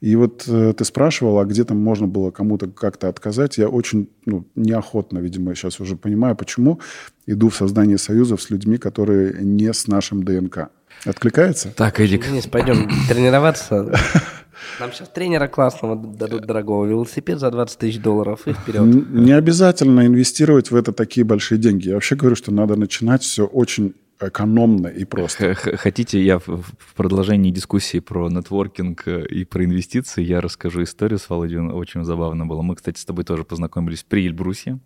И 0.00 0.14
вот 0.16 0.44
э, 0.46 0.74
ты 0.76 0.84
спрашивал, 0.84 1.38
а 1.38 1.44
где 1.44 1.64
там 1.64 1.78
можно 1.78 2.06
было 2.06 2.30
кому-то 2.30 2.68
как-то 2.68 3.08
отказать. 3.08 3.58
Я 3.58 3.68
очень 3.68 4.08
ну, 4.26 4.46
неохотно, 4.54 5.18
видимо, 5.18 5.54
сейчас 5.54 5.80
уже 5.80 5.96
понимаю, 5.96 6.36
почему 6.36 6.80
иду 7.26 7.48
в 7.48 7.56
создание 7.56 7.98
союзов 7.98 8.42
с 8.42 8.50
людьми, 8.50 8.76
которые 8.76 9.42
не 9.42 9.72
с 9.72 9.86
нашим 9.86 10.22
ДНК. 10.22 10.70
Откликается? 11.04 11.70
Так, 11.74 12.00
Эдик, 12.00 12.26
Денис, 12.26 12.46
пойдем 12.46 12.90
тренироваться. 13.08 13.94
Нам 14.80 14.92
сейчас 14.92 15.08
тренера 15.08 15.46
классного 15.48 15.96
дадут 15.96 16.46
дорогого, 16.46 16.84
велосипед 16.84 17.38
за 17.38 17.50
20 17.50 17.78
тысяч 17.78 18.00
долларов 18.00 18.46
и 18.46 18.52
вперед. 18.52 18.82
Не 18.82 19.32
обязательно 19.32 20.06
инвестировать 20.06 20.70
в 20.70 20.76
это 20.76 20.92
такие 20.92 21.24
большие 21.24 21.58
деньги. 21.58 21.88
Я 21.88 21.94
вообще 21.94 22.16
говорю, 22.16 22.36
что 22.36 22.52
надо 22.52 22.76
начинать 22.76 23.22
все 23.22 23.46
очень 23.46 23.94
экономно 24.20 24.88
и 24.88 25.04
просто. 25.04 25.54
Хотите, 25.54 26.22
я 26.22 26.38
в- 26.38 26.64
продолжении 26.96 27.50
дискуссии 27.50 28.00
про 28.00 28.28
нетворкинг 28.28 29.06
э, 29.06 29.26
и 29.26 29.44
про 29.44 29.64
инвестиции, 29.64 30.22
я 30.22 30.40
расскажу 30.40 30.82
историю 30.82 31.18
с 31.18 31.28
Володей, 31.30 31.58
очень 31.58 32.04
забавно 32.04 32.46
было. 32.46 32.62
Мы, 32.62 32.74
кстати, 32.74 32.98
с 32.98 33.04
тобой 33.04 33.24
тоже 33.24 33.44
познакомились 33.44 34.02
при 34.02 34.26
Эльбрусе 34.26 34.78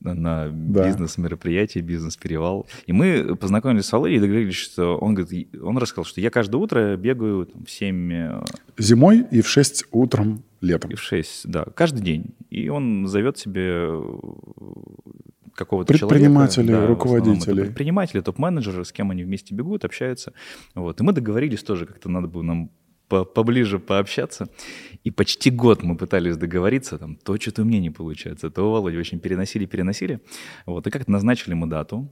на- 0.00 0.48
Да. 0.52 0.86
бизнес-мероприятии, 0.86 1.80
бизнес-перевал. 1.80 2.66
И 2.86 2.92
мы 2.92 3.34
познакомились 3.36 3.86
с 3.86 3.92
Володей 3.92 4.18
и 4.18 4.20
договорились, 4.20 4.54
что 4.54 4.96
он, 4.96 5.14
говорит, 5.14 5.48
он 5.60 5.76
рассказал, 5.78 6.04
что 6.04 6.20
я 6.20 6.30
каждое 6.30 6.58
утро 6.58 6.96
бегаю 6.96 7.46
там, 7.46 7.64
в 7.64 7.70
7 7.70 8.12
э, 8.12 8.44
Зимой 8.78 9.26
и 9.32 9.40
в 9.42 9.48
6 9.48 9.86
утром 9.90 10.44
летом. 10.60 10.92
и 10.92 10.94
в 10.94 11.00
6, 11.02 11.48
да, 11.50 11.64
каждый 11.74 12.02
день. 12.02 12.26
И 12.50 12.68
он 12.68 13.08
зовет 13.08 13.38
себе 13.38 13.64
э, 13.88 14.02
какого-то 15.58 15.92
Предпринимателей, 15.92 16.68
человека. 16.68 16.86
да, 16.86 16.86
руководителей. 16.86 17.62
предприниматели, 17.64 18.20
топ-менеджеры, 18.20 18.84
с 18.84 18.92
кем 18.92 19.10
они 19.10 19.24
вместе 19.24 19.54
бегут, 19.54 19.84
общаются. 19.84 20.32
Вот. 20.74 21.00
И 21.00 21.04
мы 21.04 21.12
договорились 21.12 21.62
тоже, 21.62 21.84
как-то 21.86 22.08
надо 22.08 22.28
было 22.28 22.42
нам 22.42 22.70
по- 23.08 23.24
поближе 23.24 23.78
пообщаться. 23.78 24.48
И 25.02 25.10
почти 25.10 25.50
год 25.50 25.82
мы 25.82 25.96
пытались 25.96 26.36
договориться, 26.36 26.98
там, 26.98 27.16
то 27.16 27.36
что-то 27.36 27.62
у 27.62 27.64
меня 27.64 27.80
не 27.80 27.90
получается, 27.90 28.50
то 28.50 28.62
у 28.68 28.72
Володи 28.72 28.96
очень 28.96 29.18
переносили, 29.18 29.66
переносили. 29.66 30.20
Вот. 30.66 30.86
И 30.86 30.90
как-то 30.90 31.10
назначили 31.10 31.54
мы 31.54 31.66
дату. 31.66 32.08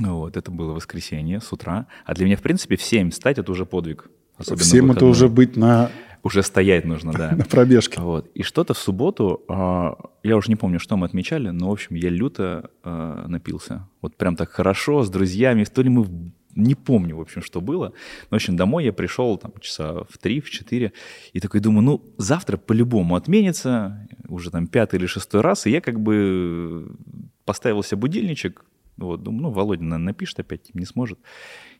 Вот, 0.00 0.36
это 0.36 0.50
было 0.50 0.72
воскресенье 0.72 1.40
с 1.40 1.52
утра. 1.52 1.86
А 2.04 2.14
для 2.14 2.24
меня, 2.26 2.36
в 2.36 2.42
принципе, 2.42 2.76
в 2.76 2.82
7 2.82 3.10
встать— 3.10 3.38
это 3.38 3.52
уже 3.52 3.64
подвиг. 3.64 4.10
Особенно 4.36 4.62
Всем 4.62 4.90
это 4.90 5.06
уже 5.06 5.28
быть 5.28 5.56
на, 5.56 5.90
Уже 6.24 6.42
стоять 6.42 6.86
нужно, 6.86 7.12
да. 7.12 7.32
на 7.36 7.44
пробежке. 7.44 8.00
Вот. 8.00 8.30
И 8.34 8.42
что-то 8.42 8.72
в 8.72 8.78
субботу, 8.78 9.44
а, 9.46 9.94
я 10.22 10.36
уже 10.36 10.48
не 10.48 10.56
помню, 10.56 10.80
что 10.80 10.96
мы 10.96 11.06
отмечали, 11.06 11.50
но, 11.50 11.68
в 11.68 11.72
общем, 11.72 11.96
я 11.96 12.08
люто 12.08 12.70
а, 12.82 13.28
напился. 13.28 13.86
Вот 14.00 14.16
прям 14.16 14.34
так 14.34 14.50
хорошо, 14.50 15.02
с 15.02 15.10
друзьями. 15.10 15.64
То 15.64 15.82
ли 15.82 15.90
мы, 15.90 16.32
не 16.56 16.74
помню, 16.74 17.16
в 17.16 17.20
общем, 17.20 17.42
что 17.42 17.60
было. 17.60 17.92
Но, 18.30 18.30
в 18.30 18.34
общем, 18.36 18.56
домой 18.56 18.84
я 18.84 18.92
пришел 18.94 19.36
там 19.36 19.52
часа 19.60 20.04
в 20.08 20.16
три, 20.16 20.40
в 20.40 20.48
четыре, 20.48 20.94
и 21.34 21.40
такой 21.40 21.60
думаю, 21.60 21.82
ну, 21.82 22.14
завтра 22.16 22.56
по-любому 22.56 23.16
отменится, 23.16 24.08
уже 24.26 24.50
там 24.50 24.66
пятый 24.66 24.96
или 24.96 25.06
шестой 25.06 25.42
раз, 25.42 25.66
и 25.66 25.70
я 25.70 25.82
как 25.82 26.00
бы 26.00 26.96
поставил 27.44 27.82
себе 27.82 27.98
будильничек, 27.98 28.64
вот, 28.96 29.22
думаю, 29.22 29.42
ну, 29.42 29.50
Володя, 29.50 29.82
наверное, 29.82 30.06
напишет 30.06 30.40
опять, 30.40 30.74
не 30.74 30.86
сможет. 30.86 31.18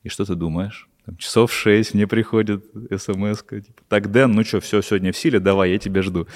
И 0.02 0.10
что 0.10 0.26
ты 0.26 0.34
думаешь? 0.34 0.90
Там, 1.06 1.16
часов 1.16 1.50
в 1.50 1.54
шесть 1.54 1.94
мне 1.94 2.06
приходит 2.06 2.64
смс 2.96 3.42
типа, 3.42 3.82
так, 3.88 4.10
Дэн, 4.10 4.32
ну 4.32 4.44
что, 4.44 4.60
все, 4.60 4.80
сегодня 4.80 5.12
в 5.12 5.16
силе, 5.16 5.38
давай, 5.38 5.72
я 5.72 5.78
тебя 5.78 6.02
жду. 6.02 6.26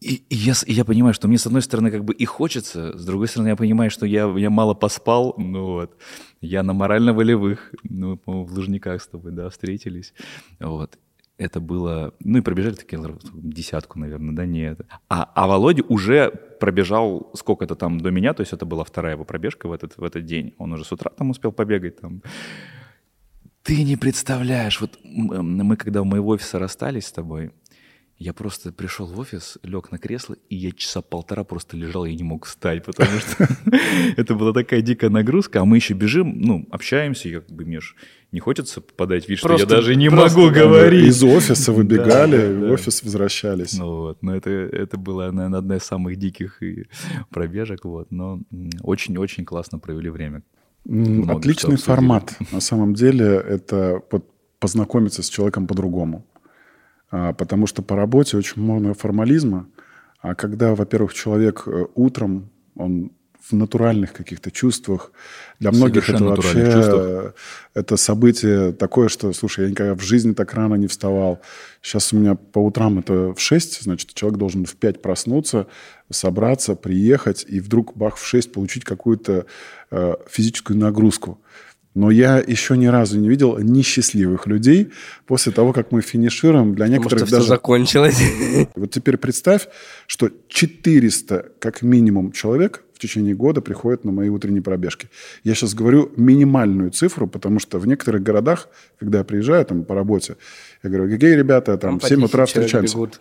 И, 0.00 0.22
и 0.30 0.34
я, 0.34 0.54
и 0.64 0.72
я 0.72 0.86
понимаю, 0.86 1.12
что 1.12 1.28
мне, 1.28 1.36
с 1.36 1.46
одной 1.46 1.60
стороны, 1.60 1.90
как 1.90 2.04
бы 2.04 2.14
и 2.14 2.24
хочется, 2.24 2.96
с 2.96 3.04
другой 3.04 3.28
стороны, 3.28 3.48
я 3.48 3.56
понимаю, 3.56 3.90
что 3.90 4.06
я, 4.06 4.32
я 4.38 4.48
мало 4.48 4.72
поспал, 4.72 5.34
ну 5.36 5.72
вот, 5.72 5.96
я 6.40 6.62
на 6.62 6.72
морально-волевых, 6.72 7.74
ну, 7.82 8.18
в 8.24 8.52
Лужниках 8.54 9.02
с 9.02 9.08
тобой, 9.08 9.32
да, 9.32 9.50
встретились, 9.50 10.14
вот. 10.58 10.98
Это 11.36 11.58
было, 11.58 12.12
ну 12.20 12.38
и 12.38 12.42
пробежали 12.42 12.74
такие 12.74 13.02
десятку, 13.32 13.98
наверное, 13.98 14.34
да, 14.34 14.44
не 14.44 14.60
это. 14.60 14.84
А, 15.08 15.30
а 15.34 15.46
Володя 15.46 15.82
уже 15.88 16.30
пробежал 16.60 17.30
сколько-то 17.34 17.76
там 17.76 17.98
до 17.98 18.10
меня, 18.10 18.34
то 18.34 18.42
есть 18.42 18.52
это 18.52 18.66
была 18.66 18.84
вторая 18.84 19.14
его 19.14 19.24
пробежка 19.24 19.66
в 19.66 19.72
этот, 19.72 19.96
в 19.96 20.04
этот 20.04 20.26
день. 20.26 20.52
Он 20.58 20.74
уже 20.74 20.84
с 20.84 20.92
утра 20.92 21.10
там 21.10 21.30
успел 21.30 21.50
побегать 21.50 21.98
там. 21.98 22.20
Ты 23.62 23.82
не 23.84 23.96
представляешь, 23.96 24.80
вот 24.80 24.98
м, 25.04 25.58
мы 25.58 25.76
когда 25.76 26.02
у 26.02 26.04
моего 26.04 26.28
офиса 26.28 26.58
расстались 26.58 27.06
с 27.06 27.12
тобой, 27.12 27.50
я 28.20 28.34
просто 28.34 28.70
пришел 28.70 29.06
в 29.06 29.18
офис, 29.18 29.56
лег 29.62 29.90
на 29.90 29.98
кресло, 29.98 30.36
и 30.50 30.54
я 30.54 30.72
часа 30.72 31.00
полтора 31.00 31.42
просто 31.42 31.78
лежал, 31.78 32.04
я 32.04 32.14
не 32.14 32.22
мог 32.22 32.44
встать, 32.44 32.84
потому 32.84 33.18
что 33.18 33.48
это 34.16 34.34
была 34.34 34.52
такая 34.52 34.82
дикая 34.82 35.08
нагрузка, 35.08 35.62
а 35.62 35.64
мы 35.64 35.76
еще 35.76 35.94
бежим, 35.94 36.38
ну, 36.38 36.68
общаемся, 36.70 37.30
я 37.30 37.40
как 37.40 37.50
бы, 37.50 37.80
ж 37.80 37.94
не 38.30 38.40
хочется 38.40 38.82
подать 38.82 39.26
вид, 39.26 39.38
что 39.38 39.56
я 39.56 39.64
даже 39.64 39.96
не 39.96 40.10
могу 40.10 40.50
говорить. 40.50 41.06
Из 41.06 41.22
офиса 41.22 41.72
выбегали, 41.72 42.52
в 42.52 42.70
офис 42.70 43.02
возвращались. 43.02 43.78
Ну 43.78 43.86
вот, 43.86 44.22
но 44.22 44.36
это, 44.36 44.50
это 44.50 44.98
была, 44.98 45.32
наверное, 45.32 45.58
одна 45.58 45.76
из 45.76 45.84
самых 45.84 46.16
диких 46.16 46.60
пробежек, 47.30 47.86
вот, 47.86 48.10
но 48.10 48.40
очень-очень 48.82 49.46
классно 49.46 49.78
провели 49.78 50.10
время. 50.10 50.42
Много 50.84 51.34
Отличный 51.34 51.76
формат. 51.76 52.36
На 52.52 52.60
самом 52.60 52.94
деле 52.94 53.26
это 53.26 54.02
познакомиться 54.58 55.22
с 55.22 55.28
человеком 55.28 55.66
по-другому. 55.66 56.26
А, 57.10 57.32
Потому 57.32 57.66
что 57.66 57.82
по 57.82 57.96
работе 57.96 58.36
очень 58.36 58.62
много 58.62 58.94
формализма. 58.94 59.68
А 60.20 60.34
когда, 60.34 60.74
во-первых, 60.74 61.14
человек 61.14 61.62
э, 61.66 61.86
утром, 61.94 62.50
он 62.74 63.12
в 63.42 63.52
натуральных 63.52 64.12
каких-то 64.12 64.50
чувствах, 64.50 65.12
для 65.58 65.72
многих 65.72 66.08
это 66.08 66.24
вообще 66.24 66.72
чувствах. 66.72 67.34
это 67.74 67.96
событие 67.96 68.72
такое, 68.72 69.08
что, 69.08 69.32
слушай, 69.32 69.64
я 69.64 69.70
никогда 69.70 69.94
в 69.94 70.02
жизни 70.02 70.32
так 70.32 70.54
рано 70.54 70.74
не 70.74 70.86
вставал. 70.86 71.40
Сейчас 71.82 72.12
у 72.12 72.16
меня 72.16 72.34
по 72.34 72.58
утрам 72.58 72.98
это 72.98 73.34
в 73.34 73.40
6, 73.40 73.82
значит, 73.82 74.14
человек 74.14 74.38
должен 74.38 74.64
в 74.64 74.76
5 74.76 75.02
проснуться, 75.02 75.66
собраться, 76.10 76.74
приехать, 76.74 77.44
и 77.48 77.60
вдруг, 77.60 77.96
бах, 77.96 78.16
в 78.16 78.26
6 78.26 78.52
получить 78.52 78.84
какую-то 78.84 79.46
э, 79.90 80.14
физическую 80.28 80.78
нагрузку. 80.78 81.40
Но 81.94 82.10
я 82.10 82.38
еще 82.38 82.76
ни 82.76 82.86
разу 82.86 83.18
не 83.18 83.28
видел 83.28 83.58
несчастливых 83.58 84.46
людей 84.46 84.90
после 85.26 85.50
того, 85.50 85.72
как 85.72 85.90
мы 85.90 86.02
финишируем. 86.02 86.74
Для 86.74 86.86
Потому 86.86 87.02
что 87.02 87.16
некоторых 87.16 87.26
все 87.26 87.36
даже... 87.36 87.48
закончилось. 87.48 88.22
Вот 88.76 88.90
теперь 88.92 89.16
представь, 89.16 89.66
что 90.06 90.30
400 90.48 91.52
как 91.58 91.82
минимум 91.82 92.30
человек 92.30 92.84
в 92.94 92.98
течение 93.00 93.34
года 93.34 93.60
приходят 93.60 94.04
на 94.04 94.12
мои 94.12 94.28
утренние 94.28 94.62
пробежки. 94.62 95.08
Я 95.42 95.54
сейчас 95.54 95.74
говорю 95.74 96.12
минимальную 96.16 96.90
цифру, 96.90 97.26
потому 97.26 97.58
что 97.58 97.78
в 97.78 97.86
некоторых 97.86 98.22
городах, 98.22 98.68
когда 98.98 99.18
я 99.18 99.24
приезжаю 99.24 99.64
там 99.64 99.84
по 99.84 99.94
работе, 99.94 100.36
я 100.82 100.90
говорю, 100.90 101.10
какие 101.10 101.34
ребята, 101.34 101.76
там 101.76 101.98
в 101.98 102.02
по 102.02 102.08
7 102.08 102.24
утра 102.24 102.44
10 102.44 102.52
человек 102.52 102.68
встречаемся. 102.68 102.94
бегут. 102.96 103.20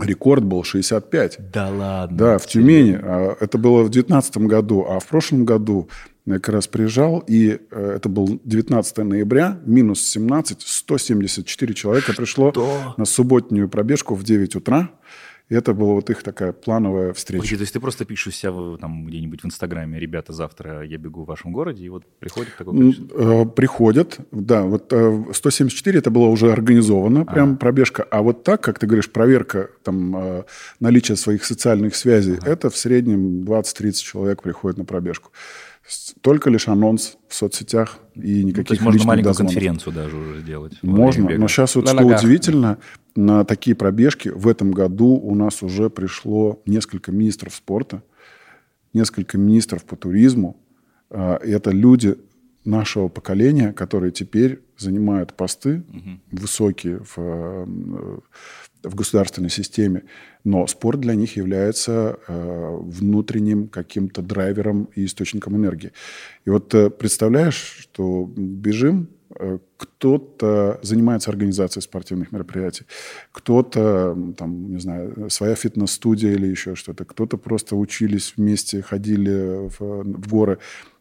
Рекорд 0.00 0.42
был 0.42 0.64
65. 0.64 1.38
Да 1.52 1.68
ладно. 1.68 2.16
Да, 2.16 2.38
в 2.38 2.46
Тюмени. 2.46 2.98
А, 3.00 3.36
Это 3.38 3.58
было 3.58 3.82
в 3.82 3.90
2019 3.90 4.38
году, 4.38 4.86
а 4.88 4.98
в 4.98 5.06
прошлом 5.06 5.44
году 5.44 5.88
я 6.26 6.34
как 6.34 6.50
раз 6.50 6.68
приезжал, 6.68 7.24
и 7.26 7.58
э, 7.70 7.92
это 7.96 8.08
был 8.08 8.40
19 8.44 8.98
ноября, 8.98 9.60
минус 9.64 10.02
17, 10.02 10.62
174 10.62 11.74
человека 11.74 12.12
пришло 12.16 12.52
на 12.96 13.04
субботнюю 13.04 13.68
пробежку 13.68 14.14
в 14.14 14.22
9 14.22 14.56
утра. 14.56 14.90
И 15.48 15.54
это 15.54 15.74
была 15.74 15.92
вот 15.94 16.08
их 16.08 16.22
такая 16.22 16.52
плановая 16.52 17.12
встреча. 17.12 17.44
Окей, 17.44 17.58
то 17.58 17.62
есть 17.62 17.74
ты 17.74 17.80
просто 17.80 18.06
пишешь 18.06 18.36
себя 18.36 18.52
там 18.80 19.04
где-нибудь 19.04 19.42
в 19.42 19.46
Инстаграме, 19.46 19.98
ребята, 19.98 20.32
завтра 20.32 20.82
я 20.82 20.96
бегу 20.96 21.24
в 21.24 21.26
вашем 21.26 21.52
городе, 21.52 21.84
и 21.84 21.88
вот 21.90 22.04
приходит 22.20 22.56
такое 22.56 22.74
количество? 22.74 23.42
э, 23.42 23.46
Приходят, 23.46 24.18
да, 24.30 24.62
вот 24.62 24.90
э, 24.92 25.24
174 25.34 25.98
это 25.98 26.10
было 26.10 26.28
уже 26.28 26.50
организовано, 26.52 27.26
прям 27.26 27.58
пробежка, 27.58 28.02
а 28.04 28.22
вот 28.22 28.44
так, 28.44 28.62
как 28.62 28.78
ты 28.78 28.86
говоришь, 28.86 29.10
проверка 29.10 29.68
там 29.82 30.16
э, 30.16 30.44
наличия 30.80 31.16
своих 31.16 31.44
социальных 31.44 31.96
связей, 31.96 32.38
это 32.46 32.70
в 32.70 32.76
среднем 32.78 33.42
20-30 33.42 33.92
человек 33.92 34.42
приходит 34.42 34.78
на 34.78 34.86
пробежку. 34.86 35.32
Только 36.20 36.48
лишь 36.50 36.68
анонс 36.68 37.16
в 37.28 37.34
соцсетях 37.34 37.98
и 38.14 38.42
Ну, 38.42 38.48
никаких 38.48 38.68
то 38.68 38.74
есть 38.74 38.82
можно 38.84 39.04
маленькую 39.04 39.30
дозвонов. 39.30 39.52
конференцию 39.52 39.92
даже 39.92 40.16
уже 40.16 40.40
сделать. 40.40 40.78
во 40.82 40.88
Можно, 40.96 41.36
но 41.38 41.48
сейчас 41.48 41.74
вот 41.74 41.84
На 41.86 41.90
что 41.92 42.02
ногах. 42.02 42.20
удивительно, 42.22 42.78
на 43.16 43.44
такие 43.44 43.74
пробежки 43.76 44.28
в 44.28 44.46
этом 44.48 44.70
году 44.72 45.08
у 45.08 45.34
нас 45.34 45.62
уже 45.62 45.90
пришло 45.90 46.62
несколько 46.66 47.10
министров 47.12 47.54
спорта, 47.54 48.02
несколько 48.94 49.36
министров 49.38 49.84
по 49.84 49.96
туризму. 49.96 50.56
А, 51.10 51.36
и 51.36 51.50
Это 51.50 51.70
люди 51.72 52.16
нашего 52.64 53.08
поколения, 53.08 53.72
которые 53.72 54.12
теперь 54.12 54.60
занимают 54.78 55.34
посты 55.34 55.82
высокие 56.30 57.00
в, 57.00 57.18
э, 57.18 58.18
в 58.82 58.94
государственной 58.94 59.50
системе, 59.50 60.04
но 60.44 60.66
спорт 60.66 61.00
для 61.00 61.14
них 61.14 61.36
является 61.36 62.18
э, 62.26 62.76
внутренним 62.80 63.68
каким-то 63.68 64.22
драйвером 64.22 64.88
и 64.94 65.04
источником 65.04 65.56
энергии. 65.56 65.92
И 66.44 66.50
вот 66.50 66.74
э, 66.74 66.90
представляешь, 66.90 67.78
что 67.80 68.30
бежим, 68.36 69.08
э, 69.38 69.58
кто-то 69.76 70.80
занимается 70.82 71.30
организацией 71.30 71.82
спортивных 71.82 72.32
мероприятий, 72.32 72.86
кто-то, 73.30 74.16
там, 74.36 74.72
не 74.72 74.80
знаю, 74.80 75.30
своя 75.30 75.54
фитнес-студия 75.54 76.32
или 76.32 76.46
еще 76.46 76.74
что-то, 76.74 77.04
кто-то 77.04 77.36
просто 77.38 77.76
учились 77.76 78.34
вместе, 78.36 78.82
ходили 78.82 79.68
в, 79.68 79.80
в 79.80 80.28
горы. 80.28 80.58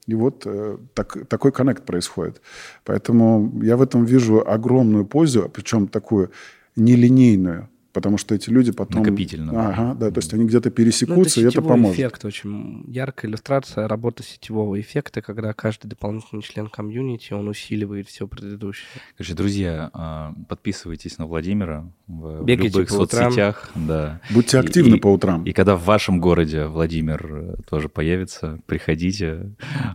И 0.07 0.15
вот 0.15 0.43
э, 0.45 0.77
так, 0.93 1.27
такой 1.27 1.51
коннект 1.51 1.86
происходит. 1.86 2.41
Поэтому 2.86 3.61
я 3.63 3.77
в 3.77 3.82
этом 3.82 4.05
вижу 4.05 4.43
огромную 4.47 5.05
пользу, 5.05 5.49
причем 5.53 5.88
такую 5.88 6.32
нелинейную, 6.76 7.69
потому 7.93 8.17
что 8.17 8.35
эти 8.35 8.49
люди 8.49 8.71
потом... 8.71 9.01
Накопительно. 9.01 9.69
Ага, 9.69 9.93
да, 9.95 10.11
то 10.11 10.19
есть 10.19 10.33
они 10.33 10.45
где-то 10.45 10.69
Ну, 10.69 10.75
пересекутся, 10.75 11.41
и 11.41 11.43
это 11.45 11.61
поможет. 11.61 11.95
эффект, 11.99 12.25
очень 12.25 12.83
яркая 12.87 13.29
иллюстрация 13.29 13.87
работы 13.87 14.23
сетевого 14.23 14.79
эффекта, 14.79 15.21
когда 15.21 15.53
каждый 15.53 15.87
дополнительный 15.87 16.41
член 16.41 16.67
комьюнити, 16.67 17.33
он 17.33 17.47
усиливает 17.47 18.07
все 18.07 18.27
предыдущее. 18.27 18.87
Короче, 19.17 19.33
друзья, 19.35 19.89
а, 19.93 20.33
подписывайтесь 20.49 21.17
на 21.17 21.25
Владимира 21.25 21.91
в, 22.07 22.41
в 22.41 22.45
Бегайте 22.45 22.77
любых 22.77 22.89
по 22.89 22.93
утрам. 23.01 23.23
соцсетях. 23.25 23.71
Да. 23.75 24.19
Будьте 24.31 24.57
И- 24.57 24.59
активны 24.59 24.95
и- 24.95 24.99
по 24.99 25.07
утрам. 25.07 25.43
И 25.43 25.51
когда 25.53 25.75
в 25.75 25.83
вашем 25.85 26.19
городе 26.19 26.65
Владимир 26.65 27.25
э, 27.29 27.55
тоже 27.69 27.89
появится, 27.89 28.59
приходите. 28.65 29.51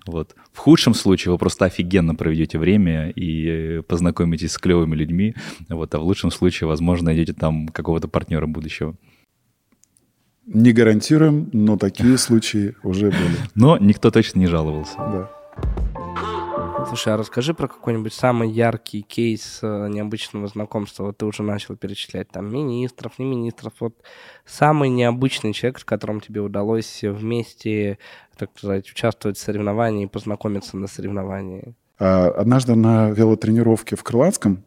Вот. 0.06 0.34
В 0.52 0.58
худшем 0.58 0.94
случае 0.94 1.32
вы 1.32 1.38
просто 1.38 1.64
офигенно 1.66 2.14
проведете 2.14 2.58
время 2.58 3.10
и 3.10 3.78
э, 3.78 3.82
познакомитесь 3.82 4.52
с 4.52 4.58
клевыми 4.58 4.94
людьми. 4.94 5.34
Вот. 5.68 5.94
А 5.94 5.98
в 5.98 6.02
лучшем 6.02 6.30
случае, 6.30 6.68
возможно, 6.68 7.06
найдете 7.06 7.32
там 7.32 7.68
какого-то 7.86 8.08
партнера 8.08 8.48
будущего. 8.48 8.96
Не 10.44 10.72
гарантируем, 10.72 11.48
но 11.52 11.76
такие 11.76 12.18
случаи 12.26 12.74
уже 12.82 13.06
были. 13.06 13.36
Но 13.54 13.78
никто 13.78 14.10
точно 14.10 14.40
не 14.40 14.48
жаловался. 14.48 14.96
Да. 14.96 15.30
Слушай, 16.88 17.14
а 17.14 17.16
расскажи 17.16 17.54
про 17.54 17.68
какой-нибудь 17.68 18.12
самый 18.12 18.50
яркий 18.50 19.02
кейс 19.02 19.60
э, 19.62 19.88
необычного 19.88 20.48
знакомства. 20.48 21.04
Вот 21.04 21.18
ты 21.18 21.26
уже 21.26 21.44
начал 21.44 21.76
перечислять 21.76 22.28
там 22.28 22.52
министров, 22.52 23.18
не 23.18 23.24
министров. 23.24 23.72
Вот 23.78 23.94
самый 24.44 24.88
необычный 24.88 25.52
человек, 25.52 25.78
с 25.78 25.84
которым 25.84 26.20
тебе 26.20 26.40
удалось 26.40 27.02
вместе, 27.02 27.98
так 28.36 28.50
сказать, 28.56 28.90
участвовать 28.90 29.38
в 29.38 29.40
соревновании 29.40 30.04
и 30.04 30.08
познакомиться 30.08 30.76
на 30.76 30.88
соревновании. 30.88 31.74
А, 31.98 32.30
Однажды 32.30 32.74
на 32.74 33.10
велотренировке 33.10 33.94
в 33.94 34.02
Крылатском 34.02 34.64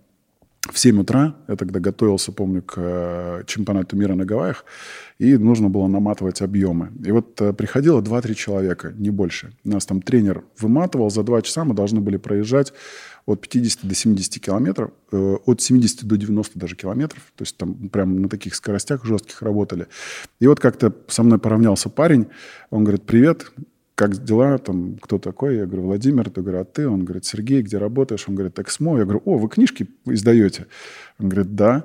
в 0.71 0.79
7 0.79 1.01
утра, 1.01 1.35
я 1.47 1.55
тогда 1.55 1.79
готовился, 1.79 2.31
помню, 2.31 2.61
к 2.61 2.75
э, 2.77 3.43
чемпионату 3.45 3.95
мира 3.95 4.15
на 4.15 4.25
Гавайях, 4.25 4.65
и 5.17 5.37
нужно 5.37 5.69
было 5.69 5.87
наматывать 5.87 6.41
объемы. 6.41 6.91
И 7.05 7.11
вот 7.11 7.39
э, 7.41 7.53
приходило 7.53 8.01
2-3 8.01 8.33
человека, 8.33 8.93
не 8.97 9.09
больше. 9.09 9.53
Нас 9.63 9.85
там 9.85 10.01
тренер 10.01 10.43
выматывал, 10.59 11.09
за 11.09 11.23
2 11.23 11.41
часа 11.41 11.63
мы 11.63 11.73
должны 11.73 12.01
были 12.01 12.17
проезжать 12.17 12.73
от 13.25 13.41
50 13.41 13.87
до 13.87 13.95
70 13.95 14.41
километров, 14.43 14.91
э, 15.11 15.37
от 15.45 15.61
70 15.61 16.05
до 16.05 16.17
90 16.17 16.57
даже 16.57 16.75
километров, 16.75 17.23
то 17.35 17.43
есть 17.43 17.57
там 17.57 17.89
прям 17.89 18.21
на 18.21 18.29
таких 18.29 18.55
скоростях 18.55 19.05
жестких 19.05 19.41
работали. 19.41 19.87
И 20.39 20.47
вот 20.47 20.59
как-то 20.59 20.93
со 21.07 21.23
мной 21.23 21.39
поравнялся 21.39 21.89
парень, 21.89 22.27
он 22.69 22.83
говорит, 22.83 23.03
привет, 23.03 23.51
как 23.99 24.23
дела, 24.23 24.57
там, 24.59 24.95
кто 25.01 25.19
такой? 25.19 25.57
Я 25.57 25.65
говорю, 25.65 25.87
Владимир, 25.87 26.31
я 26.33 26.41
говорю, 26.41 26.61
а 26.61 26.63
ты? 26.63 26.87
Он 26.87 27.03
говорит, 27.03 27.25
Сергей, 27.25 27.61
где 27.61 27.77
работаешь? 27.77 28.29
Он 28.29 28.35
говорит, 28.35 28.57
Эксмо. 28.57 28.97
Я 28.97 29.03
говорю, 29.03 29.21
о, 29.25 29.37
вы 29.37 29.49
книжки 29.49 29.89
издаете? 30.05 30.67
Он 31.19 31.27
говорит, 31.27 31.53
да. 31.53 31.83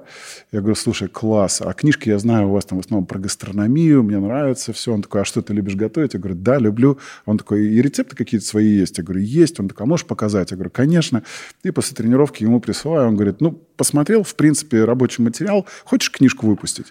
Я 0.52 0.60
говорю, 0.60 0.76
слушай, 0.76 1.08
класс, 1.08 1.60
а 1.60 1.72
книжки 1.72 2.08
я 2.08 2.20
знаю 2.20 2.48
у 2.48 2.52
вас 2.52 2.64
там 2.66 2.78
в 2.78 2.82
основном 2.82 3.04
про 3.04 3.18
гастрономию, 3.18 4.04
мне 4.04 4.18
нравится 4.18 4.72
все. 4.72 4.94
Он 4.94 5.02
такой, 5.02 5.22
а 5.22 5.24
что, 5.24 5.42
ты 5.42 5.52
любишь 5.52 5.74
готовить? 5.74 6.14
Я 6.14 6.20
говорю, 6.20 6.36
да, 6.36 6.58
люблю. 6.58 6.98
Он 7.26 7.38
такой, 7.38 7.66
и 7.66 7.82
рецепты 7.82 8.14
какие-то 8.14 8.46
свои 8.46 8.68
есть? 8.68 8.98
Я 8.98 9.04
говорю, 9.04 9.22
есть. 9.22 9.58
Он 9.58 9.68
такой, 9.68 9.84
а 9.84 9.86
можешь 9.88 10.06
показать? 10.06 10.52
Я 10.52 10.56
говорю, 10.56 10.70
конечно. 10.70 11.24
И 11.64 11.72
после 11.72 11.96
тренировки 11.96 12.44
ему 12.44 12.60
присылаю, 12.60 13.08
он 13.08 13.16
говорит, 13.16 13.40
ну, 13.40 13.60
посмотрел, 13.76 14.22
в 14.22 14.36
принципе, 14.36 14.84
рабочий 14.84 15.22
материал, 15.22 15.66
хочешь 15.84 16.12
книжку 16.12 16.46
выпустить? 16.46 16.86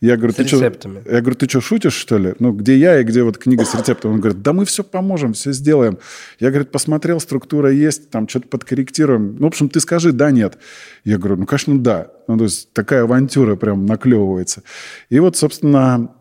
Я 0.00 0.16
говорю, 0.16 0.32
С 0.32 0.36
ты 0.36 0.42
рецептами. 0.44 1.02
Я 1.04 1.20
говорю, 1.20 1.34
ты 1.34 1.48
что, 1.48 1.60
шутишь, 1.60 1.94
что 1.94 2.18
ли? 2.18 2.34
Ну, 2.38 2.52
где 2.52 2.76
я 2.76 3.00
и 3.00 3.04
где 3.04 3.24
вот 3.24 3.36
книга 3.38 3.64
с 3.64 3.74
рецептом? 3.74 4.12
Он 4.12 4.20
говорит, 4.20 4.42
да 4.42 4.52
мы 4.52 4.64
все 4.64 4.84
поможем, 4.84 5.32
все 5.32 5.52
сделаем. 5.52 5.98
Я, 6.38 6.50
говорит, 6.50 6.70
посмотрел, 6.70 7.18
структура 7.18 7.72
есть, 7.72 8.10
там 8.10 8.28
что-то 8.28 8.46
подкорректируем. 8.46 9.36
Ну, 9.38 9.46
в 9.46 9.48
общем, 9.48 9.68
ты 9.68 9.80
скажи, 9.80 10.12
да, 10.12 10.30
нет. 10.30 10.58
Я 11.04 11.18
говорю, 11.18 11.36
ну, 11.36 11.46
конечно, 11.46 11.79
да. 11.82 12.08
Ну, 12.28 12.38
то 12.38 12.44
есть 12.44 12.72
такая 12.72 13.02
авантюра 13.02 13.56
прям 13.56 13.86
наклевывается. 13.86 14.62
И 15.08 15.18
вот, 15.18 15.36
собственно, 15.36 16.14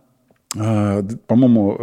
по-моему, 0.51 1.77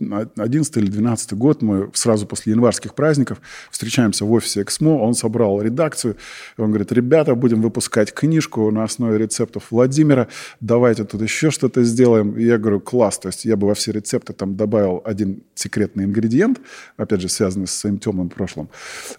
э, 0.00 0.26
11 0.38 0.76
или 0.78 0.86
12 0.86 1.34
год 1.34 1.60
мы 1.60 1.90
сразу 1.92 2.26
после 2.26 2.52
январских 2.52 2.94
праздников 2.94 3.42
встречаемся 3.70 4.24
в 4.24 4.32
офисе 4.32 4.62
Эксмо, 4.62 4.96
он 4.96 5.12
собрал 5.12 5.60
редакцию, 5.60 6.16
он 6.56 6.68
говорит, 6.70 6.92
ребята, 6.92 7.34
будем 7.34 7.60
выпускать 7.60 8.14
книжку 8.14 8.70
на 8.70 8.84
основе 8.84 9.18
рецептов 9.18 9.64
Владимира, 9.70 10.28
давайте 10.60 11.04
тут 11.04 11.20
еще 11.20 11.50
что-то 11.50 11.82
сделаем. 11.82 12.38
И 12.38 12.44
я 12.44 12.56
говорю, 12.56 12.80
класс, 12.80 13.18
то 13.18 13.28
есть 13.28 13.44
я 13.44 13.54
бы 13.56 13.66
во 13.66 13.74
все 13.74 13.92
рецепты 13.92 14.32
там 14.32 14.56
добавил 14.56 15.02
один 15.04 15.42
секретный 15.54 16.04
ингредиент, 16.04 16.58
опять 16.96 17.20
же, 17.20 17.28
связанный 17.28 17.66
со 17.66 17.78
своим 17.78 17.98
темным 17.98 18.30
прошлым. 18.30 18.70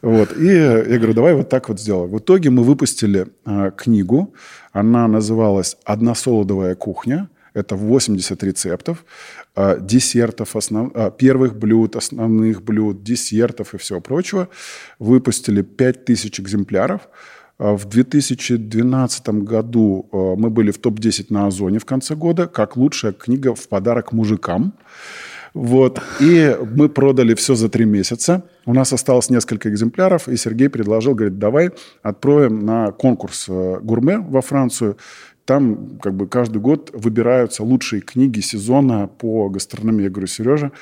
Вот. 0.02 0.36
И 0.36 0.48
я 0.48 0.98
говорю, 0.98 1.14
давай 1.14 1.36
вот 1.36 1.50
так 1.50 1.70
вот 1.70 1.80
сделаем. 1.80 2.10
В 2.10 2.18
итоге 2.18 2.50
мы 2.50 2.64
выпустили 2.64 3.28
а, 3.46 3.70
книгу, 3.70 4.34
она 4.72 5.08
называлась 5.08 5.78
«Одна 5.86 6.16
солодовая 6.16 6.74
кухня», 6.74 7.30
это 7.54 7.76
80 7.76 8.44
рецептов, 8.44 9.06
а, 9.56 9.78
десертов, 9.78 10.56
основ... 10.56 10.92
а, 10.94 11.12
первых 11.12 11.56
блюд, 11.58 11.96
основных 11.96 12.62
блюд, 12.64 13.04
десертов 13.04 13.74
и 13.74 13.78
всего 13.78 14.02
прочего. 14.02 14.50
Выпустили 15.00 15.62
5000 15.62 16.40
экземпляров. 16.40 17.02
А 17.60 17.76
В 17.76 17.86
2012 17.86 19.30
году 19.30 20.08
мы 20.12 20.52
были 20.52 20.70
в 20.70 20.78
топ-10 20.78 21.28
на 21.30 21.48
Озоне 21.48 21.80
в 21.80 21.86
конце 21.86 22.14
года, 22.14 22.46
как 22.46 22.78
лучшая 22.78 23.14
книга 23.14 23.56
в 23.56 23.68
подарок 23.68 24.12
мужикам. 24.12 24.74
Вот. 25.58 26.00
И 26.20 26.56
мы 26.76 26.88
продали 26.88 27.34
все 27.34 27.56
за 27.56 27.68
три 27.68 27.86
месяца. 27.86 28.44
У 28.68 28.74
нас 28.74 28.94
осталось 28.94 29.32
несколько 29.32 29.70
экземпляров, 29.70 30.28
и 30.28 30.38
Сергей 30.38 30.70
предложил, 30.70 31.16
говорит, 31.16 31.40
давай 31.40 31.72
откроем 32.04 32.64
на 32.64 32.92
конкурс 32.92 33.48
э, 33.50 33.80
гурме 33.82 34.20
во 34.20 34.42
Францию. 34.42 34.98
Там 35.48 35.98
как 36.04 36.14
бы 36.14 36.28
каждый 36.28 36.60
год 36.60 36.92
выбираются 36.94 37.64
лучшие 37.64 38.02
книги 38.02 38.42
сезона 38.42 39.08
по 39.08 39.48
гастрономии. 39.48 40.04
Я 40.04 40.10
говорю, 40.10 40.28
Сережа, 40.28 40.74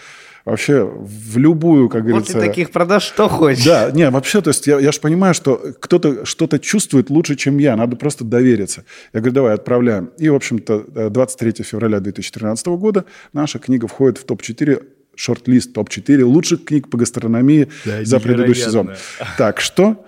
вообще 0.44 0.84
в 0.84 1.38
любую, 1.38 1.88
как 1.88 2.04
говорится... 2.04 2.34
После 2.34 2.50
таких 2.50 2.72
продаж 2.72 3.04
что 3.04 3.30
хочешь? 3.30 3.64
Да, 3.64 3.92
не, 3.92 4.10
вообще, 4.10 4.42
то 4.42 4.50
есть 4.50 4.66
я, 4.66 4.80
я 4.80 4.92
же 4.92 5.00
понимаю, 5.00 5.36
что 5.36 5.62
кто-то 5.80 6.26
что-то 6.26 6.58
чувствует 6.58 7.12
лучше, 7.12 7.36
чем 7.36 7.60
я, 7.60 7.76
надо 7.76 7.96
просто 7.96 8.24
довериться. 8.24 8.86
Я 9.14 9.20
говорю, 9.20 9.36
давай, 9.36 9.54
отправляем. 9.54 10.10
И, 10.18 10.30
в 10.30 10.36
общем-то, 10.36 10.86
э, 10.96 11.10
23 11.12 11.64
февраля 11.64 12.00
2013 12.00 12.66
года 12.66 13.06
наша 13.34 13.60
книга 13.60 13.88
входит 13.88 14.18
в 14.18 14.24
топ-4 14.24 14.84
шорт-лист 15.16 15.74
топ-4 15.74 16.24
лучших 16.24 16.66
книг 16.66 16.90
по 16.90 16.98
гастрономии 16.98 17.68
Да, 17.86 18.04
за 18.04 18.20
предыдущий 18.20 18.64
сезон. 18.64 18.96
Так 19.38 19.62
что 19.62 20.04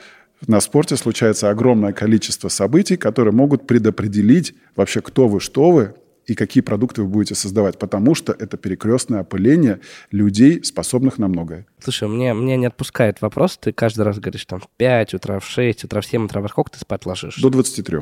на 0.46 0.60
спорте 0.62 0.96
случается 0.96 1.50
огромное 1.50 1.94
количество 1.94 2.50
событий, 2.50 2.98
которые 2.98 3.34
могут 3.34 3.66
предопределить 3.66 4.54
вообще, 4.76 5.02
кто 5.02 5.28
вы, 5.28 5.40
что 5.40 5.72
вы, 5.72 5.94
и 6.28 6.36
какие 6.36 6.62
продукты 6.62 7.02
вы 7.02 7.08
будете 7.08 7.36
создавать, 7.36 7.80
потому 7.80 8.14
что 8.14 8.34
это 8.34 8.58
перекрестное 8.58 9.22
опыление 9.22 9.80
людей, 10.12 10.64
способных 10.64 11.18
на 11.18 11.30
многое. 11.30 11.66
Слушай, 11.80 12.10
мне, 12.10 12.34
мне 12.34 12.58
не 12.58 12.66
отпускает 12.66 13.22
вопрос. 13.22 13.58
Ты 13.58 13.72
каждый 13.72 14.02
раз 14.02 14.20
говоришь 14.20 14.46
там 14.46 14.60
в 14.60 14.68
5 14.76 15.14
утра, 15.16 15.40
в 15.40 15.46
6 15.46 15.86
утра, 15.86 16.02
в 16.02 16.06
7 16.06 16.26
утра. 16.26 16.42
Во 16.42 16.50
сколько 16.50 16.72
ты 16.72 16.80
спать 16.80 17.06
ложишься? 17.06 17.42
До 17.42 17.50
23. 17.50 18.00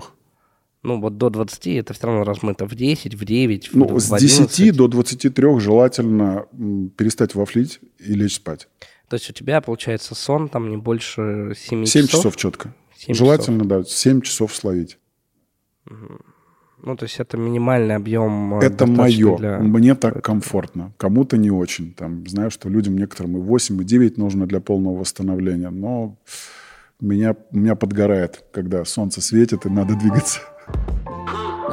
Ну, 0.81 0.99
вот 0.99 1.17
до 1.17 1.29
20 1.29 1.67
это 1.67 1.93
все 1.93 2.07
равно 2.07 2.23
размыто 2.23 2.67
в 2.67 2.75
10, 2.75 3.15
в 3.15 3.25
9, 3.25 3.69
Ну, 3.73 3.87
в 3.87 3.99
с 3.99 4.11
11. 4.11 4.57
10 4.57 4.75
до 4.75 4.87
23 4.87 5.59
желательно 5.59 6.45
перестать 6.97 7.35
вафлить 7.35 7.79
и 7.99 8.13
лечь 8.13 8.35
спать. 8.35 8.67
То 9.09 9.15
есть 9.15 9.29
у 9.29 9.33
тебя, 9.33 9.61
получается, 9.61 10.15
сон 10.15 10.49
там 10.49 10.69
не 10.69 10.77
больше 10.77 11.53
7, 11.55 11.85
7 11.85 12.07
часов 12.07 12.35
четко. 12.37 12.73
7 12.97 13.13
Желательно, 13.13 13.65
да, 13.65 13.83
7 13.83 14.21
часов 14.21 14.55
словить. 14.55 14.97
Ну, 16.81 16.95
то 16.95 17.03
есть 17.05 17.19
это 17.19 17.37
минимальный 17.37 17.95
объем. 17.95 18.59
э, 18.59 18.65
Это 18.65 18.85
мое. 18.85 19.37
для- 19.37 19.59
Мне 19.59 19.95
так 19.95 20.23
комфортно. 20.23 20.93
Кому-то 20.97 21.35
не 21.37 21.49
очень. 21.51 21.93
Там, 21.93 22.27
знаю, 22.27 22.51
что 22.51 22.69
людям 22.69 22.97
некоторым 22.97 23.37
и 23.37 23.41
8, 23.41 23.81
и 23.81 23.85
9 23.85 24.17
нужно 24.17 24.45
для 24.45 24.59
полного 24.59 24.97
восстановления. 24.99 25.69
Но 25.71 26.17
меня, 26.99 27.35
меня 27.51 27.75
подгорает, 27.75 28.43
когда 28.51 28.85
солнце 28.85 29.21
светит 29.21 29.65
и 29.65 29.69
надо 29.69 29.95
двигаться. 29.95 30.41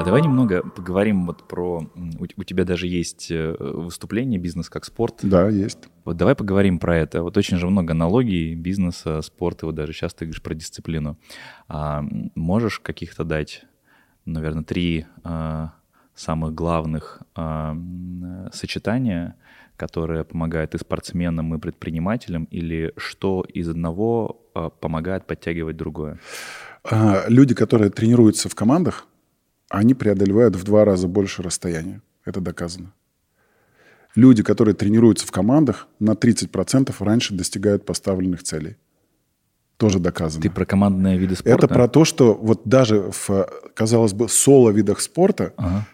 А 0.03 0.05
давай 0.05 0.23
немного 0.23 0.63
поговорим 0.63 1.27
вот 1.27 1.47
про... 1.47 1.89
У, 2.19 2.43
тебя 2.43 2.65
даже 2.65 2.89
есть 2.89 3.31
э, 3.31 3.55
выступление 3.57 4.41
«Бизнес 4.41 4.69
как 4.69 4.85
спорт». 4.85 5.21
Да, 5.23 5.49
есть. 5.49 5.79
Вот 6.05 6.17
давай 6.17 6.35
поговорим 6.35 6.81
про 6.81 6.97
это. 6.97 7.23
Вот 7.23 7.37
очень 7.37 7.57
же 7.57 7.69
много 7.69 7.93
аналогий 7.93 8.57
бизнеса, 8.57 9.23
спорта. 9.23 9.67
Вот 9.67 9.77
даже 9.77 9.93
сейчас 9.93 10.13
ты 10.13 10.25
говоришь 10.25 10.43
про 10.43 10.55
дисциплину. 10.55 11.19
А, 11.69 12.05
можешь 12.35 12.81
каких-то 12.81 13.23
дать, 13.23 13.65
наверное, 14.25 14.65
три 14.65 15.07
а, 15.23 15.75
самых 16.17 16.53
главных 16.53 17.23
а, 17.37 17.79
сочетания, 18.53 19.37
которые 19.77 20.25
помогают 20.25 20.75
и 20.75 20.79
спортсменам, 20.79 21.55
и 21.55 21.61
предпринимателям, 21.61 22.49
или 22.51 22.93
что 22.97 23.43
из 23.43 23.69
одного 23.69 24.45
а, 24.53 24.69
помогает 24.69 25.29
подтягивать 25.29 25.77
другое? 25.77 26.19
А, 26.83 27.23
Люди, 27.29 27.55
которые 27.55 27.91
тренируются 27.91 28.49
в 28.49 28.57
командах, 28.57 29.07
они 29.73 29.95
преодолевают 29.95 30.55
в 30.57 30.65
два 30.65 30.85
раза 30.85 31.09
больше 31.09 31.43
расстояния. 31.43 32.03
Это 32.25 32.41
доказано. 32.41 32.93
Люди, 34.15 34.43
которые 34.43 34.75
тренируются 34.75 35.27
в 35.27 35.31
командах, 35.31 35.89
на 35.99 36.13
30% 36.13 36.95
раньше 37.01 37.35
достигают 37.35 37.87
поставленных 37.87 38.43
целей. 38.43 38.77
Тоже 39.79 39.99
доказано. 39.99 40.43
Ты 40.43 40.51
про 40.51 40.67
командные 40.67 41.17
виды 41.17 41.35
спорта? 41.35 41.67
Это 41.67 41.75
про 41.75 41.89
то, 41.89 42.05
что 42.05 42.35
вот 42.35 42.63
даже 42.65 43.11
в, 43.11 43.49
казалось 43.75 44.13
бы, 44.13 44.29
соло-видах 44.29 45.01
спорта, 45.01 45.55
Ага. 45.57 45.87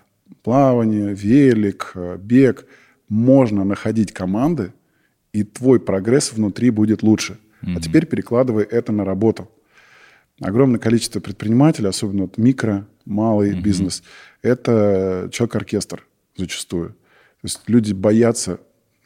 плавание, 0.43 1.15
велик, 1.15 1.95
бег, 2.19 2.67
можно 3.09 3.65
находить 3.65 4.13
команды, 4.13 4.73
и 5.33 5.45
твой 5.45 5.79
прогресс 5.79 6.33
внутри 6.33 6.71
будет 6.71 7.03
лучше. 7.03 7.39
А 7.63 7.81
теперь 7.81 8.07
перекладывай 8.07 8.65
это 8.65 8.93
на 8.93 9.05
работу. 9.05 9.49
Огромное 10.41 10.79
количество 10.79 11.21
предпринимателей, 11.21 11.89
особенно 11.89 12.23
вот 12.23 12.39
микро, 12.39 12.87
малый 13.05 13.61
бизнес, 13.61 14.03
это 14.43 15.29
человек-оркестр 15.33 16.07
зачастую. 16.37 16.91
То 16.91 17.45
есть 17.45 17.61
люди 17.67 17.93
боятся 17.93 18.61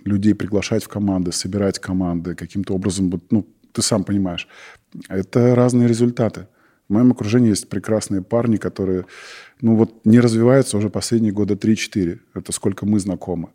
людей 0.05 0.35
приглашать 0.35 0.85
в 0.85 0.89
команды, 0.89 1.33
собирать 1.33 1.78
команды, 1.78 2.35
каким-то 2.35 2.74
образом, 2.74 3.22
ну, 3.30 3.47
ты 3.72 3.83
сам 3.83 4.05
понимаешь. 4.05 4.49
Это 5.09 5.55
разные 5.55 5.89
результаты. 5.89 6.49
В 6.89 6.93
моем 6.93 7.12
окружении 7.12 7.49
есть 7.49 7.68
прекрасные 7.68 8.22
парни, 8.22 8.57
которые, 8.57 9.07
ну 9.62 9.76
вот, 9.76 10.05
не 10.05 10.20
развиваются 10.20 10.76
уже 10.76 10.91
последние 10.91 11.33
года 11.33 11.55
3-4. 11.55 12.18
Это 12.35 12.53
сколько 12.53 12.85
мы 12.85 12.99
знакомы. 13.01 13.49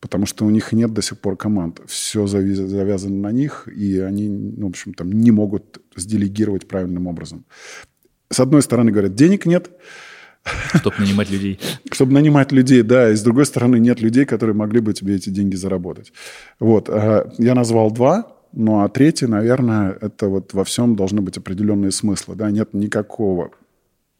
Потому 0.00 0.26
что 0.26 0.44
у 0.44 0.50
них 0.50 0.72
нет 0.72 0.92
до 0.92 1.02
сих 1.02 1.18
пор 1.18 1.36
команд. 1.36 1.80
Все 1.86 2.26
завязано 2.26 3.16
на 3.16 3.32
них, 3.32 3.68
и 3.68 3.98
они, 3.98 4.28
ну, 4.28 4.66
в 4.66 4.70
общем, 4.70 4.94
там 4.94 5.10
не 5.10 5.30
могут 5.30 5.80
сделегировать 5.96 6.68
правильным 6.68 7.06
образом. 7.06 7.44
С 8.30 8.40
одной 8.40 8.62
стороны, 8.62 8.92
говорят, 8.92 9.14
денег 9.14 9.46
нет, 9.46 9.70
Чтобы 10.74 10.96
нанимать 10.98 11.30
людей. 11.30 11.58
чтобы 11.92 12.12
нанимать 12.12 12.52
людей, 12.52 12.82
да, 12.82 13.10
и 13.10 13.16
с 13.16 13.22
другой 13.22 13.46
стороны 13.46 13.78
нет 13.78 14.00
людей, 14.00 14.24
которые 14.24 14.54
могли 14.54 14.80
бы 14.80 14.92
тебе 14.92 15.16
эти 15.16 15.30
деньги 15.30 15.56
заработать. 15.56 16.12
Вот, 16.60 16.88
а, 16.88 17.32
я 17.38 17.54
назвал 17.54 17.90
два, 17.90 18.36
ну 18.52 18.80
а 18.80 18.88
третий, 18.88 19.26
наверное, 19.26 19.96
это 20.00 20.28
вот 20.28 20.54
во 20.54 20.64
всем 20.64 20.96
должны 20.96 21.20
быть 21.20 21.36
определенные 21.36 21.90
смыслы, 21.90 22.34
да, 22.34 22.50
нет 22.50 22.72
никакого 22.72 23.50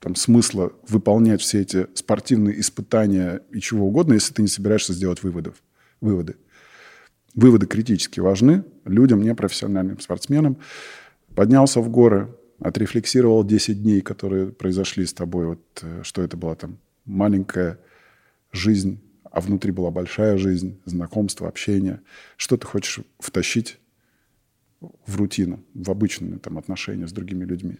там 0.00 0.14
смысла 0.14 0.72
выполнять 0.86 1.40
все 1.40 1.60
эти 1.60 1.86
спортивные 1.94 2.60
испытания 2.60 3.40
и 3.50 3.60
чего 3.60 3.86
угодно, 3.88 4.14
если 4.14 4.32
ты 4.32 4.42
не 4.42 4.48
собираешься 4.48 4.92
сделать 4.92 5.22
выводов, 5.22 5.56
выводы. 6.00 6.36
Выводы 7.34 7.66
критически 7.66 8.20
важны 8.20 8.64
людям, 8.84 9.22
непрофессиональным 9.22 10.00
спортсменам. 10.00 10.58
Поднялся 11.34 11.80
в 11.80 11.88
горы, 11.88 12.34
отрефлексировал 12.60 13.44
10 13.44 13.82
дней, 13.82 14.00
которые 14.00 14.50
произошли 14.50 15.06
с 15.06 15.12
тобой. 15.12 15.46
Вот 15.46 15.60
э, 15.82 16.02
что 16.02 16.22
это 16.22 16.36
была 16.36 16.54
там 16.56 16.78
маленькая 17.04 17.78
жизнь, 18.50 19.00
а 19.30 19.40
внутри 19.40 19.72
была 19.72 19.90
большая 19.90 20.38
жизнь, 20.38 20.80
знакомство, 20.84 21.48
общение. 21.48 22.00
Что 22.36 22.56
ты 22.56 22.66
хочешь 22.66 23.00
втащить 23.20 23.78
в 24.80 25.16
рутину, 25.16 25.60
в 25.74 25.90
обычные 25.90 26.38
там, 26.38 26.58
отношения 26.58 27.08
с 27.08 27.12
другими 27.12 27.44
людьми. 27.44 27.78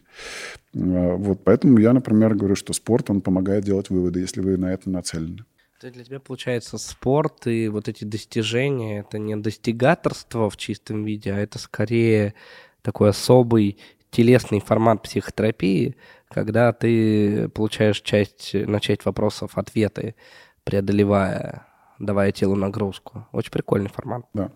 А, 0.74 1.14
Вот 1.16 1.44
поэтому 1.44 1.78
я, 1.78 1.92
например, 1.92 2.34
говорю, 2.34 2.56
что 2.56 2.72
спорт, 2.72 3.10
он 3.10 3.20
помогает 3.20 3.64
делать 3.64 3.90
выводы, 3.90 4.20
если 4.20 4.40
вы 4.40 4.56
на 4.56 4.72
это 4.72 4.90
нацелены. 4.90 5.44
То 5.80 5.88
для 5.92 6.02
тебя 6.02 6.18
получается 6.18 6.76
спорт 6.76 7.46
и 7.46 7.68
вот 7.68 7.86
эти 7.86 8.02
достижения 8.02 9.00
это 9.00 9.18
не 9.18 9.36
достигаторство 9.36 10.50
в 10.50 10.56
чистом 10.56 11.04
виде, 11.04 11.32
а 11.32 11.38
это 11.38 11.60
скорее 11.60 12.34
такой 12.82 13.10
особый 13.10 13.78
телесный 14.10 14.58
формат 14.58 15.02
психотерапии, 15.02 15.94
когда 16.28 16.72
ты 16.72 17.48
получаешь 17.50 18.00
часть, 18.00 18.54
начать 18.54 19.04
вопросов, 19.04 19.56
ответы, 19.56 20.16
преодолевая, 20.64 21.68
давая 22.00 22.32
телу 22.32 22.56
нагрузку. 22.56 23.28
Очень 23.30 23.52
прикольный 23.52 23.88
формат. 23.88 24.24
Да. 24.34 24.50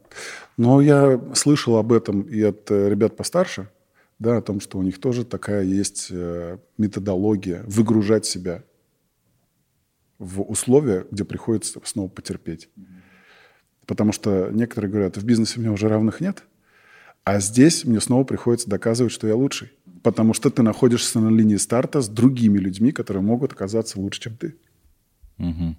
Но 0.57 0.81
я 0.81 1.21
слышал 1.35 1.77
об 1.77 1.93
этом 1.93 2.23
и 2.23 2.43
от 2.43 2.69
э, 2.73 2.89
ребят 2.89 3.17
постарше, 3.17 3.69
да, 4.19 4.39
о 4.39 4.43
том, 4.43 4.59
что 4.59 4.77
у 4.77 4.83
них 4.83 5.01
тоже 5.01 5.25
такая 5.25 5.63
есть 5.63 6.09
э, 6.11 6.59
методология 6.79 7.63
выгружать 7.69 8.27
себя 8.27 8.65
в 10.23 10.43
условия, 10.43 11.05
где 11.11 11.25
приходится 11.25 11.81
снова 11.85 12.09
потерпеть. 12.09 12.69
Потому 13.87 14.13
что 14.13 14.51
некоторые 14.51 14.91
говорят, 14.91 15.17
в 15.17 15.25
бизнесе 15.25 15.59
у 15.59 15.63
меня 15.63 15.73
уже 15.73 15.89
равных 15.89 16.21
нет, 16.21 16.45
а 17.25 17.41
здесь 17.41 17.85
мне 17.85 18.01
снова 18.01 18.25
приходится 18.25 18.71
доказывать, 18.71 19.13
что 19.13 19.27
я 19.27 19.35
лучший. 19.35 19.73
Потому 20.03 20.33
что 20.33 20.51
ты 20.51 20.63
находишься 20.63 21.21
на 21.21 21.29
линии 21.29 21.57
старта 21.57 22.01
с 22.01 22.09
другими 22.09 22.59
людьми, 22.59 22.93
которые 22.93 23.23
могут 23.23 23.53
оказаться 23.53 24.01
лучше, 24.01 24.21
чем 24.21 24.37
ты. 24.37 24.57
Мгм. 25.39 25.77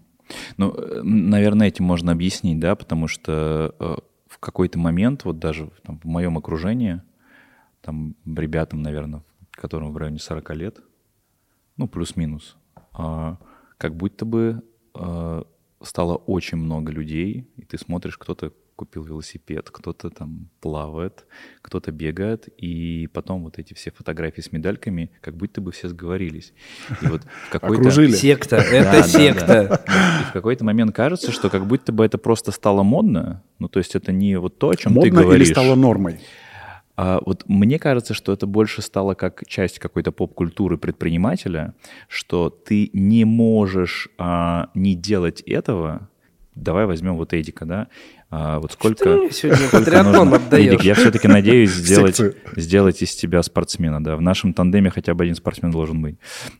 Ну, 0.57 0.75
наверное, 1.03 1.67
этим 1.67 1.85
можно 1.85 2.11
объяснить, 2.11 2.59
да, 2.59 2.75
потому 2.75 3.07
что 3.07 3.75
э, 3.79 3.95
в 4.27 4.37
какой-то 4.39 4.79
момент, 4.79 5.25
вот 5.25 5.39
даже 5.39 5.69
там, 5.83 5.99
в 5.99 6.05
моем 6.05 6.37
окружении, 6.37 7.01
там 7.81 8.15
ребятам, 8.25 8.81
наверное, 8.81 9.23
которым 9.51 9.91
в 9.91 9.97
районе 9.97 10.19
40 10.19 10.55
лет, 10.55 10.79
ну, 11.75 11.87
плюс-минус, 11.87 12.55
а, 12.93 13.37
как 13.83 13.97
будто 13.97 14.23
бы 14.23 14.61
а, 14.93 15.43
стало 15.81 16.15
очень 16.15 16.57
много 16.57 16.89
людей, 16.89 17.49
и 17.57 17.65
ты 17.65 17.77
смотришь, 17.77 18.17
кто-то 18.17 18.53
купил 18.77 19.03
велосипед, 19.03 19.69
кто-то 19.71 20.09
там 20.09 20.47
плавает, 20.61 21.25
кто-то 21.61 21.91
бегает, 21.91 22.47
и 22.57 23.09
потом 23.13 23.43
вот 23.43 23.59
эти 23.59 23.73
все 23.73 23.91
фотографии 23.91 24.39
с 24.39 24.53
медальками, 24.53 25.11
как 25.19 25.35
будто 25.35 25.59
бы 25.59 25.73
все 25.73 25.89
сговорились. 25.89 26.53
И 27.01 27.07
вот 27.07 27.23
в 27.23 27.49
какой-то... 27.49 27.81
Окружили. 27.81 28.13
Секта, 28.13 28.59
Да, 28.59 28.63
это 28.63 28.91
да, 28.91 29.03
секта. 29.03 29.83
И 30.21 30.29
в 30.29 30.31
какой-то 30.31 30.63
момент 30.63 30.95
кажется, 30.95 31.33
что 31.33 31.49
как 31.49 31.67
будто 31.67 31.91
бы 31.91 32.05
это 32.05 32.17
просто 32.17 32.53
стало 32.53 32.83
модно. 32.83 33.43
Ну, 33.59 33.67
то 33.67 33.79
есть 33.79 33.95
это 33.95 34.13
не 34.13 34.39
вот 34.39 34.59
то, 34.59 34.69
о 34.69 34.75
чем 34.77 34.93
ты 34.93 34.99
Модно 34.99 35.19
или 35.19 35.25
говоришь. 35.25 35.49
стало 35.49 35.75
нормой? 35.75 36.21
А 36.95 37.19
вот 37.25 37.43
мне 37.47 37.79
кажется, 37.79 38.13
что 38.13 38.31
это 38.33 38.45
больше 38.45 38.81
стало 38.81 39.15
как 39.15 39.43
часть 39.47 39.79
какой-то 39.79 40.11
поп-культуры 40.11 40.77
предпринимателя, 40.77 41.73
что 42.07 42.49
ты 42.49 42.89
не 42.93 43.25
можешь 43.25 44.09
а, 44.17 44.69
не 44.75 44.93
делать 44.95 45.41
этого. 45.41 46.09
Давай 46.55 46.85
возьмем 46.85 47.17
вот 47.17 47.33
Эдика, 47.33 47.65
да? 47.65 47.87
А, 48.29 48.59
вот 48.59 48.71
сколько... 48.71 49.09
мне 49.09 49.31
сегодня 49.31 49.67
сколько 49.67 50.03
нужно- 50.03 50.35
отдаешь? 50.35 50.73
Эдик, 50.73 50.83
я 50.83 50.93
все-таки 50.93 51.27
надеюсь 51.27 51.71
сделать, 51.71 52.21
сделать 52.55 53.01
из 53.01 53.15
тебя 53.15 53.41
спортсмена, 53.41 54.03
да. 54.03 54.15
В 54.15 54.21
нашем 54.21 54.53
тандеме 54.53 54.91
хотя 54.91 55.15
бы 55.15 55.23
один 55.23 55.35
спортсмен 55.35 55.71
должен 55.71 56.01
быть. 56.01 56.17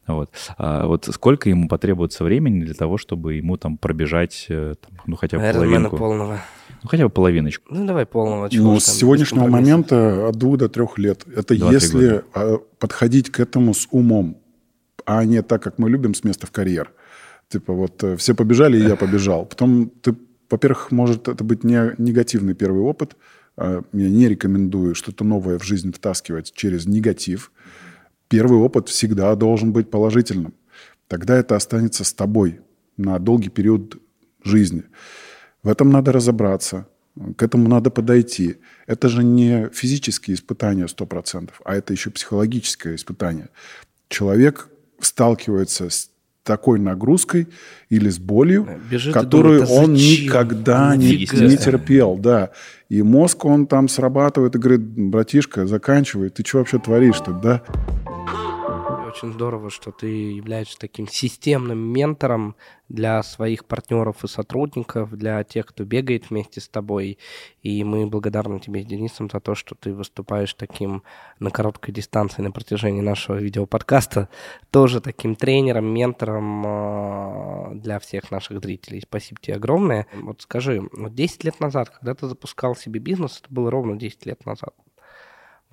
Вот. 0.08 0.32
А 0.58 0.88
вот 0.88 1.08
сколько 1.12 1.50
ему 1.50 1.68
потребуется 1.68 2.24
времени 2.24 2.64
для 2.64 2.74
того, 2.74 2.98
чтобы 2.98 3.36
ему 3.36 3.58
там 3.58 3.78
пробежать, 3.78 4.48
э, 4.50 4.76
там, 4.82 5.00
ну, 5.06 5.16
хотя 5.16 5.38
бы 5.38 5.44
Айронмена 5.44 5.90
половинку? 5.90 5.98
полного. 5.98 6.42
Ну, 6.84 6.90
хотя 6.90 7.06
бы 7.06 7.10
половиночку. 7.10 7.74
Ну, 7.74 7.86
давай 7.86 8.06
полного. 8.06 8.50
чего 8.50 8.74
Ну, 8.74 8.80
с 8.80 8.86
сегодняшнего 8.86 9.48
момента 9.48 10.28
от 10.28 10.36
двух 10.36 10.58
до 10.58 10.70
трех 10.70 10.98
лет. 10.98 11.24
Это 11.34 11.54
если 11.54 12.24
а, 12.34 12.58
подходить 12.78 13.32
к 13.32 13.40
этому 13.40 13.74
с 13.74 13.88
умом, 13.92 14.38
а 15.06 15.24
не 15.24 15.42
так, 15.42 15.64
как 15.64 15.80
мы 15.80 15.90
любим, 15.90 16.14
с 16.14 16.24
места 16.24 16.46
в 16.46 16.52
карьер. 16.52 16.92
Типа 17.48 17.74
вот 17.74 18.04
э, 18.04 18.18
все 18.18 18.36
побежали, 18.36 18.78
и 18.78 18.84
я 18.84 18.96
побежал. 18.96 19.46
Потом 19.46 19.90
ты, 19.90 20.16
во-первых, 20.50 20.92
может 20.92 21.28
это 21.28 21.44
быть 21.44 21.64
не 21.64 21.94
негативный 21.98 22.54
первый 22.54 22.82
опыт. 22.82 23.16
А, 23.56 23.82
Я 23.94 24.10
не 24.10 24.28
рекомендую 24.28 24.96
что-то 24.96 25.24
новое 25.24 25.60
в 25.60 25.64
жизнь 25.64 25.94
втаскивать 25.94 26.52
через 26.54 26.86
негатив. 26.86 27.52
Первый 28.28 28.60
опыт 28.60 28.90
всегда 28.90 29.36
должен 29.36 29.72
быть 29.72 29.90
положительным. 29.90 30.54
тогда 31.08 31.38
это 31.38 31.56
останется 31.56 32.04
с 32.04 32.14
тобой 32.14 32.62
на 32.98 33.20
долгий 33.20 33.50
период 33.50 34.02
жизни. 34.44 34.84
В 35.64 35.70
этом 35.70 35.89
надо 35.91 36.11
разобраться, 36.11 36.88
к 37.38 37.43
этому 37.43 37.70
надо 37.70 37.89
подойти. 37.89 38.57
Это 38.86 39.07
же 39.07 39.24
не 39.24 39.70
физические 39.74 40.36
испытания 40.36 40.86
100%, 40.86 41.51
а 41.64 41.76
это 41.76 41.93
еще 41.93 42.09
психологическое 42.09 42.95
испытание. 42.95 43.49
Человек 44.09 44.70
сталкивается 44.99 45.89
с 45.89 46.09
такой 46.43 46.80
нагрузкой 46.80 47.47
или 47.89 48.09
с 48.09 48.20
болью, 48.20 48.68
Бежит 48.91 49.14
которую 49.14 49.61
думает, 49.61 49.84
он 49.84 49.93
никогда 49.93 50.95
не, 50.95 51.18
не 51.18 51.57
терпел. 51.57 52.18
Да. 52.18 52.51
И 52.89 53.01
мозг, 53.01 53.45
он 53.45 53.66
там 53.66 53.88
срабатывает 53.88 54.55
и 54.55 54.59
говорит, 54.59 54.82
братишка, 54.82 55.66
заканчивай, 55.66 56.30
ты 56.30 56.43
что 56.45 56.59
вообще 56.59 56.80
творишь-то, 56.80 57.32
да? 57.32 57.64
Очень 59.14 59.32
здорово, 59.32 59.70
что 59.70 59.91
ты 59.91 60.07
являешься 60.07 60.78
таким 60.80 61.07
системным 61.07 61.78
ментором 61.78 62.55
для 62.89 63.22
своих 63.22 63.66
партнеров 63.66 64.24
и 64.24 64.28
сотрудников, 64.28 65.16
для 65.16 65.43
тех, 65.43 65.68
кто 65.68 65.84
бегает 65.84 66.30
вместе 66.30 66.59
с 66.59 66.68
тобой. 66.68 67.20
И 67.61 67.84
мы 67.84 68.07
благодарны 68.07 68.59
тебе 68.59 68.84
Денисом 68.84 69.30
за 69.32 69.39
то, 69.39 69.53
что 69.53 69.76
ты 69.76 69.93
выступаешь 69.93 70.53
таким 70.55 71.03
на 71.39 71.51
короткой 71.51 71.93
дистанции 71.93 72.41
на 72.41 72.51
протяжении 72.51 73.01
нашего 73.01 73.36
видеоподкаста, 73.36 74.30
тоже 74.72 74.99
таким 74.99 75.36
тренером, 75.36 75.86
ментором 75.86 76.64
а, 76.66 77.72
для 77.76 77.99
всех 77.99 78.32
наших 78.32 78.61
зрителей. 78.61 79.01
Спасибо 79.01 79.39
тебе 79.39 79.55
огромное. 79.57 80.07
Вот 80.14 80.41
скажи, 80.41 80.82
вот 80.91 81.14
10 81.14 81.43
лет 81.43 81.59
назад, 81.59 81.91
когда 81.91 82.16
ты 82.16 82.28
запускал 82.28 82.76
себе 82.76 82.99
бизнес, 82.99 83.41
это 83.43 83.53
было 83.53 83.70
ровно 83.70 83.95
10 83.95 84.26
лет 84.26 84.43
назад, 84.45 84.74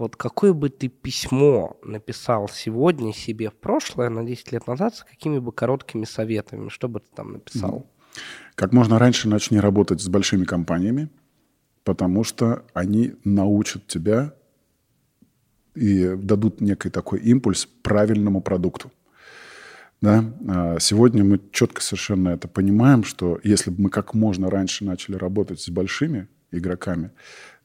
вот 0.01 0.17
какое 0.17 0.53
бы 0.53 0.71
ты 0.71 0.89
письмо 0.89 1.79
написал 1.85 2.49
сегодня 2.49 3.13
себе 3.13 3.51
в 3.51 3.55
прошлое, 3.55 4.09
на 4.09 4.25
10 4.25 4.53
лет 4.53 4.67
назад, 4.67 4.97
с 4.97 5.05
какими 5.05 5.39
бы 5.39 5.53
короткими 5.53 6.05
советами, 6.05 6.69
что 6.71 6.89
бы 6.89 7.01
ты 7.01 7.07
там 7.15 7.33
написал? 7.35 7.87
Как 8.55 8.73
можно 8.73 8.99
раньше 8.99 9.29
начни 9.29 9.61
работать 9.61 10.01
с 10.01 10.09
большими 10.09 10.45
компаниями, 10.45 11.11
потому 11.85 12.25
что 12.25 12.65
они 12.75 13.15
научат 13.25 13.87
тебя 13.87 14.35
и 15.75 16.17
дадут 16.17 16.61
некий 16.61 16.91
такой 16.91 17.21
импульс 17.21 17.67
правильному 17.67 18.41
продукту. 18.41 18.91
Да? 20.01 20.25
А 20.49 20.79
сегодня 20.81 21.25
мы 21.25 21.41
четко 21.53 21.83
совершенно 21.83 22.31
это 22.31 22.49
понимаем, 22.49 23.05
что 23.05 23.39
если 23.45 23.71
бы 23.71 23.83
мы 23.83 23.91
как 23.91 24.15
можно 24.15 24.51
раньше 24.51 24.85
начали 24.85 25.17
работать 25.17 25.61
с 25.61 25.69
большими 25.69 26.27
игроками, 26.51 27.11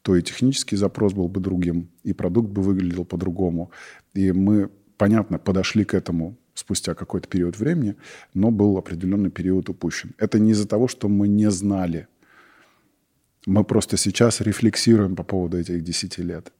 то 0.06 0.16
и 0.16 0.22
технический 0.22 0.76
запрос 0.76 1.14
был 1.14 1.28
бы 1.28 1.40
другим, 1.40 1.90
и 2.04 2.14
продукт 2.14 2.50
бы 2.50 2.62
выглядел 2.62 3.06
по-другому. 3.06 3.72
И 4.14 4.32
мы, 4.32 4.70
понятно, 4.98 5.40
подошли 5.40 5.84
к 5.84 5.96
этому 5.96 6.38
спустя 6.54 6.94
какой-то 6.94 7.28
период 7.28 7.58
времени, 7.58 7.96
но 8.36 8.52
был 8.52 8.78
определенный 8.78 9.32
период 9.32 9.68
упущен. 9.68 10.14
Это 10.20 10.38
не 10.38 10.52
из-за 10.52 10.68
того, 10.68 10.88
что 10.88 11.10
мы 11.10 11.28
не 11.28 11.50
знали. 11.50 12.08
Мы 13.48 13.64
просто 13.64 13.98
сейчас 13.98 14.42
рефлексируем 14.42 15.16
по 15.16 15.24
поводу 15.24 15.58
этих 15.58 15.84
10 15.84 16.20
лет. 16.20 16.54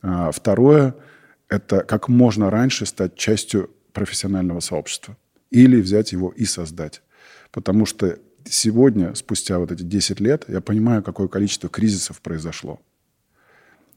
А 0.00 0.30
второе– 0.30 0.94
это 1.50 1.80
как 1.80 2.08
можно 2.08 2.48
раньше 2.48 2.86
стать 2.86 3.14
частью 3.14 3.68
профессионального 3.92 4.60
сообщества 4.60 5.18
или 5.50 5.82
взять 5.82 6.12
его 6.12 6.30
и 6.30 6.46
создать. 6.46 7.02
Потому 7.50 7.84
что 7.84 8.18
сегодня, 8.44 9.14
спустя 9.14 9.58
вот 9.58 9.72
эти 9.72 9.82
10 9.82 10.20
лет, 10.20 10.44
я 10.48 10.60
понимаю, 10.60 11.02
какое 11.02 11.28
количество 11.28 11.68
кризисов 11.68 12.20
произошло. 12.20 12.80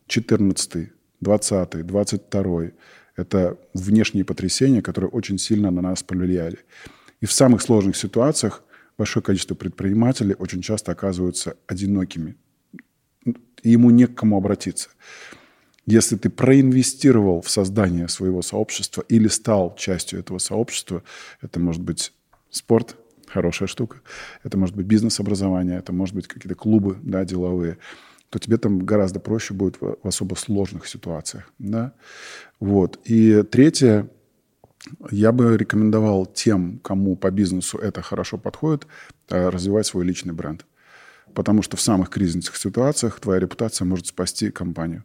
14 0.07 0.91
20 1.21 1.85
22 1.87 2.71
это 3.15 3.57
внешние 3.73 4.25
потрясения, 4.25 4.81
которые 4.81 5.09
очень 5.09 5.37
сильно 5.37 5.71
на 5.71 5.81
нас 5.81 6.03
повлияли. 6.03 6.59
И 7.21 7.25
в 7.25 7.31
самых 7.31 7.61
сложных 7.61 7.95
ситуациях 7.95 8.63
большое 8.97 9.23
количество 9.23 9.55
предпринимателей 9.55 10.35
очень 10.37 10.61
часто 10.61 10.91
оказываются 10.91 11.55
одинокими. 11.67 12.35
И 13.61 13.69
ему 13.71 13.91
не 13.91 14.07
к 14.07 14.15
кому 14.15 14.37
обратиться. 14.37 14.89
Если 15.85 16.15
ты 16.15 16.29
проинвестировал 16.29 17.41
в 17.41 17.49
создание 17.49 18.07
своего 18.07 18.41
сообщества 18.41 19.03
или 19.09 19.27
стал 19.27 19.75
частью 19.75 20.19
этого 20.19 20.37
сообщества, 20.37 21.03
это 21.41 21.59
может 21.59 21.81
быть 21.81 22.13
спорт, 22.49 22.95
хорошая 23.33 23.67
штука. 23.67 23.97
Это 24.43 24.57
может 24.57 24.75
быть 24.75 24.85
бизнес-образование, 24.85 25.79
это 25.79 25.91
может 25.91 26.15
быть 26.15 26.27
какие-то 26.27 26.55
клубы 26.55 26.97
да, 27.01 27.25
деловые 27.25 27.77
то 28.33 28.39
тебе 28.39 28.57
там 28.57 28.79
гораздо 28.79 29.19
проще 29.19 29.53
будет 29.53 29.79
в, 29.79 29.97
в 30.01 30.07
особо 30.07 30.33
сложных 30.33 30.87
ситуациях. 30.87 31.53
Да? 31.59 31.93
Вот. 32.59 32.99
И 33.05 33.43
третье, 33.43 34.09
я 35.11 35.31
бы 35.31 35.55
рекомендовал 35.55 36.25
тем, 36.25 36.79
кому 36.79 37.15
по 37.15 37.29
бизнесу 37.29 37.77
это 37.77 38.01
хорошо 38.01 38.39
подходит, 38.39 38.87
э, 39.29 39.49
развивать 39.49 39.85
свой 39.85 40.03
личный 40.03 40.33
бренд. 40.33 40.65
Потому 41.35 41.61
что 41.61 41.77
в 41.77 41.81
самых 41.81 42.09
кризисных 42.09 42.57
ситуациях 42.57 43.19
твоя 43.19 43.39
репутация 43.39 43.85
может 43.85 44.07
спасти 44.07 44.49
компанию. 44.49 45.03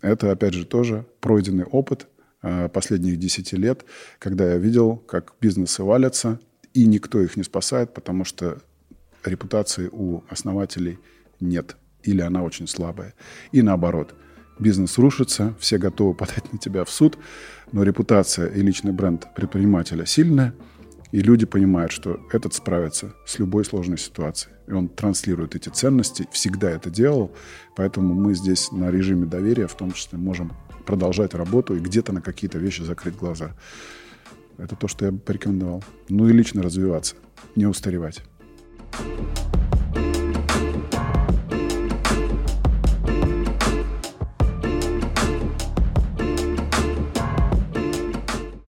Это, 0.00 0.32
опять 0.32 0.54
же, 0.54 0.64
тоже 0.64 1.04
пройденный 1.20 1.64
опыт 1.64 2.06
э, 2.42 2.70
последних 2.70 3.18
10 3.18 3.52
лет, 3.52 3.84
когда 4.18 4.52
я 4.52 4.56
видел, 4.56 4.96
как 4.96 5.34
бизнесы 5.42 5.82
валятся, 5.82 6.40
и 6.76 6.84
никто 6.84 7.22
их 7.22 7.38
не 7.38 7.42
спасает, 7.42 7.94
потому 7.94 8.24
что 8.24 8.58
репутации 9.24 9.88
у 9.90 10.22
основателей 10.28 10.98
нет, 11.40 11.74
или 12.02 12.20
она 12.20 12.42
очень 12.42 12.68
слабая. 12.68 13.14
И 13.50 13.62
наоборот, 13.62 14.14
бизнес 14.58 14.98
рушится, 14.98 15.54
все 15.58 15.78
готовы 15.78 16.12
подать 16.20 16.52
на 16.52 16.58
тебя 16.58 16.84
в 16.84 16.90
суд, 16.90 17.16
но 17.72 17.82
репутация 17.82 18.48
и 18.48 18.60
личный 18.60 18.92
бренд 18.92 19.26
предпринимателя 19.34 20.04
сильная, 20.04 20.54
и 21.12 21.20
люди 21.20 21.46
понимают, 21.46 21.92
что 21.92 22.20
этот 22.30 22.52
справится 22.52 23.14
с 23.24 23.38
любой 23.38 23.64
сложной 23.64 23.96
ситуацией. 23.96 24.54
И 24.66 24.72
он 24.72 24.88
транслирует 24.88 25.54
эти 25.54 25.70
ценности, 25.70 26.28
всегда 26.30 26.70
это 26.70 26.90
делал, 26.90 27.34
поэтому 27.74 28.12
мы 28.12 28.34
здесь 28.34 28.70
на 28.70 28.90
режиме 28.90 29.24
доверия 29.24 29.66
в 29.66 29.76
том 29.76 29.92
числе 29.92 30.18
можем 30.18 30.52
продолжать 30.84 31.32
работу 31.32 31.74
и 31.74 31.80
где-то 31.80 32.12
на 32.12 32.20
какие-то 32.20 32.58
вещи 32.58 32.82
закрыть 32.82 33.16
глаза. 33.16 33.52
Это 34.58 34.74
то, 34.76 34.88
что 34.88 35.04
я 35.04 35.12
бы 35.12 35.18
порекомендовал. 35.18 35.82
Ну 36.08 36.28
и 36.28 36.32
лично 36.32 36.62
развиваться, 36.62 37.16
не 37.54 37.66
устаревать. 37.66 38.22